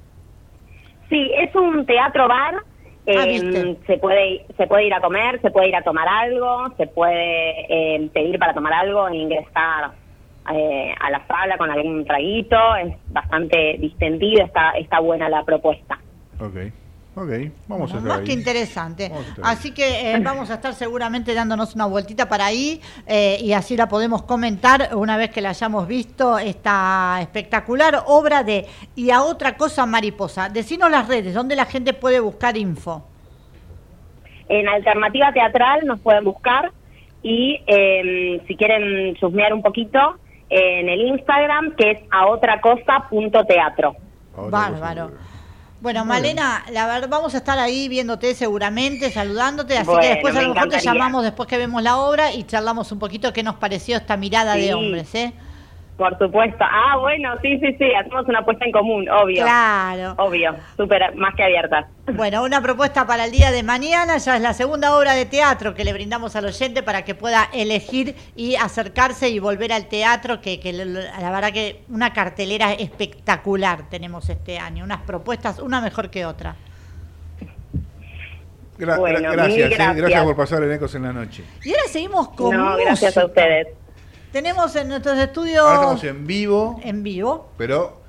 Sí, 1.10 1.30
es 1.36 1.54
un 1.54 1.84
teatro 1.84 2.26
bar. 2.26 2.54
Ah, 3.06 3.24
em, 3.26 3.76
se 3.86 3.98
puede 3.98 4.46
se 4.56 4.66
puede 4.66 4.86
ir 4.86 4.94
a 4.94 5.00
comer, 5.00 5.40
se 5.40 5.50
puede 5.50 5.68
ir 5.68 5.76
a 5.76 5.82
tomar 5.82 6.06
algo, 6.06 6.72
se 6.76 6.86
puede 6.86 7.66
em, 7.68 8.08
pedir 8.10 8.38
para 8.38 8.54
tomar 8.54 8.72
algo 8.72 9.08
e 9.08 9.16
ingresar 9.16 9.90
eh, 10.52 10.94
a 10.98 11.10
la 11.10 11.26
sala 11.26 11.58
con 11.58 11.70
algún 11.70 12.04
traguito, 12.04 12.76
es 12.76 12.94
bastante 13.08 13.76
distendida, 13.78 14.44
está, 14.44 14.70
está 14.72 15.00
buena 15.00 15.28
la 15.28 15.44
propuesta. 15.44 15.98
Ok. 16.38 16.72
Ok, 17.16 17.28
vamos 17.66 17.92
a 17.92 17.96
estar 17.96 18.08
Más 18.08 18.20
que 18.20 18.32
interesante. 18.32 19.10
Así 19.42 19.72
que 19.72 20.12
eh, 20.12 20.20
vamos 20.20 20.48
a 20.50 20.54
estar 20.54 20.74
seguramente 20.74 21.34
dándonos 21.34 21.74
una 21.74 21.86
vueltita 21.86 22.28
para 22.28 22.46
ahí 22.46 22.80
eh, 23.06 23.36
y 23.40 23.52
así 23.52 23.76
la 23.76 23.88
podemos 23.88 24.22
comentar 24.22 24.90
una 24.94 25.16
vez 25.16 25.30
que 25.30 25.40
la 25.40 25.50
hayamos 25.50 25.88
visto 25.88 26.38
esta 26.38 27.18
espectacular 27.20 28.04
obra 28.06 28.44
de 28.44 28.66
Y 28.94 29.10
a 29.10 29.22
otra 29.22 29.56
cosa 29.56 29.86
mariposa. 29.86 30.48
Decinos 30.48 30.88
las 30.88 31.08
redes, 31.08 31.34
¿dónde 31.34 31.56
la 31.56 31.64
gente 31.64 31.94
puede 31.94 32.20
buscar 32.20 32.56
info? 32.56 33.04
En 34.48 34.68
Alternativa 34.68 35.32
Teatral 35.32 35.86
nos 35.86 36.00
pueden 36.00 36.24
buscar 36.24 36.70
y 37.22 37.60
em, 37.66 38.40
si 38.46 38.56
quieren 38.56 39.14
chusmear 39.16 39.52
un 39.52 39.62
poquito, 39.62 40.16
en 40.48 40.88
el 40.88 41.00
Instagram, 41.02 41.74
que 41.76 41.90
es 41.92 41.98
a 42.10 42.26
otra 42.26 42.60
cosa 42.60 43.06
punto 43.08 43.44
teatro. 43.44 43.94
Bárbaro. 44.48 45.29
Bueno, 45.80 46.04
Malena, 46.04 46.62
la 46.70 46.86
verdad, 46.86 47.08
vamos 47.08 47.34
a 47.34 47.38
estar 47.38 47.58
ahí 47.58 47.88
viéndote 47.88 48.34
seguramente, 48.34 49.10
saludándote, 49.10 49.78
así 49.78 49.90
que 49.98 50.08
después 50.08 50.36
a 50.36 50.42
lo 50.42 50.54
mejor 50.54 50.68
te 50.68 50.80
llamamos 50.80 51.22
después 51.22 51.48
que 51.48 51.56
vemos 51.56 51.82
la 51.82 51.96
obra 51.96 52.32
y 52.32 52.44
charlamos 52.44 52.92
un 52.92 52.98
poquito 52.98 53.32
qué 53.32 53.42
nos 53.42 53.56
pareció 53.56 53.96
esta 53.96 54.18
mirada 54.18 54.54
de 54.54 54.74
hombres, 54.74 55.14
¿eh? 55.14 55.32
Por 56.00 56.16
supuesto. 56.16 56.64
Ah, 56.64 56.96
bueno, 56.98 57.34
sí, 57.42 57.58
sí, 57.58 57.76
sí, 57.76 57.84
hacemos 57.94 58.26
una 58.26 58.38
apuesta 58.38 58.64
en 58.64 58.72
común, 58.72 59.06
obvio. 59.10 59.42
Claro. 59.42 60.14
Obvio, 60.16 60.56
súper, 60.74 61.14
más 61.14 61.34
que 61.34 61.42
abierta. 61.42 61.88
Bueno, 62.14 62.42
una 62.42 62.62
propuesta 62.62 63.06
para 63.06 63.26
el 63.26 63.32
día 63.32 63.50
de 63.50 63.62
mañana, 63.62 64.16
ya 64.16 64.36
es 64.36 64.40
la 64.40 64.54
segunda 64.54 64.96
obra 64.96 65.12
de 65.12 65.26
teatro 65.26 65.74
que 65.74 65.84
le 65.84 65.92
brindamos 65.92 66.36
al 66.36 66.46
oyente 66.46 66.82
para 66.82 67.04
que 67.04 67.14
pueda 67.14 67.50
elegir 67.52 68.16
y 68.34 68.56
acercarse 68.56 69.28
y 69.28 69.40
volver 69.40 69.74
al 69.74 69.88
teatro, 69.88 70.40
que, 70.40 70.58
que 70.58 70.72
la 70.72 71.30
verdad 71.30 71.52
que 71.52 71.82
una 71.90 72.14
cartelera 72.14 72.72
espectacular 72.72 73.90
tenemos 73.90 74.26
este 74.30 74.58
año, 74.58 74.84
unas 74.84 75.02
propuestas, 75.02 75.58
una 75.58 75.82
mejor 75.82 76.08
que 76.08 76.24
otra. 76.24 76.56
bueno, 78.78 79.32
gracias, 79.32 79.68
gracias. 79.68 79.96
Eh, 79.96 80.00
gracias. 80.00 80.24
por 80.24 80.36
pasar 80.36 80.62
en 80.62 80.72
Ecos 80.72 80.94
en 80.94 81.02
la 81.02 81.12
noche. 81.12 81.44
Y 81.62 81.74
ahora 81.74 81.88
seguimos 81.88 82.30
con. 82.30 82.56
No, 82.56 82.78
gracias 82.78 83.18
a 83.18 83.26
ustedes. 83.26 83.68
Tenemos 84.32 84.76
en 84.76 84.88
nuestros 84.88 85.18
estudios. 85.18 85.66
estamos 85.72 86.04
en 86.04 86.26
vivo. 86.26 86.80
En 86.84 87.02
vivo. 87.02 87.50
Pero 87.58 88.00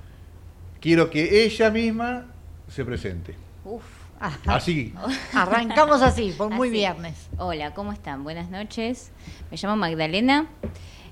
quiero 0.79 1.09
que 1.09 1.43
ella 1.43 1.71
misma 1.71 2.27
se 2.67 2.85
presente. 2.85 3.35
Uf. 3.65 3.83
Así. 4.45 4.93
Arrancamos 5.33 6.03
así, 6.03 6.31
por 6.37 6.51
muy 6.51 6.69
viernes. 6.69 7.27
Hola, 7.39 7.73
¿cómo 7.73 7.91
están? 7.91 8.23
Buenas 8.23 8.51
noches. 8.51 9.09
Me 9.49 9.57
llamo 9.57 9.75
Magdalena. 9.77 10.47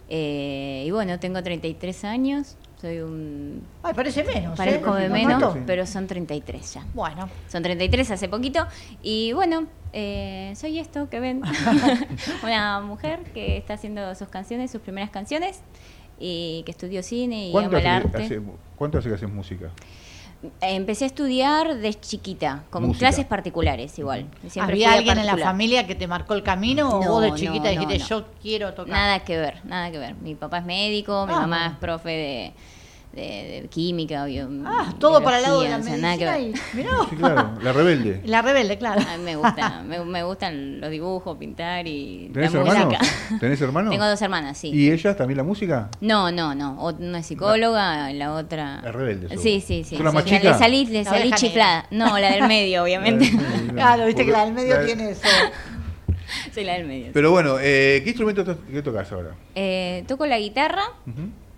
Eh, 0.09 0.83
y 0.85 0.91
bueno, 0.91 1.19
tengo 1.19 1.41
33 1.41 2.03
años. 2.03 2.55
Soy 2.79 2.99
un. 2.99 3.61
Ay, 3.83 3.93
parece 3.93 4.23
menos. 4.23 4.57
Parezco 4.57 4.95
de 4.95 5.09
menos, 5.09 5.57
pero 5.65 5.85
son 5.85 6.07
33 6.07 6.73
ya. 6.75 6.85
Bueno. 6.93 7.29
Son 7.49 7.61
33 7.61 8.11
hace 8.11 8.29
poquito. 8.29 8.65
Y 9.03 9.33
bueno, 9.33 9.67
eh, 9.91 10.53
soy 10.55 10.79
esto 10.79 11.09
que 11.09 11.19
ven. 11.19 11.41
una 12.43 12.79
mujer 12.79 13.19
que 13.33 13.57
está 13.57 13.73
haciendo 13.73 14.15
sus 14.15 14.29
canciones, 14.29 14.71
sus 14.71 14.81
primeras 14.81 15.09
canciones. 15.09 15.61
Y 16.21 16.63
que 16.65 16.71
estudió 16.71 17.01
cine 17.01 17.49
y 17.49 17.57
ama 17.57 17.79
el 17.79 17.87
arte. 17.87 18.41
¿Cuánto 18.75 18.97
hace 18.97 19.09
que 19.09 19.15
haces 19.15 19.29
música? 19.29 19.71
Empecé 20.61 21.03
a 21.03 21.07
estudiar 21.07 21.75
de 21.75 21.93
chiquita, 21.93 22.63
con 22.69 22.93
clases 22.93 23.25
particulares 23.25 23.99
igual. 23.99 24.25
¿Había 24.61 24.93
alguien 24.93 25.17
en 25.17 25.25
la 25.25 25.37
familia 25.37 25.85
que 25.85 25.95
te 25.95 26.07
marcó 26.07 26.33
el 26.33 26.43
camino 26.43 26.89
o 26.89 27.01
vos 27.03 27.21
de 27.21 27.33
chiquita 27.33 27.69
dijiste 27.69 27.97
yo 27.99 28.25
quiero 28.41 28.73
tocar? 28.73 28.93
Nada 28.93 29.19
que 29.19 29.37
ver, 29.37 29.65
nada 29.65 29.91
que 29.91 29.97
ver. 29.97 30.15
Mi 30.15 30.35
papá 30.35 30.59
es 30.59 30.65
médico, 30.65 31.25
mi 31.27 31.33
ah, 31.33 31.41
mamá 31.41 31.67
es 31.67 31.77
profe 31.79 32.09
de, 32.09 32.53
química, 33.69 34.25
bio, 34.25 34.47
Ah, 34.65 34.93
todo 34.99 35.23
para 35.23 35.37
el 35.37 35.43
lado 35.43 35.61
de 35.61 35.69
la 35.69 35.77
medicina 35.79 36.37
y, 36.37 36.53
Sí, 36.53 37.15
claro, 37.17 37.51
la 37.61 37.73
rebelde. 37.73 38.21
La 38.25 38.41
rebelde, 38.41 38.77
claro. 38.77 39.01
A 39.01 39.17
mí 39.17 39.23
me 39.23 39.35
gusta, 39.35 39.81
me, 40.05 40.23
gustan 40.23 40.79
los 40.79 40.91
dibujos, 40.91 41.37
pintar 41.37 41.87
y 41.87 42.29
¿Tenés 42.33 42.53
hermanos? 42.53 42.95
¿Tenés 43.39 43.61
hermanos? 43.61 43.91
Tengo 43.91 44.07
dos 44.07 44.21
hermanas, 44.21 44.57
sí. 44.57 44.69
¿Y 44.69 44.91
ella 44.91 45.15
también 45.15 45.37
la 45.37 45.43
música? 45.43 45.89
No, 46.01 46.31
no, 46.31 46.53
no. 46.53 46.73
Una 46.99 47.19
es 47.19 47.25
psicóloga, 47.25 48.13
la, 48.13 48.33
otra... 48.33 48.81
La 48.83 48.91
rebelde. 48.91 49.37
Sí, 49.37 49.61
sí, 49.61 49.83
sí. 49.83 49.95
¿Es 49.95 50.01
más 50.01 50.25
chica? 50.25 50.53
Le 50.53 50.57
salí, 50.57 50.85
le 50.85 51.03
salí 51.03 51.31
chiflada. 51.31 51.87
No, 51.91 52.17
la 52.19 52.31
del 52.31 52.47
medio, 52.47 52.83
obviamente. 52.83 53.31
claro, 53.73 54.05
viste 54.05 54.25
que 54.25 54.31
la 54.31 54.45
del 54.45 54.53
medio 54.53 54.85
tiene 54.85 55.11
eso. 55.11 55.27
Soy 56.53 56.63
la 56.63 56.73
del 56.73 56.87
medio. 56.87 57.11
Pero 57.13 57.31
bueno, 57.31 57.57
eh, 57.59 58.01
¿qué 58.03 58.09
instrumento 58.09 58.45
tocas 58.83 59.11
ahora? 59.11 59.31
Eh, 59.55 60.03
toco 60.07 60.25
la 60.25 60.37
guitarra. 60.37 60.83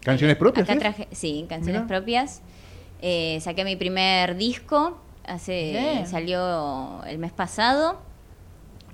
¿Canciones 0.03 0.35
propias? 0.37 0.69
Acá 0.69 0.79
traje, 0.79 1.07
sí, 1.11 1.45
canciones 1.47 1.83
propias. 1.83 2.41
Eh, 3.01 3.39
saqué 3.41 3.63
mi 3.63 3.75
primer 3.75 4.35
disco, 4.35 4.97
hace 5.25 6.03
salió 6.07 7.03
el 7.05 7.17
mes 7.17 7.31
pasado. 7.31 7.99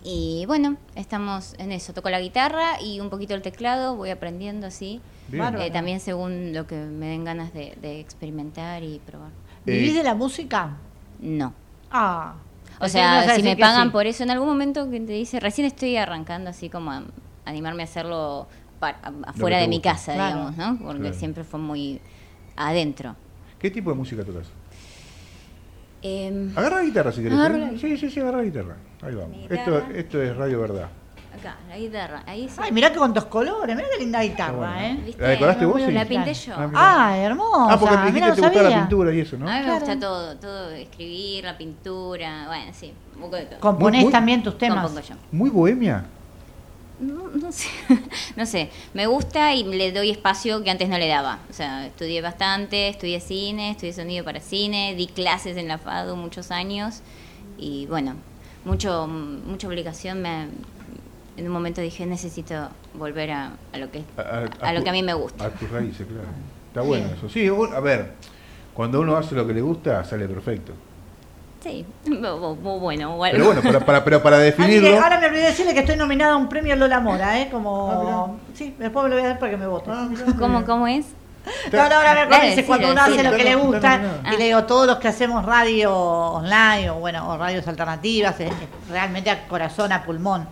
Y 0.03 0.45
bueno, 0.47 0.77
estamos 0.95 1.55
en 1.57 1.71
eso. 1.71 1.93
Toco 1.93 2.09
la 2.09 2.21
guitarra 2.21 2.81
y 2.81 2.99
un 2.99 3.09
poquito 3.09 3.33
el 3.33 3.41
teclado, 3.41 3.95
voy 3.95 4.09
aprendiendo 4.09 4.67
así. 4.67 5.01
Eh, 5.33 5.71
también 5.71 5.99
según 5.99 6.53
lo 6.53 6.65
que 6.67 6.75
me 6.75 7.07
den 7.07 7.25
ganas 7.25 7.53
de, 7.53 7.99
experimentar 7.99 8.83
y 8.83 8.99
probar. 9.05 9.31
¿Vivís 9.65 9.95
de 9.95 10.03
la 10.03 10.15
música? 10.15 10.77
No. 11.19 11.53
Ah. 11.91 12.35
O 12.79 12.87
sea, 12.87 13.35
si 13.35 13.43
me 13.43 13.57
pagan 13.57 13.91
por 13.91 14.05
eso 14.05 14.23
en 14.23 14.31
algún 14.31 14.47
momento 14.47 14.89
que 14.89 14.99
te 14.99 15.13
dice, 15.13 15.39
recién 15.39 15.67
estoy 15.67 15.97
arrancando 15.97 16.49
así 16.49 16.69
como 16.69 16.91
a 16.91 17.03
animarme 17.45 17.83
a 17.83 17.85
hacerlo 17.85 18.47
afuera 19.25 19.57
de 19.57 19.67
mi 19.67 19.81
casa, 19.81 20.13
digamos, 20.13 20.57
¿no? 20.57 20.77
Porque 20.79 21.13
siempre 21.13 21.43
fue 21.43 21.59
muy 21.59 22.01
adentro. 22.55 23.15
¿Qué 23.59 23.71
tipo 23.71 23.89
de 23.89 23.95
música 23.95 24.23
tocas? 24.23 24.47
Eh, 26.01 26.51
agarra 26.55 26.77
la 26.77 26.83
guitarra 26.83 27.11
si 27.11 27.23
querés. 27.23 27.39
¿eh? 27.39 27.77
Sí, 27.79 27.97
sí, 27.97 28.09
sí, 28.09 28.19
agarra 28.19 28.37
la 28.37 28.43
guitarra. 28.43 28.75
Ahí 29.01 29.15
vamos. 29.15 29.37
Esto, 29.49 29.77
esto 29.93 30.21
es 30.21 30.35
Radio 30.35 30.61
Verdad. 30.61 30.89
Acá, 31.37 31.55
la 31.67 31.77
guitarra. 31.77 32.23
Ahí 32.25 32.47
sí. 32.47 32.55
Ay, 32.59 32.71
mirá 32.71 32.91
que 32.91 32.97
con 32.97 33.13
dos 33.13 33.25
colores, 33.25 33.75
mirá 33.75 33.87
qué 33.91 34.03
linda 34.03 34.21
guitarra, 34.21 34.87
¿eh? 34.87 35.15
¿La 35.17 35.29
decoraste 35.29 35.65
vos? 35.65 35.81
La 35.81 36.05
pinté 36.05 36.33
yo. 36.33 36.53
Ah, 36.55 36.71
ah 36.73 37.17
hermosa. 37.17 37.73
Ah, 37.73 37.79
porque 37.79 37.97
me 37.97 38.05
dijiste 38.07 38.29
que 38.29 38.35
te 38.35 38.41
gustaba 38.41 38.69
la 38.69 38.79
pintura 38.79 39.13
y 39.13 39.19
eso, 39.19 39.37
¿no? 39.37 39.49
A 39.49 39.59
mí 39.59 39.65
me 39.65 39.73
gusta 39.73 39.99
todo, 39.99 40.35
todo, 40.37 40.69
escribir, 40.71 41.43
la 41.43 41.57
pintura, 41.57 42.45
bueno, 42.47 42.71
sí, 42.73 42.93
un 43.15 43.21
poco 43.21 43.35
de 43.35 43.45
todo. 43.45 43.59
¿Componés 43.59 44.09
también 44.09 44.43
tus 44.43 44.57
temas? 44.57 44.83
Compongo 44.83 45.07
yo. 45.07 45.15
¿Muy 45.31 45.49
bohemia? 45.49 46.05
No, 46.99 47.51
sé, 47.51 47.69
no 48.35 48.45
sé, 48.45 48.71
me 48.93 49.05
gusta 49.05 49.53
y 49.53 49.63
le 49.63 49.91
doy 49.91 50.09
espacio 50.09 50.63
que 50.63 50.71
antes 50.71 50.89
no 50.89 50.97
le 50.97 51.07
daba. 51.07 51.39
O 51.49 51.53
sea, 51.53 51.85
estudié 51.85 52.21
bastante, 52.21 52.89
estudié 52.89 53.19
cine, 53.19 53.71
estudié 53.71 53.93
sonido 53.93 54.25
para 54.25 54.39
cine, 54.39 54.95
di 54.95 55.07
clases 55.07 55.57
en 55.57 55.67
la 55.67 55.77
FADU 55.77 56.15
muchos 56.15 56.49
años 56.49 57.01
y 57.57 57.85
bueno, 57.85 58.15
mucho 58.65 59.07
mucha 59.07 59.67
obligación 59.67 60.21
me 60.21 60.47
en 61.37 61.45
un 61.45 61.51
momento 61.53 61.81
dije 61.81 62.05
necesito 62.07 62.69
volver 62.95 63.31
a, 63.31 63.51
lo 63.77 63.91
que 63.91 64.03
a, 64.17 64.73
lo 64.73 64.83
que 64.83 64.89
a 64.89 64.93
mí 64.93 65.03
me 65.03 65.13
gusta. 65.13 65.45
A 65.45 65.49
tus 65.51 65.69
raíces, 65.69 66.07
claro. 66.07 66.27
Está 66.69 66.81
bueno 66.81 67.07
eso. 67.15 67.29
Sí, 67.29 67.47
a 67.47 67.79
ver, 67.79 68.13
cuando 68.73 68.99
uno 68.99 69.15
hace 69.15 69.35
lo 69.35 69.45
que 69.45 69.53
le 69.53 69.61
gusta 69.61 70.03
sale 70.03 70.27
perfecto. 70.27 70.73
Sí, 71.63 71.85
muy 72.05 72.79
bueno. 72.79 73.17
Pero 73.19 73.45
bueno, 73.45 73.61
para, 73.61 73.79
para, 73.79 74.03
pero 74.03 74.23
para 74.23 74.37
definirlo. 74.39 75.01
ahora 75.01 75.19
me 75.19 75.27
olvidé 75.27 75.47
decirle 75.47 75.73
que 75.73 75.81
estoy 75.81 75.95
nominada 75.95 76.33
a 76.33 76.37
un 76.37 76.49
premio 76.49 76.75
Lola 76.75 76.99
Mora, 76.99 77.41
¿eh? 77.41 77.49
Como. 77.51 78.37
Ah, 78.37 78.53
sí, 78.53 78.75
después 78.77 79.03
me 79.03 79.09
lo 79.09 79.15
voy 79.15 79.25
a 79.25 79.29
dar 79.29 79.39
para 79.39 79.51
que 79.51 79.57
me 79.57 79.67
vote. 79.67 79.89
Ah, 79.91 80.07
¿Cómo, 80.39 80.65
¿Cómo 80.65 80.87
es? 80.87 81.05
No, 81.71 81.87
no, 81.87 81.95
ahora 81.95 82.27
me 82.29 82.65
cuando 82.65 82.91
uno 82.91 83.01
hace 83.01 83.23
lo 83.23 83.31
que 83.31 83.43
le 83.45 83.55
gusta 83.55 84.01
y 84.33 84.37
le 84.37 84.45
digo, 84.45 84.65
todos 84.65 84.85
los 84.85 84.97
que 84.97 85.07
hacemos 85.07 85.45
radio 85.45 85.95
online 85.95 86.89
o 86.89 86.95
bueno, 86.95 87.29
o 87.29 87.37
radios 87.37 87.65
alternativas, 87.69 88.37
es 88.41 88.51
realmente 88.89 89.29
a 89.29 89.47
corazón, 89.47 89.93
a 89.93 90.03
pulmón. 90.03 90.45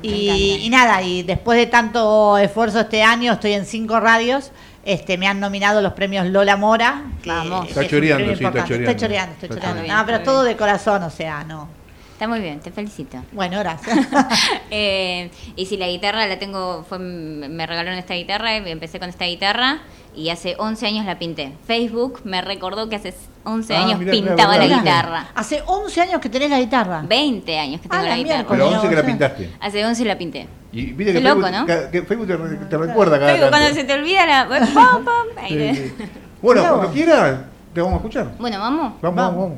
Y, 0.00 0.60
y, 0.62 0.70
nada, 0.70 1.02
y 1.02 1.24
después 1.24 1.58
de 1.58 1.66
tanto 1.66 2.38
esfuerzo 2.38 2.78
este 2.78 3.02
año, 3.02 3.32
estoy 3.32 3.54
en 3.54 3.66
cinco 3.66 3.98
radios 3.98 4.52
este, 4.88 5.18
me 5.18 5.26
han 5.26 5.38
nominado 5.38 5.82
los 5.82 5.92
premios 5.92 6.26
Lola 6.26 6.56
Mora. 6.56 7.02
Vamos. 7.26 7.68
Está 7.68 7.86
choreando, 7.86 8.34
sí, 8.34 8.42
está 8.42 8.64
choreando. 8.64 8.90
Estoy 8.90 8.96
choreando, 8.96 9.32
estoy 9.34 9.48
choreando. 9.50 9.94
No, 9.94 10.06
pero 10.06 10.20
todo 10.22 10.42
de 10.44 10.56
corazón, 10.56 11.02
o 11.02 11.10
sea, 11.10 11.44
no. 11.44 11.68
Está 12.12 12.26
muy 12.26 12.40
bien, 12.40 12.58
te 12.60 12.72
felicito. 12.72 13.22
Bueno, 13.32 13.58
gracias. 13.58 14.08
eh, 14.70 15.30
y 15.56 15.66
si 15.66 15.76
la 15.76 15.88
guitarra 15.88 16.26
la 16.26 16.38
tengo, 16.38 16.86
fue, 16.88 16.98
me 16.98 17.66
regalaron 17.66 17.98
esta 17.98 18.14
guitarra, 18.14 18.56
empecé 18.56 18.98
con 18.98 19.10
esta 19.10 19.26
guitarra 19.26 19.82
y 20.18 20.30
hace 20.30 20.56
11 20.58 20.86
años 20.86 21.06
la 21.06 21.18
pinté. 21.18 21.52
Facebook 21.64 22.20
me 22.24 22.42
recordó 22.42 22.88
que 22.88 22.96
hace 22.96 23.14
11 23.44 23.76
ah, 23.76 23.84
años 23.84 24.00
pintaba 24.10 24.58
la 24.58 24.66
guitarra. 24.66 25.28
¿Hace 25.34 25.62
11 25.64 26.00
años 26.00 26.20
que 26.20 26.28
tenés 26.28 26.50
la 26.50 26.58
guitarra? 26.58 27.04
20 27.06 27.58
años 27.58 27.80
que 27.80 27.88
tengo 27.88 28.02
ah, 28.02 28.08
la, 28.08 28.16
guitarra. 28.16 28.44
Pero 28.48 28.68
11 28.68 28.88
que 28.88 28.94
la 28.96 29.06
pintaste. 29.06 29.50
Hace 29.60 29.86
11 29.86 30.04
la 30.04 30.18
pinté. 30.18 30.48
Y 30.72 30.86
viste 30.86 31.12
que 31.12 31.20
loco, 31.20 31.48
¿no? 31.48 31.64
Que 31.66 32.02
Facebook 32.02 32.26
te, 32.26 32.76
recuerda 32.76 33.18
cada 33.18 33.32
Facebook, 33.32 33.50
cuando 33.50 33.74
se 33.74 33.84
te 33.84 33.94
olvida 33.94 34.26
la... 34.26 34.48
¡Pum, 34.48 35.04
pum! 35.04 35.14
Sí, 35.48 35.94
Bueno, 36.42 36.62
cuando 36.62 36.92
quieras, 36.92 37.38
te 37.72 37.80
vamos 37.80 37.94
a 37.94 37.96
escuchar. 37.98 38.32
Bueno, 38.38 38.58
¿vamos? 38.58 38.94
Vamos, 39.00 39.16
vamos, 39.16 39.50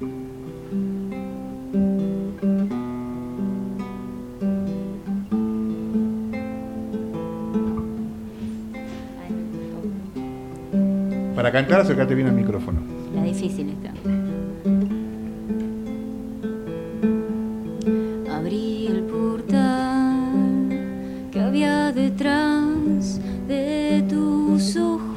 vamos. 0.00 0.27
Para 11.38 11.52
cantar, 11.52 11.82
acércate 11.82 12.16
bien 12.16 12.26
al 12.26 12.34
micrófono. 12.34 12.80
La 13.14 13.22
difícil 13.22 13.68
esta. 13.68 13.92
Abrí 18.36 18.88
el 18.88 19.02
portal 19.04 20.80
que 21.30 21.40
había 21.40 21.92
detrás 21.92 23.20
de 23.46 24.04
tus 24.08 24.76
ojos. 24.78 25.07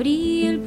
Abrí 0.00 0.46
el 0.46 0.60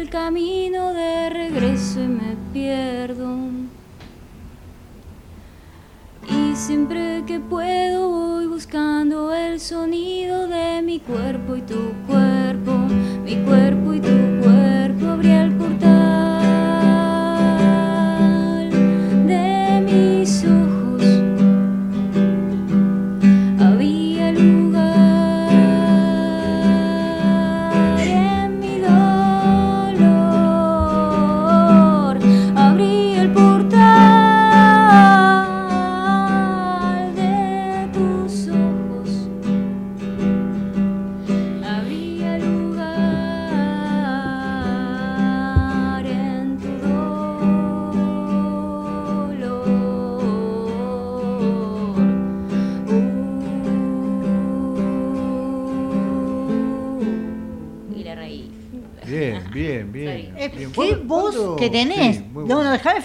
el 0.00 0.10
camino 0.10 0.92
de 0.92 1.30
regreso 1.30 2.00
y 2.02 2.06
me 2.06 2.36
pierdo. 2.52 3.34
Y 6.28 6.54
siempre 6.54 7.22
que 7.26 7.40
puedo 7.40 8.10
voy 8.10 8.46
buscando 8.46 9.32
el 9.32 9.58
sonido 9.58 10.48
de 10.48 10.82
mi 10.82 11.00
cuerpo 11.00 11.56
y 11.56 11.62
tu 11.62 11.92
cuerpo, 12.06 12.72
mi 13.24 13.36
cuerpo 13.36 13.94
y 13.94 14.00
tu 14.00 14.25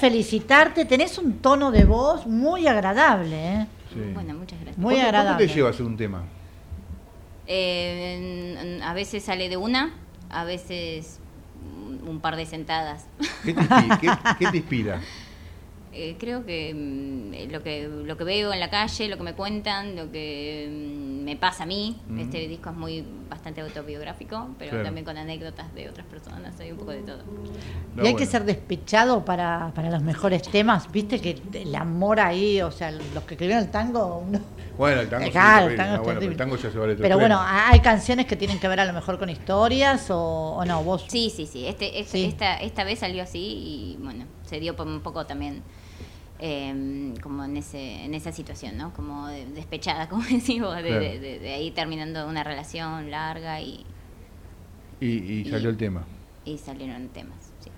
felicitarte. 0.02 0.86
Tenés 0.86 1.18
un 1.20 1.38
tono 1.38 1.72
de 1.72 1.86
voz 1.86 2.26
muy 2.26 2.68
agradable. 2.68 3.54
¿eh? 3.54 3.68
Bueno, 4.14 4.34
muchas 4.34 4.60
gracias. 4.60 4.78
Muy 4.78 4.95
agradable. 4.99 5.38
¿Cuánto 5.38 5.47
te 5.47 5.56
lleva 5.56 5.68
a 5.70 5.72
hacer 5.72 5.86
un 5.86 5.95
tema? 5.95 6.24
Eh, 7.47 8.80
a 8.84 8.93
veces 8.93 9.24
sale 9.24 9.47
de 9.47 9.58
una, 9.58 9.93
a 10.30 10.43
veces 10.43 11.20
un 12.06 12.20
par 12.20 12.36
de 12.36 12.45
sentadas. 12.45 13.06
¿Qué 13.45 13.54
te, 13.54 14.58
inspira? 14.58 15.02
Eh, 15.94 16.16
creo 16.18 16.46
que 16.46 16.74
mm, 16.74 17.52
lo 17.52 17.62
que 17.62 17.88
lo 17.88 18.18
que 18.18 18.24
veo 18.24 18.54
en 18.54 18.60
la 18.60 18.70
calle, 18.70 19.10
lo 19.10 19.18
que 19.18 19.24
me 19.24 19.34
cuentan, 19.34 19.96
lo 19.96 20.12
que 20.12 20.70
mm, 20.70 21.24
me 21.24 21.36
pasa 21.36 21.64
a 21.64 21.66
mí. 21.66 21.98
Este 22.18 22.48
disco 22.48 22.70
es 22.70 22.76
muy 22.76 23.06
bastante 23.30 23.62
autobiográfico, 23.62 24.50
pero 24.60 24.84
también 24.84 25.06
con 25.06 25.18
anécdotas 25.18 25.74
de 25.74 25.89
otras 25.89 26.06
personas, 26.08 26.60
hay 26.60 26.72
un 26.72 26.78
poco 26.78 26.92
de 26.92 27.02
todo. 27.02 27.24
y 28.02 28.08
hay 28.08 28.16
que 28.16 28.26
ser 28.26 28.44
despechado 28.44 29.24
para, 29.24 29.72
para 29.74 29.89
los 29.89 30.02
mejores 30.02 30.42
temas, 30.44 30.92
viste 30.92 31.20
que 31.20 31.42
el 31.54 31.74
amor 31.76 32.20
ahí, 32.20 32.62
o 32.62 32.72
sea, 32.72 32.92
los 32.92 33.24
que 33.24 33.36
escribieron 33.36 33.64
el 33.64 33.72
tango, 33.72 34.24
Bueno, 34.78 35.02
el 35.02 35.10
tango, 35.10 35.26
el 35.26 36.36
tango, 36.36 36.58
ya 36.58 36.72
se 36.72 36.78
vale 36.78 36.96
Pero 36.96 37.18
bueno, 37.18 37.39
hay 37.42 37.80
canciones 37.80 38.26
que 38.26 38.36
tienen 38.36 38.60
que 38.60 38.68
ver 38.68 38.80
a 38.80 38.86
lo 38.86 38.94
mejor 38.94 39.18
con 39.18 39.30
historias 39.30 40.08
o, 40.10 40.64
no, 40.66 40.84
vos. 40.84 41.06
Sí, 41.08 41.32
sí, 41.34 41.46
sí. 41.46 41.66
Este, 41.66 42.00
este 42.00 42.26
Esta, 42.26 42.58
esta 42.58 42.84
vez 42.84 43.00
salió 43.00 43.24
así 43.24 43.39
y 43.39 43.98
bueno, 44.02 44.26
se 44.52 44.60
dio 44.60 44.76
un 44.78 44.99
poco 44.99 45.26
también 45.26 45.64
Em, 46.43 47.16
como 47.18 47.43
en, 47.43 47.56
ese, 47.56 48.04
en 48.04 48.16
esa 48.16 48.32
situación, 48.32 48.76
¿no? 48.76 48.91
Como 48.93 49.28
despechada, 49.28 50.10
como 50.10 50.24
decimos, 50.24 50.76
de, 50.82 51.54
ahí 51.54 51.70
terminando 51.70 52.28
una 52.28 52.43
relación 52.43 53.12
larga 53.12 53.62
y... 53.62 53.86
Y, 54.99 55.45
salió 55.49 55.70
el 55.70 55.78
tema. 55.78 56.04
Y 56.43 56.58
salieron 56.58 57.10
temas, 57.10 57.54
sí. 57.60 57.70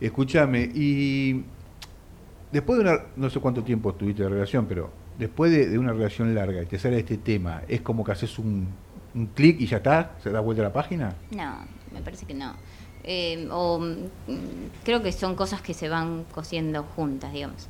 Escúchame, 0.00 0.70
y 0.72 1.44
después 2.52 2.78
de 2.78 2.84
una, 2.84 2.98
no 3.16 3.28
sé 3.30 3.40
cuánto 3.40 3.64
tiempo 3.64 3.94
tuviste 3.94 4.22
de 4.22 4.28
relación, 4.28 4.66
pero 4.66 4.92
después 5.18 5.50
de, 5.50 5.76
una 5.76 5.92
relación 5.92 6.32
larga 6.36 6.62
y 6.62 6.66
te 6.66 6.78
sale 6.78 7.00
este 7.00 7.16
tema, 7.16 7.62
¿es 7.66 7.80
como 7.80 8.04
que 8.04 8.12
haces 8.12 8.38
un, 8.38 8.68
un 9.12 9.26
clic 9.26 9.60
y 9.60 9.66
ya 9.66 9.78
está? 9.78 10.16
¿Se 10.22 10.30
da 10.30 10.38
vuelta 10.38 10.62
a 10.62 10.66
la 10.66 10.72
página? 10.72 11.16
No, 11.32 11.66
me 11.92 12.00
parece 12.00 12.26
que 12.26 12.34
no. 12.34 12.54
Eh, 13.04 13.48
o 13.50 13.78
mm, 13.80 14.82
creo 14.84 15.02
que 15.02 15.12
son 15.12 15.34
cosas 15.34 15.60
que 15.60 15.74
se 15.74 15.88
van 15.88 16.24
cosiendo 16.32 16.84
juntas, 16.84 17.32
digamos. 17.32 17.68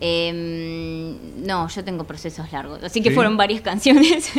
Em, 0.00 1.44
no, 1.44 1.66
yo 1.68 1.84
tengo 1.84 2.04
procesos 2.04 2.52
largos, 2.52 2.84
así 2.84 3.02
que 3.02 3.10
fueron 3.10 3.36
varias 3.36 3.60
canciones 3.62 4.30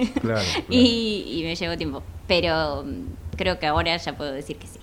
y, 0.69 1.41
me 1.43 1.55
llevó 1.55 1.77
tiempo. 1.77 2.03
Pero 2.27 2.83
mm, 2.85 3.35
creo 3.35 3.59
que 3.59 3.67
ahora 3.67 3.97
ya 3.97 4.15
puedo 4.15 4.31
decir 4.31 4.57
que 4.57 4.67
sí. 4.67 4.79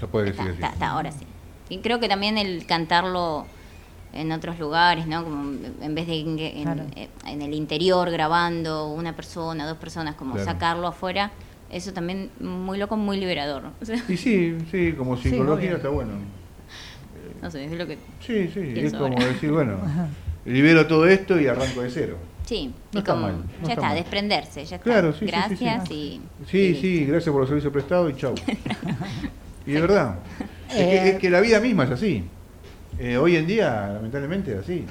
Ya 0.00 0.06
puedo 0.06 0.24
decir 0.24 0.44
que 0.56 0.66
sí. 0.66 0.82
ahora 0.82 1.12
sí. 1.12 1.26
Y 1.68 1.78
creo 1.78 2.00
que 2.00 2.08
también 2.08 2.38
el 2.38 2.66
cantarlo 2.66 3.46
en 4.12 4.32
otros 4.32 4.58
lugares, 4.58 5.06
¿no? 5.06 5.22
Como 5.24 5.52
en 5.80 5.94
vez 5.94 6.06
de 6.06 6.20
en, 6.20 6.38
eh, 6.96 7.08
el 7.24 7.54
interior 7.54 8.10
grabando 8.10 8.88
una 8.88 9.14
persona, 9.14 9.66
dos 9.66 9.76
personas, 9.78 10.14
como 10.14 10.38
sacarlo 10.38 10.88
afuera, 10.88 11.32
eso 11.70 11.92
también 11.92 12.30
muy 12.40 12.78
loco, 12.78 12.96
muy 12.96 13.16
liberador. 13.18 13.64
y 14.08 14.16
sí, 14.16 14.56
sí, 14.70 14.92
como 14.92 15.16
psicología 15.22 15.72
está 15.72 15.88
bueno. 15.88 16.12
No 17.42 17.50
sé, 17.50 17.64
es 17.64 17.72
lo 17.72 17.86
que. 17.86 17.98
Sí, 18.20 18.50
sí, 18.52 18.72
es 18.76 18.92
como 18.94 19.14
decir, 19.18 19.52
bueno, 19.52 19.78
libero 20.44 20.86
todo 20.86 21.06
esto 21.06 21.40
y 21.40 21.46
arranco 21.46 21.82
de 21.82 21.90
cero. 21.90 22.16
Sí, 22.44 22.72
y 22.92 23.02
como, 23.02 23.28
ya 23.64 23.72
está, 23.72 23.92
desprenderse, 23.92 24.64
ya 24.64 24.76
está. 24.76 24.84
Claro, 24.84 25.12
sí, 25.12 25.26
gracias 25.26 25.90
y. 25.90 26.20
Sí, 26.48 26.78
sí, 26.80 27.04
gracias 27.04 27.32
por 27.32 27.40
los 27.40 27.48
servicios 27.48 27.72
prestados 27.72 28.12
y 28.12 28.16
chau. 28.16 28.34
y 29.66 29.72
de 29.72 29.80
verdad, 29.80 30.20
es, 30.72 31.18
que, 31.18 31.28
la 31.28 31.40
vida 31.40 31.60
misma 31.60 31.84
es 31.84 31.90
así. 31.90 32.24
Eh, 32.98 33.16
hoy 33.16 33.36
en 33.36 33.46
día, 33.46 33.90
lamentablemente, 33.94 34.52
es 34.52 34.58
así. 34.60 34.84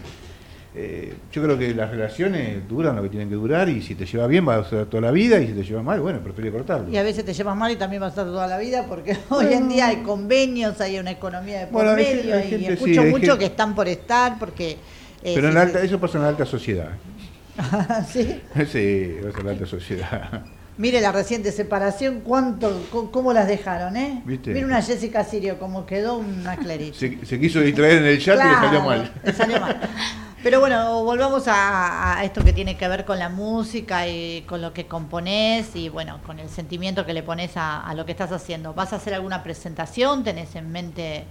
Eh, 0.77 1.13
yo 1.31 1.41
creo 1.41 1.57
que 1.57 1.73
las 1.73 1.89
relaciones 1.89 2.67
duran 2.67 2.97
lo 2.97 3.01
que 3.01 3.07
tienen 3.07 3.29
que 3.29 3.35
durar 3.35 3.69
y 3.69 3.81
si 3.81 3.95
te 3.95 4.05
lleva 4.05 4.27
bien 4.27 4.45
va 4.45 4.57
a 4.57 4.69
ser 4.69 4.87
toda 4.87 4.99
la 4.99 5.11
vida 5.11 5.39
y 5.39 5.47
si 5.47 5.53
te 5.53 5.63
lleva 5.63 5.81
mal, 5.81 6.01
bueno, 6.01 6.19
prefiero 6.19 6.51
cortarlo. 6.51 6.89
Y 6.89 6.97
a 6.97 7.03
veces 7.03 7.23
te 7.23 7.33
llevas 7.33 7.55
mal 7.55 7.71
y 7.71 7.77
también 7.77 8.01
va 8.01 8.07
a 8.07 8.09
estar 8.09 8.25
toda 8.25 8.45
la 8.45 8.57
vida 8.57 8.85
porque 8.85 9.15
hoy 9.29 9.53
en 9.53 9.69
día 9.69 9.87
hay 9.87 9.97
convenios, 9.97 10.81
hay 10.81 10.99
una 10.99 11.11
economía 11.11 11.61
de 11.61 11.67
por 11.67 11.95
medio 11.95 12.37
y 12.45 12.65
escucho 12.65 13.03
mucho 13.03 13.37
que 13.37 13.45
están 13.45 13.73
por 13.73 13.87
estar 13.87 14.37
porque... 14.37 14.77
Eh, 15.23 15.31
Pero 15.33 15.49
en 15.49 15.57
alta, 15.57 15.81
eso 15.81 15.97
pasa 15.97 16.17
en 16.17 16.23
la 16.23 16.29
alta 16.29 16.45
sociedad. 16.45 16.89
¿Sí? 18.11 18.41
Sí, 18.69 19.15
pasa 19.23 19.39
en 19.39 19.45
la 19.45 19.51
alta 19.51 19.65
sociedad. 19.65 20.43
Mire 20.77 20.99
la 20.99 21.13
reciente 21.13 21.53
separación, 21.53 22.19
cuánto, 22.19 22.85
cómo 23.13 23.31
las 23.31 23.47
dejaron, 23.47 23.95
¿eh? 23.95 24.21
Mire 24.25 24.65
una 24.65 24.81
Jessica 24.81 25.23
Sirio, 25.23 25.57
como 25.57 25.85
quedó 25.85 26.17
una 26.17 26.57
Clarice. 26.57 27.17
Se, 27.23 27.39
quiso 27.39 27.61
distraer 27.61 27.99
en 27.99 28.05
el 28.07 28.19
chat 28.19 28.37
y 28.43 28.49
le 28.49 28.55
salió 28.55 28.81
mal. 28.81 29.13
Le 29.23 29.31
salió 29.31 29.61
mal. 29.61 29.79
Pero 30.45 30.59
bueno, 30.59 31.03
volvamos 31.03 31.45
a, 31.47 32.21
esto 32.23 32.43
que 32.43 32.53
tiene 32.53 32.77
que 32.77 32.87
ver 32.87 33.03
con 33.03 33.17
la 33.17 33.29
música 33.29 34.07
y 34.07 34.43
con 34.43 34.61
lo 34.61 34.73
que 34.73 34.85
componés 34.85 35.75
y 35.75 35.89
bueno, 35.89 36.19
con 36.23 36.37
el 36.37 36.49
sentimiento 36.49 37.03
que 37.03 37.15
le 37.15 37.23
pones 37.23 37.53
a, 37.55 37.91
lo 37.95 38.05
que 38.05 38.11
estás 38.11 38.31
haciendo. 38.31 38.71
¿Vas 38.75 38.93
a 38.93 38.97
hacer 38.97 39.15
alguna 39.15 39.41
presentación? 39.41 40.23
¿Tenés 40.23 40.55
en 40.55 40.71
mente 40.71 41.23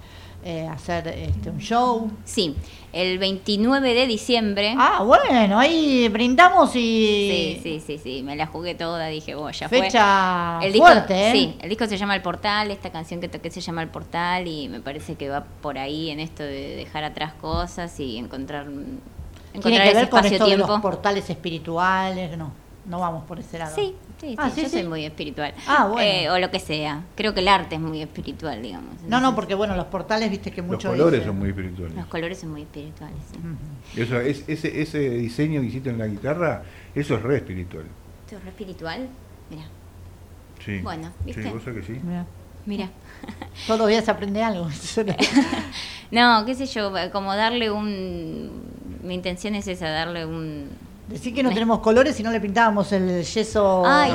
eh, 0.44 0.68
hacer 0.68 1.08
este, 1.08 1.48
un 1.48 1.58
show? 1.58 2.10
Sí, 2.24 2.54
el 2.92 3.18
29 3.18 3.94
de 3.94 4.06
diciembre. 4.06 4.74
Ah, 4.78 5.02
bueno, 5.02 5.58
ahí 5.58 6.06
brindamos 6.08 6.76
y... 6.76 7.58
Sí, 7.58 7.60
sí, 7.62 7.82
sí, 7.84 7.98
sí, 7.98 8.22
me 8.22 8.36
la 8.36 8.46
jugué 8.46 8.74
toda, 8.74 9.06
dije, 9.06 9.34
bueno, 9.34 9.50
ya 9.52 9.68
Fecha 9.68 10.58
fue. 10.58 10.68
El 10.68 10.76
fuerte, 10.76 11.28
¿eh? 11.28 11.32
Sí, 11.32 11.56
el 11.62 11.68
disco 11.70 11.86
se 11.86 11.96
llama 11.96 12.14
El 12.14 12.22
Portal, 12.22 12.70
esta 12.70 12.90
canción 12.90 13.20
que 13.20 13.28
toqué 13.28 13.50
se 13.50 13.62
llama 13.62 13.82
El 13.82 13.88
Portal 13.88 14.46
y 14.46 14.68
me 14.68 14.80
parece 14.80 15.14
que 15.14 15.30
va 15.30 15.44
por 15.62 15.78
ahí 15.78 16.10
en 16.10 16.20
esto 16.20 16.42
de 16.42 16.76
dejar 16.76 17.04
atrás 17.04 17.32
cosas 17.40 17.98
y 17.98 18.18
encontrar 18.18 18.66
¿Tiene 19.62 19.82
que 19.82 19.94
ver 19.94 20.08
con 20.08 20.24
esto 20.24 20.46
de 20.46 20.56
los 20.56 20.80
portales 20.80 21.28
espirituales? 21.30 22.36
No, 22.36 22.52
no 22.86 22.98
vamos 22.98 23.24
por 23.24 23.38
ese 23.38 23.58
lado. 23.58 23.74
Sí, 23.74 23.94
sí, 24.20 24.34
ah, 24.38 24.50
yo 24.54 24.68
soy 24.68 24.84
muy 24.84 25.04
espiritual. 25.04 25.54
Ah, 25.66 25.86
bueno. 25.86 26.02
Eh, 26.02 26.30
o 26.30 26.38
lo 26.38 26.50
que 26.50 26.60
sea. 26.60 27.04
Creo 27.14 27.34
que 27.34 27.40
el 27.40 27.48
arte 27.48 27.76
es 27.76 27.80
muy 27.80 28.02
espiritual, 28.02 28.62
digamos. 28.62 29.02
No, 29.02 29.20
no, 29.20 29.34
porque 29.34 29.54
bueno, 29.54 29.76
los 29.76 29.86
portales, 29.86 30.30
viste 30.30 30.50
que 30.50 30.62
muchos... 30.62 30.84
Los 30.84 31.04
colores 31.04 31.24
son 31.24 31.38
muy 31.38 31.50
espirituales. 31.50 31.96
Los 31.96 32.06
colores 32.06 32.38
son 32.38 32.50
muy 32.50 32.62
espirituales, 32.62 33.16
sí. 33.94 34.00
es, 34.00 34.44
ese, 34.48 34.82
ese 34.82 34.98
diseño 35.10 35.60
que 35.60 35.66
hiciste 35.66 35.90
en 35.90 35.98
la 35.98 36.06
guitarra, 36.06 36.62
eso 36.94 37.16
es 37.16 37.22
re 37.22 37.36
espiritual. 37.36 37.84
¿Eso 38.26 38.36
es 38.36 38.44
re 38.44 38.50
espiritual? 38.50 39.08
Mira. 39.50 39.64
Sí. 40.64 40.78
Bueno, 40.78 41.12
¿viste? 41.24 41.42
Sí, 41.42 41.48
vos 41.50 41.62
que 41.62 41.82
sí. 41.82 42.00
Mira. 42.02 42.26
Mira. 42.66 42.90
Todos 43.66 43.80
los 43.80 43.88
días 43.88 44.08
aprende 44.08 44.42
algo. 44.42 44.68
no, 46.10 46.44
qué 46.46 46.54
sé 46.54 46.66
yo, 46.66 46.92
como 47.12 47.34
darle 47.34 47.70
un 47.70 48.74
mi 49.04 49.14
intención 49.14 49.54
es 49.54 49.68
esa, 49.68 49.90
darle 49.90 50.24
un, 50.24 50.68
Decir 51.08 51.34
que 51.34 51.42
no 51.42 51.50
tenemos 51.50 51.80
colores 51.80 52.18
y 52.18 52.22
no 52.22 52.30
le 52.30 52.40
pintábamos 52.40 52.90
el 52.92 53.22
yeso. 53.22 53.82
Ay, 53.84 54.10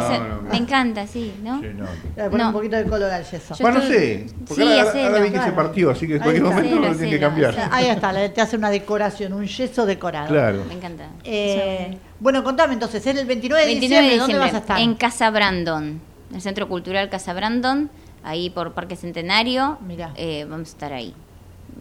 me 0.50 0.58
encanta, 0.58 1.06
sí, 1.06 1.36
¿no? 1.44 1.62
Sí, 1.62 1.68
no. 1.76 1.86
Poner 2.32 2.48
un 2.48 2.54
poquito 2.54 2.78
de 2.78 2.86
color 2.86 3.12
al 3.12 3.24
yeso. 3.24 3.56
bueno, 3.60 3.78
no 3.78 3.86
sé, 3.86 4.26
porque 4.48 4.64
sí, 4.64 4.80
ahora, 4.80 5.08
ahora 5.08 5.20
vi 5.20 5.30
que 5.30 5.40
se 5.40 5.52
partió, 5.52 5.92
así 5.92 6.08
que 6.08 6.16
en 6.16 6.22
cualquier 6.22 6.44
momento 6.44 6.76
lo 6.78 6.96
tiene 6.96 7.12
que 7.12 7.20
cambiar. 7.20 7.70
ahí 7.72 7.86
está, 7.86 8.34
te 8.34 8.42
hace 8.42 8.58
una 8.58 8.72
decoración, 8.72 9.34
un 9.34 9.46
yeso 9.46 9.86
decorado. 9.86 10.30
Claro. 10.30 10.64
Me 10.68 10.74
encanta. 10.74 11.10
Eh, 11.24 11.96
bueno, 12.20 12.44
contame 12.44 12.74
entonces, 12.74 13.06
es 13.06 13.16
el 13.16 13.28
29 13.28 13.66
de 13.66 13.80
diciembre, 13.80 14.18
¿dónde 14.18 14.40
vas 14.40 14.54
a 14.56 14.58
estar? 14.58 14.80
En 14.80 14.96
Casa 14.96 15.30
Brandon, 15.30 16.02
el 16.34 16.42
Centro 16.42 16.68
Cultural 16.68 17.08
Casa 17.10 17.34
Brandon, 17.34 17.92
ahí 18.24 18.50
por 18.50 18.74
Parque 18.74 18.96
Centenario. 18.96 19.78
Mira. 19.88 20.12
Eh, 20.16 20.48
vamos 20.50 20.70
a 20.70 20.72
estar 20.72 20.94
ahí, 20.94 21.14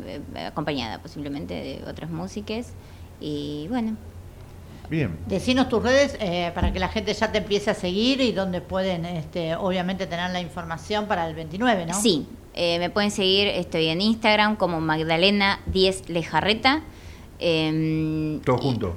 eh, 0.05 0.21
acompañada 0.47 0.99
posiblemente 0.99 1.55
de 1.55 1.85
otras 1.89 2.11
músicas. 2.11 2.75
Y 3.21 3.67
bueno, 3.69 3.97
Bien. 4.91 5.19
Decinos 5.27 5.69
tus 5.69 5.83
redes 5.83 6.17
eh, 6.21 6.51
para 6.55 6.73
que 6.73 6.79
la 6.79 6.89
gente 6.89 7.13
ya 7.13 7.31
te 7.31 7.39
empiece 7.39 7.71
a 7.71 7.75
seguir 7.75 8.21
y 8.21 8.33
donde 8.33 8.61
pueden, 8.61 9.05
este, 9.05 9.55
obviamente, 9.55 10.07
tener 10.07 10.31
la 10.31 10.41
información 10.41 11.07
para 11.07 11.27
el 11.29 11.35
29, 11.35 11.87
¿no? 11.87 11.95
Sí, 12.01 12.27
eh, 12.55 12.79
me 12.79 12.89
pueden 12.89 13.11
seguir, 13.11 13.49
estoy 13.49 13.89
en 13.89 14.01
Instagram 14.01 14.57
como 14.57 14.81
Magdalena 14.81 15.61
10 15.67 16.09
Lejarreta. 16.09 16.83
Eh, 17.39 18.41
Todo 18.45 18.59
junto. 18.59 18.97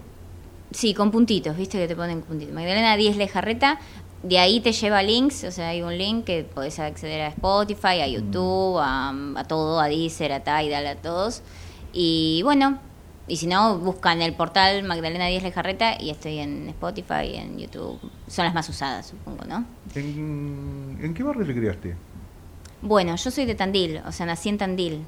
Sí, 0.71 0.93
con 0.93 1.11
puntitos, 1.11 1.57
viste 1.57 1.77
que 1.77 1.87
te 1.87 1.95
ponen 1.95 2.21
puntitos. 2.21 2.53
Magdalena 2.53 2.95
10 2.95 3.17
Lejarreta. 3.17 3.79
De 4.23 4.37
ahí 4.37 4.61
te 4.61 4.71
lleva 4.71 5.01
links, 5.01 5.43
o 5.43 5.51
sea, 5.51 5.69
hay 5.69 5.81
un 5.81 5.97
link 5.97 6.25
que 6.25 6.43
podés 6.43 6.79
acceder 6.79 7.21
a 7.21 7.27
Spotify, 7.29 8.01
a 8.01 8.07
YouTube, 8.07 8.77
a, 8.79 9.09
a 9.35 9.43
todo, 9.45 9.79
a 9.79 9.87
Deezer, 9.87 10.31
a 10.31 10.41
Tidal, 10.41 10.85
a 10.85 10.95
todos. 10.95 11.41
Y 11.91 12.41
bueno, 12.43 12.79
y 13.27 13.37
si 13.37 13.47
no, 13.47 13.77
buscan 13.77 14.21
el 14.21 14.33
portal 14.33 14.83
Magdalena 14.83 15.27
Díaz 15.27 15.43
Lejarreta 15.43 16.01
y 16.01 16.09
estoy 16.09 16.39
en 16.39 16.69
Spotify, 16.69 17.35
en 17.35 17.57
YouTube. 17.57 17.99
Son 18.27 18.45
las 18.45 18.53
más 18.53 18.67
usadas, 18.67 19.07
supongo, 19.07 19.45
¿no? 19.45 19.65
¿En, 19.95 21.13
qué 21.13 21.23
barrio 21.23 21.45
te 21.45 21.55
criaste? 21.55 21.95
Bueno, 22.81 23.15
yo 23.15 23.31
soy 23.31 23.45
de 23.45 23.55
Tandil, 23.55 24.01
o 24.05 24.11
sea, 24.11 24.25
nací 24.25 24.49
en 24.49 24.57
Tandil, 24.57 25.05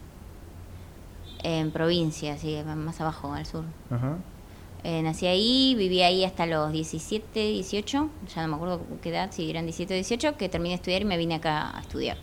en 1.41 1.71
provincia, 1.71 2.33
así, 2.33 2.61
más 2.63 3.01
abajo, 3.01 3.33
al 3.33 3.45
sur. 3.45 3.65
Ajá. 3.89 4.17
Eh, 4.83 5.01
nací 5.01 5.27
ahí, 5.27 5.75
viví 5.75 6.01
ahí 6.01 6.23
hasta 6.23 6.45
los 6.45 6.71
17, 6.71 7.39
18, 7.39 8.09
ya 8.35 8.41
no 8.41 8.47
me 8.49 8.55
acuerdo 8.55 8.81
qué 9.01 9.09
edad, 9.09 9.31
si 9.31 9.49
eran 9.49 9.65
17 9.65 9.93
o 9.93 9.95
18, 9.95 10.37
que 10.37 10.49
terminé 10.49 10.71
de 10.71 10.75
estudiar 10.75 11.01
y 11.01 11.05
me 11.05 11.17
vine 11.17 11.35
acá 11.35 11.75
a 11.75 11.81
estudiar 11.81 12.17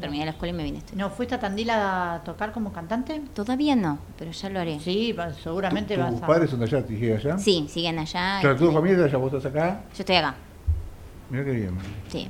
terminé 0.00 0.24
la 0.24 0.32
escuela 0.32 0.54
y 0.54 0.56
me 0.56 0.64
vine 0.64 0.76
a 0.76 0.80
estudiar. 0.80 1.08
¿No 1.08 1.14
fuiste 1.14 1.34
a 1.34 1.40
Tandil 1.40 1.70
a 1.70 2.22
tocar 2.24 2.52
como 2.52 2.72
cantante? 2.72 3.20
Todavía 3.34 3.76
no, 3.76 3.98
pero 4.18 4.30
ya 4.30 4.48
lo 4.48 4.60
haré. 4.60 4.80
Sí, 4.80 5.14
seguramente 5.42 5.96
vas 5.96 6.08
a... 6.08 6.10
¿Tus 6.10 6.20
padres 6.20 6.50
son 6.50 6.60
de 6.60 6.66
allá? 6.66 6.84
¿Te 6.84 7.14
allá? 7.14 7.38
Sí, 7.38 7.66
siguen 7.68 7.98
allá. 7.98 8.38
¿Pero 8.42 8.56
tu 8.56 8.72
familia 8.72 9.04
allá? 9.04 9.16
¿Vos 9.16 9.32
estás 9.32 9.50
acá? 9.50 9.80
Yo 9.94 10.00
estoy 10.00 10.16
acá. 10.16 10.34
Mira 11.30 11.44
qué 11.44 11.50
bien. 11.52 11.78
Sí. 12.08 12.28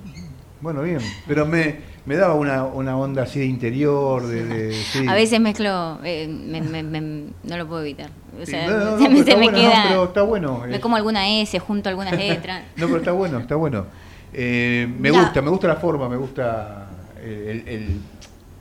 Bueno, 0.61 0.83
bien. 0.83 1.01
Pero 1.27 1.45
me, 1.45 1.77
me 2.07 2.17
daba 2.17 2.35
una, 2.35 2.65
una 2.65 2.97
onda 2.97 3.25
así 3.25 3.39
de 3.39 3.45
interior, 3.45 4.27
de... 4.27 4.75
A 5.07 5.15
veces 5.15 5.39
mezclo, 5.41 5.99
eh, 6.05 6.27
me, 6.27 6.63
me, 6.63 7.03
no 7.43 7.57
lo 7.57 7.67
puedo 7.67 7.83
evitar. 7.83 8.09
O 8.41 8.47
sea, 8.47 8.67
no, 8.67 8.99
se, 8.99 9.37
me 9.37 9.51
queda... 9.51 9.85
pero 9.89 10.05
está 10.05 10.23
bueno. 10.23 10.63
Me 10.67 10.81
como 10.81 10.97
alguna 10.97 11.29
S, 11.29 11.59
junto 11.59 11.89
algunas 11.89 12.13
letras. 12.17 12.63
no, 12.77 12.87
pero 12.87 12.99
está 12.99 13.13
bueno, 13.13 13.39
está 13.41 13.57
bueno. 13.57 13.87
Eh, 14.33 14.93
me 14.99 15.11
gusta, 15.11 15.43
me 15.43 15.51
gusta 15.51 15.69
la 15.69 15.77
forma, 15.77 16.09
me 16.09 16.17
gusta 16.17 16.84
el, 17.25 18.01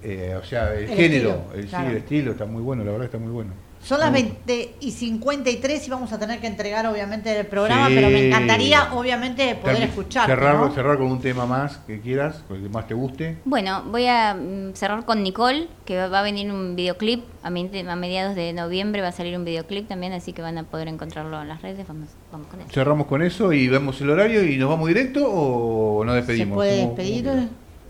eh, 0.03 0.36
o 0.39 0.43
sea, 0.43 0.74
el, 0.74 0.88
género, 0.88 1.45
estilo, 1.55 1.89
el, 1.89 1.97
estilo 1.97 2.32
está 2.32 2.45
muy 2.45 2.61
bueno, 2.61 2.84
la 2.84 2.91
verdad 2.91 3.05
está 3.05 3.18
muy 3.18 3.32
bueno. 3.32 3.51
Son 3.84 3.99
las 3.99 4.14
20 4.14 4.76
y 4.80 4.91
53 4.91 5.88
y 5.88 5.91
vamos 5.91 6.14
a 6.14 6.20
tener 6.20 6.39
que 6.39 6.47
entregar 6.47 6.86
obviamente 6.88 7.38
el 7.38 7.45
programa, 7.45 7.88
pero 7.89 8.09
me 8.09 8.28
encantaría 8.28 8.93
obviamente 8.93 9.55
poder 9.55 9.84
escuchar. 9.84 10.26
Cerrar, 10.26 10.72
cerrar 10.74 10.97
con 10.97 11.07
un 11.07 11.20
tema 11.20 11.45
más 11.45 11.78
que 11.86 11.99
quieras, 11.99 12.43
el 12.49 12.64
que 12.64 12.70
más 12.70 12.88
te 12.88 12.93
guste. 12.93 13.39
Bueno, 13.43 13.84
voy 13.91 14.07
a 14.07 14.36
mm, 14.36 14.74
cerrar 14.74 15.03
con 15.03 15.22
Nicole, 15.22 15.68
que 15.84 15.97
va 16.07 16.20
a 16.20 16.24
venir 16.24 16.49
un 16.49 16.78
videoclip, 16.78 17.26
a, 17.43 17.49
mediados 17.49 18.36
de 18.38 18.53
noviembre 18.53 19.01
va 19.01 19.09
a 19.09 19.11
salir 19.11 19.38
un 19.38 19.43
videoclip 19.43 19.89
también, 19.89 20.14
así 20.14 20.32
que 20.32 20.41
van 20.41 20.57
a 20.57 20.64
poder 20.64 20.88
encontrarlo 20.88 21.41
en 21.41 21.49
las 21.49 21.61
redes, 21.61 21.86
vamos, 21.86 22.07
vamos 22.32 22.47
con 22.47 22.61
eso. 22.61 22.70
Cerramos 22.72 23.07
con 23.07 23.22
eso 23.22 23.51
y 23.51 23.68
vemos 23.68 23.99
el 23.99 24.09
horario 24.09 24.45
y 24.45 24.57
nos 24.57 24.70
vamos 24.70 24.88
directo 24.88 25.30
o 25.30 26.05
nos 26.05 26.16
despedimos. 26.16 26.51
¿Se 26.51 26.55
puede 26.55 26.88
despedir? 26.88 27.49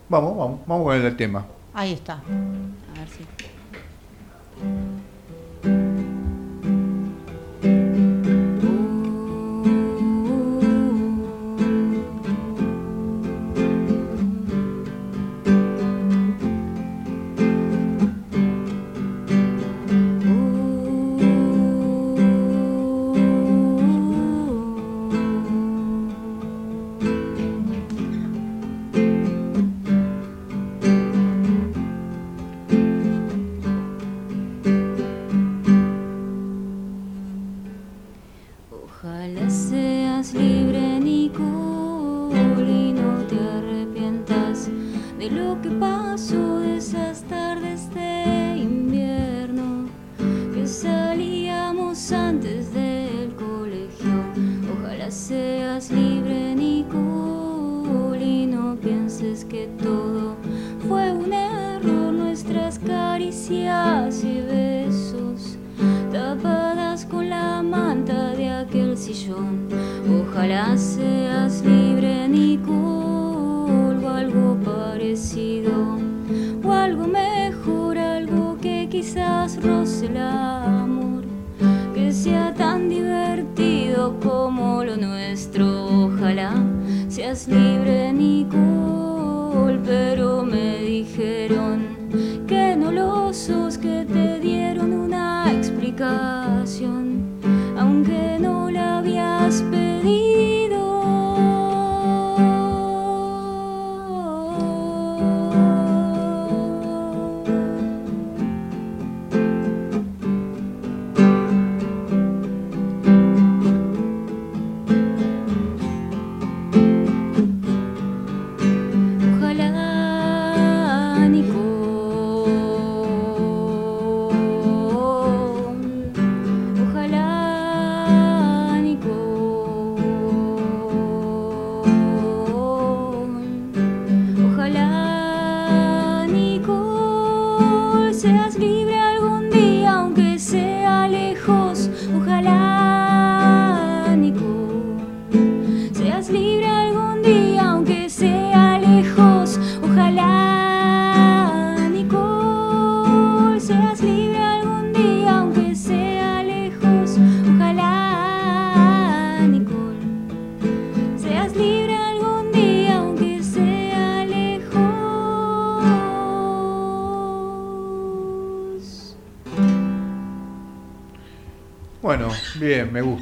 Vamos, 0.09 0.37
vamos, 0.37 0.59
vamos 0.67 0.85
con 0.85 0.95
el 0.95 1.15
tema. 1.17 1.45
Ahí 1.73 1.93
está. 1.93 2.13
A 2.15 2.99
ver 2.99 3.09
si. 3.09 3.25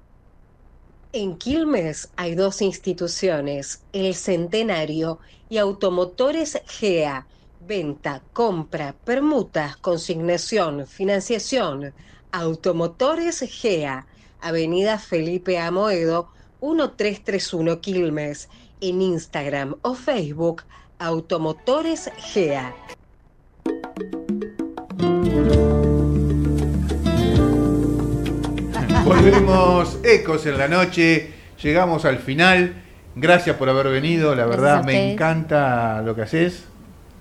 En 1.11 1.37
Quilmes 1.37 2.09
hay 2.15 2.33
dos 2.33 2.63
instituciones, 2.63 3.83
el 3.93 4.15
Centenario 4.15 5.19
y 5.49 5.59
Automotores 5.59 6.59
GEA. 6.65 7.27
Venta, 7.67 8.23
compra, 8.33 8.95
permutas, 9.05 9.77
consignación, 9.77 10.87
financiación. 10.87 11.93
Automotores 12.31 13.41
GEA. 13.41 14.07
Avenida 14.41 14.97
Felipe 14.97 15.59
Amoedo, 15.59 16.31
1331 16.59 17.81
Quilmes 17.81 18.49
en 18.83 19.01
Instagram 19.01 19.75
o 19.81 19.95
Facebook 19.95 20.63
Automotores 20.99 22.11
GEA. 22.17 22.75
Volvemos 29.05 29.97
Ecos 30.03 30.45
en 30.45 30.57
la 30.57 30.67
noche, 30.67 31.31
llegamos 31.61 32.05
al 32.05 32.19
final. 32.19 32.75
Gracias 33.15 33.55
por 33.55 33.69
haber 33.69 33.87
venido, 33.89 34.35
la 34.35 34.45
verdad 34.45 34.83
me 34.83 35.13
encanta 35.13 36.01
lo 36.01 36.15
que 36.15 36.23
haces 36.23 36.65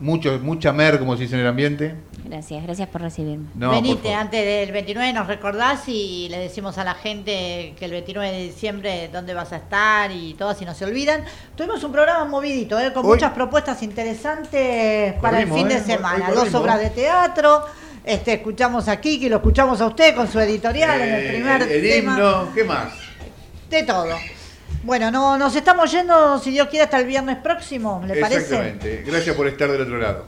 mucho, 0.03 0.39
mucha 0.43 0.73
mer, 0.73 0.99
como 0.99 1.17
se 1.17 1.23
dice 1.23 1.37
en 1.37 1.43
el 1.43 1.47
ambiente. 1.47 1.95
Gracias, 2.25 2.63
gracias 2.63 2.89
por 2.89 3.01
recibirme. 3.01 3.47
Venite, 3.55 4.13
antes 4.13 4.45
del 4.45 4.73
29 4.73 5.13
nos 5.13 5.27
recordás 5.29 5.89
y 5.89 6.29
le 6.29 6.39
decimos 6.39 6.77
a 6.79 6.85
la 6.85 6.95
gente 6.95 7.75
que 7.79 7.85
el 7.85 7.93
29 7.93 8.31
de 8.31 8.43
diciembre 8.45 9.11
dónde 9.13 9.33
vas 9.33 9.53
a 9.53 9.57
estar 9.57 10.11
y 10.11 10.35
todo, 10.35 10.55
si 10.55 10.65
no 10.65 10.75
se 10.75 10.85
olvidan. 10.85 11.25
Tuvimos 11.55 11.83
un 11.85 11.93
programa 11.93 12.25
movidito, 12.25 12.79
¿eh? 12.81 12.93
con 12.93 13.07
muchas 13.07 13.33
propuestas 13.33 13.83
interesantes 13.83 15.15
para 15.15 15.41
el 15.41 15.53
fin 15.53 15.69
de 15.69 15.77
¿eh? 15.77 15.81
semana. 15.81 16.31
Dos 16.33 16.53
obras 16.55 16.81
de 16.81 16.91
teatro. 16.91 17.63
Este, 18.05 18.33
escuchamos 18.35 18.89
aquí, 18.89 19.21
que 19.21 19.31
lo 19.31 19.37
escuchamos 19.37 19.81
a 19.81 19.87
usted 19.87 20.17
con 20.17 20.27
su 20.27 20.41
editorial 20.41 21.01
en 21.01 21.15
el 21.15 21.25
eh, 21.25 21.29
primer 21.29 21.63
el, 21.63 21.87
himno, 21.87 22.53
¿qué 22.53 22.65
más? 22.65 22.93
De 23.71 23.85
todo. 23.85 24.17
Bueno, 24.83 25.11
no, 25.11 25.39
nos 25.39 25.55
estamos 25.55 25.91
yendo, 25.93 26.39
si 26.39 26.51
Dios 26.51 26.68
quiere, 26.68 26.85
hasta 26.85 26.99
el 26.99 27.07
viernes 27.07 27.37
próximo, 27.39 28.03
¿le 28.05 28.20
parece? 28.20 28.41
Exactamente. 28.41 29.05
Gracias 29.07 29.37
por 29.37 29.47
estar 29.47 29.70
del 29.70 29.83
otro 29.83 29.99
lado. 29.99 30.26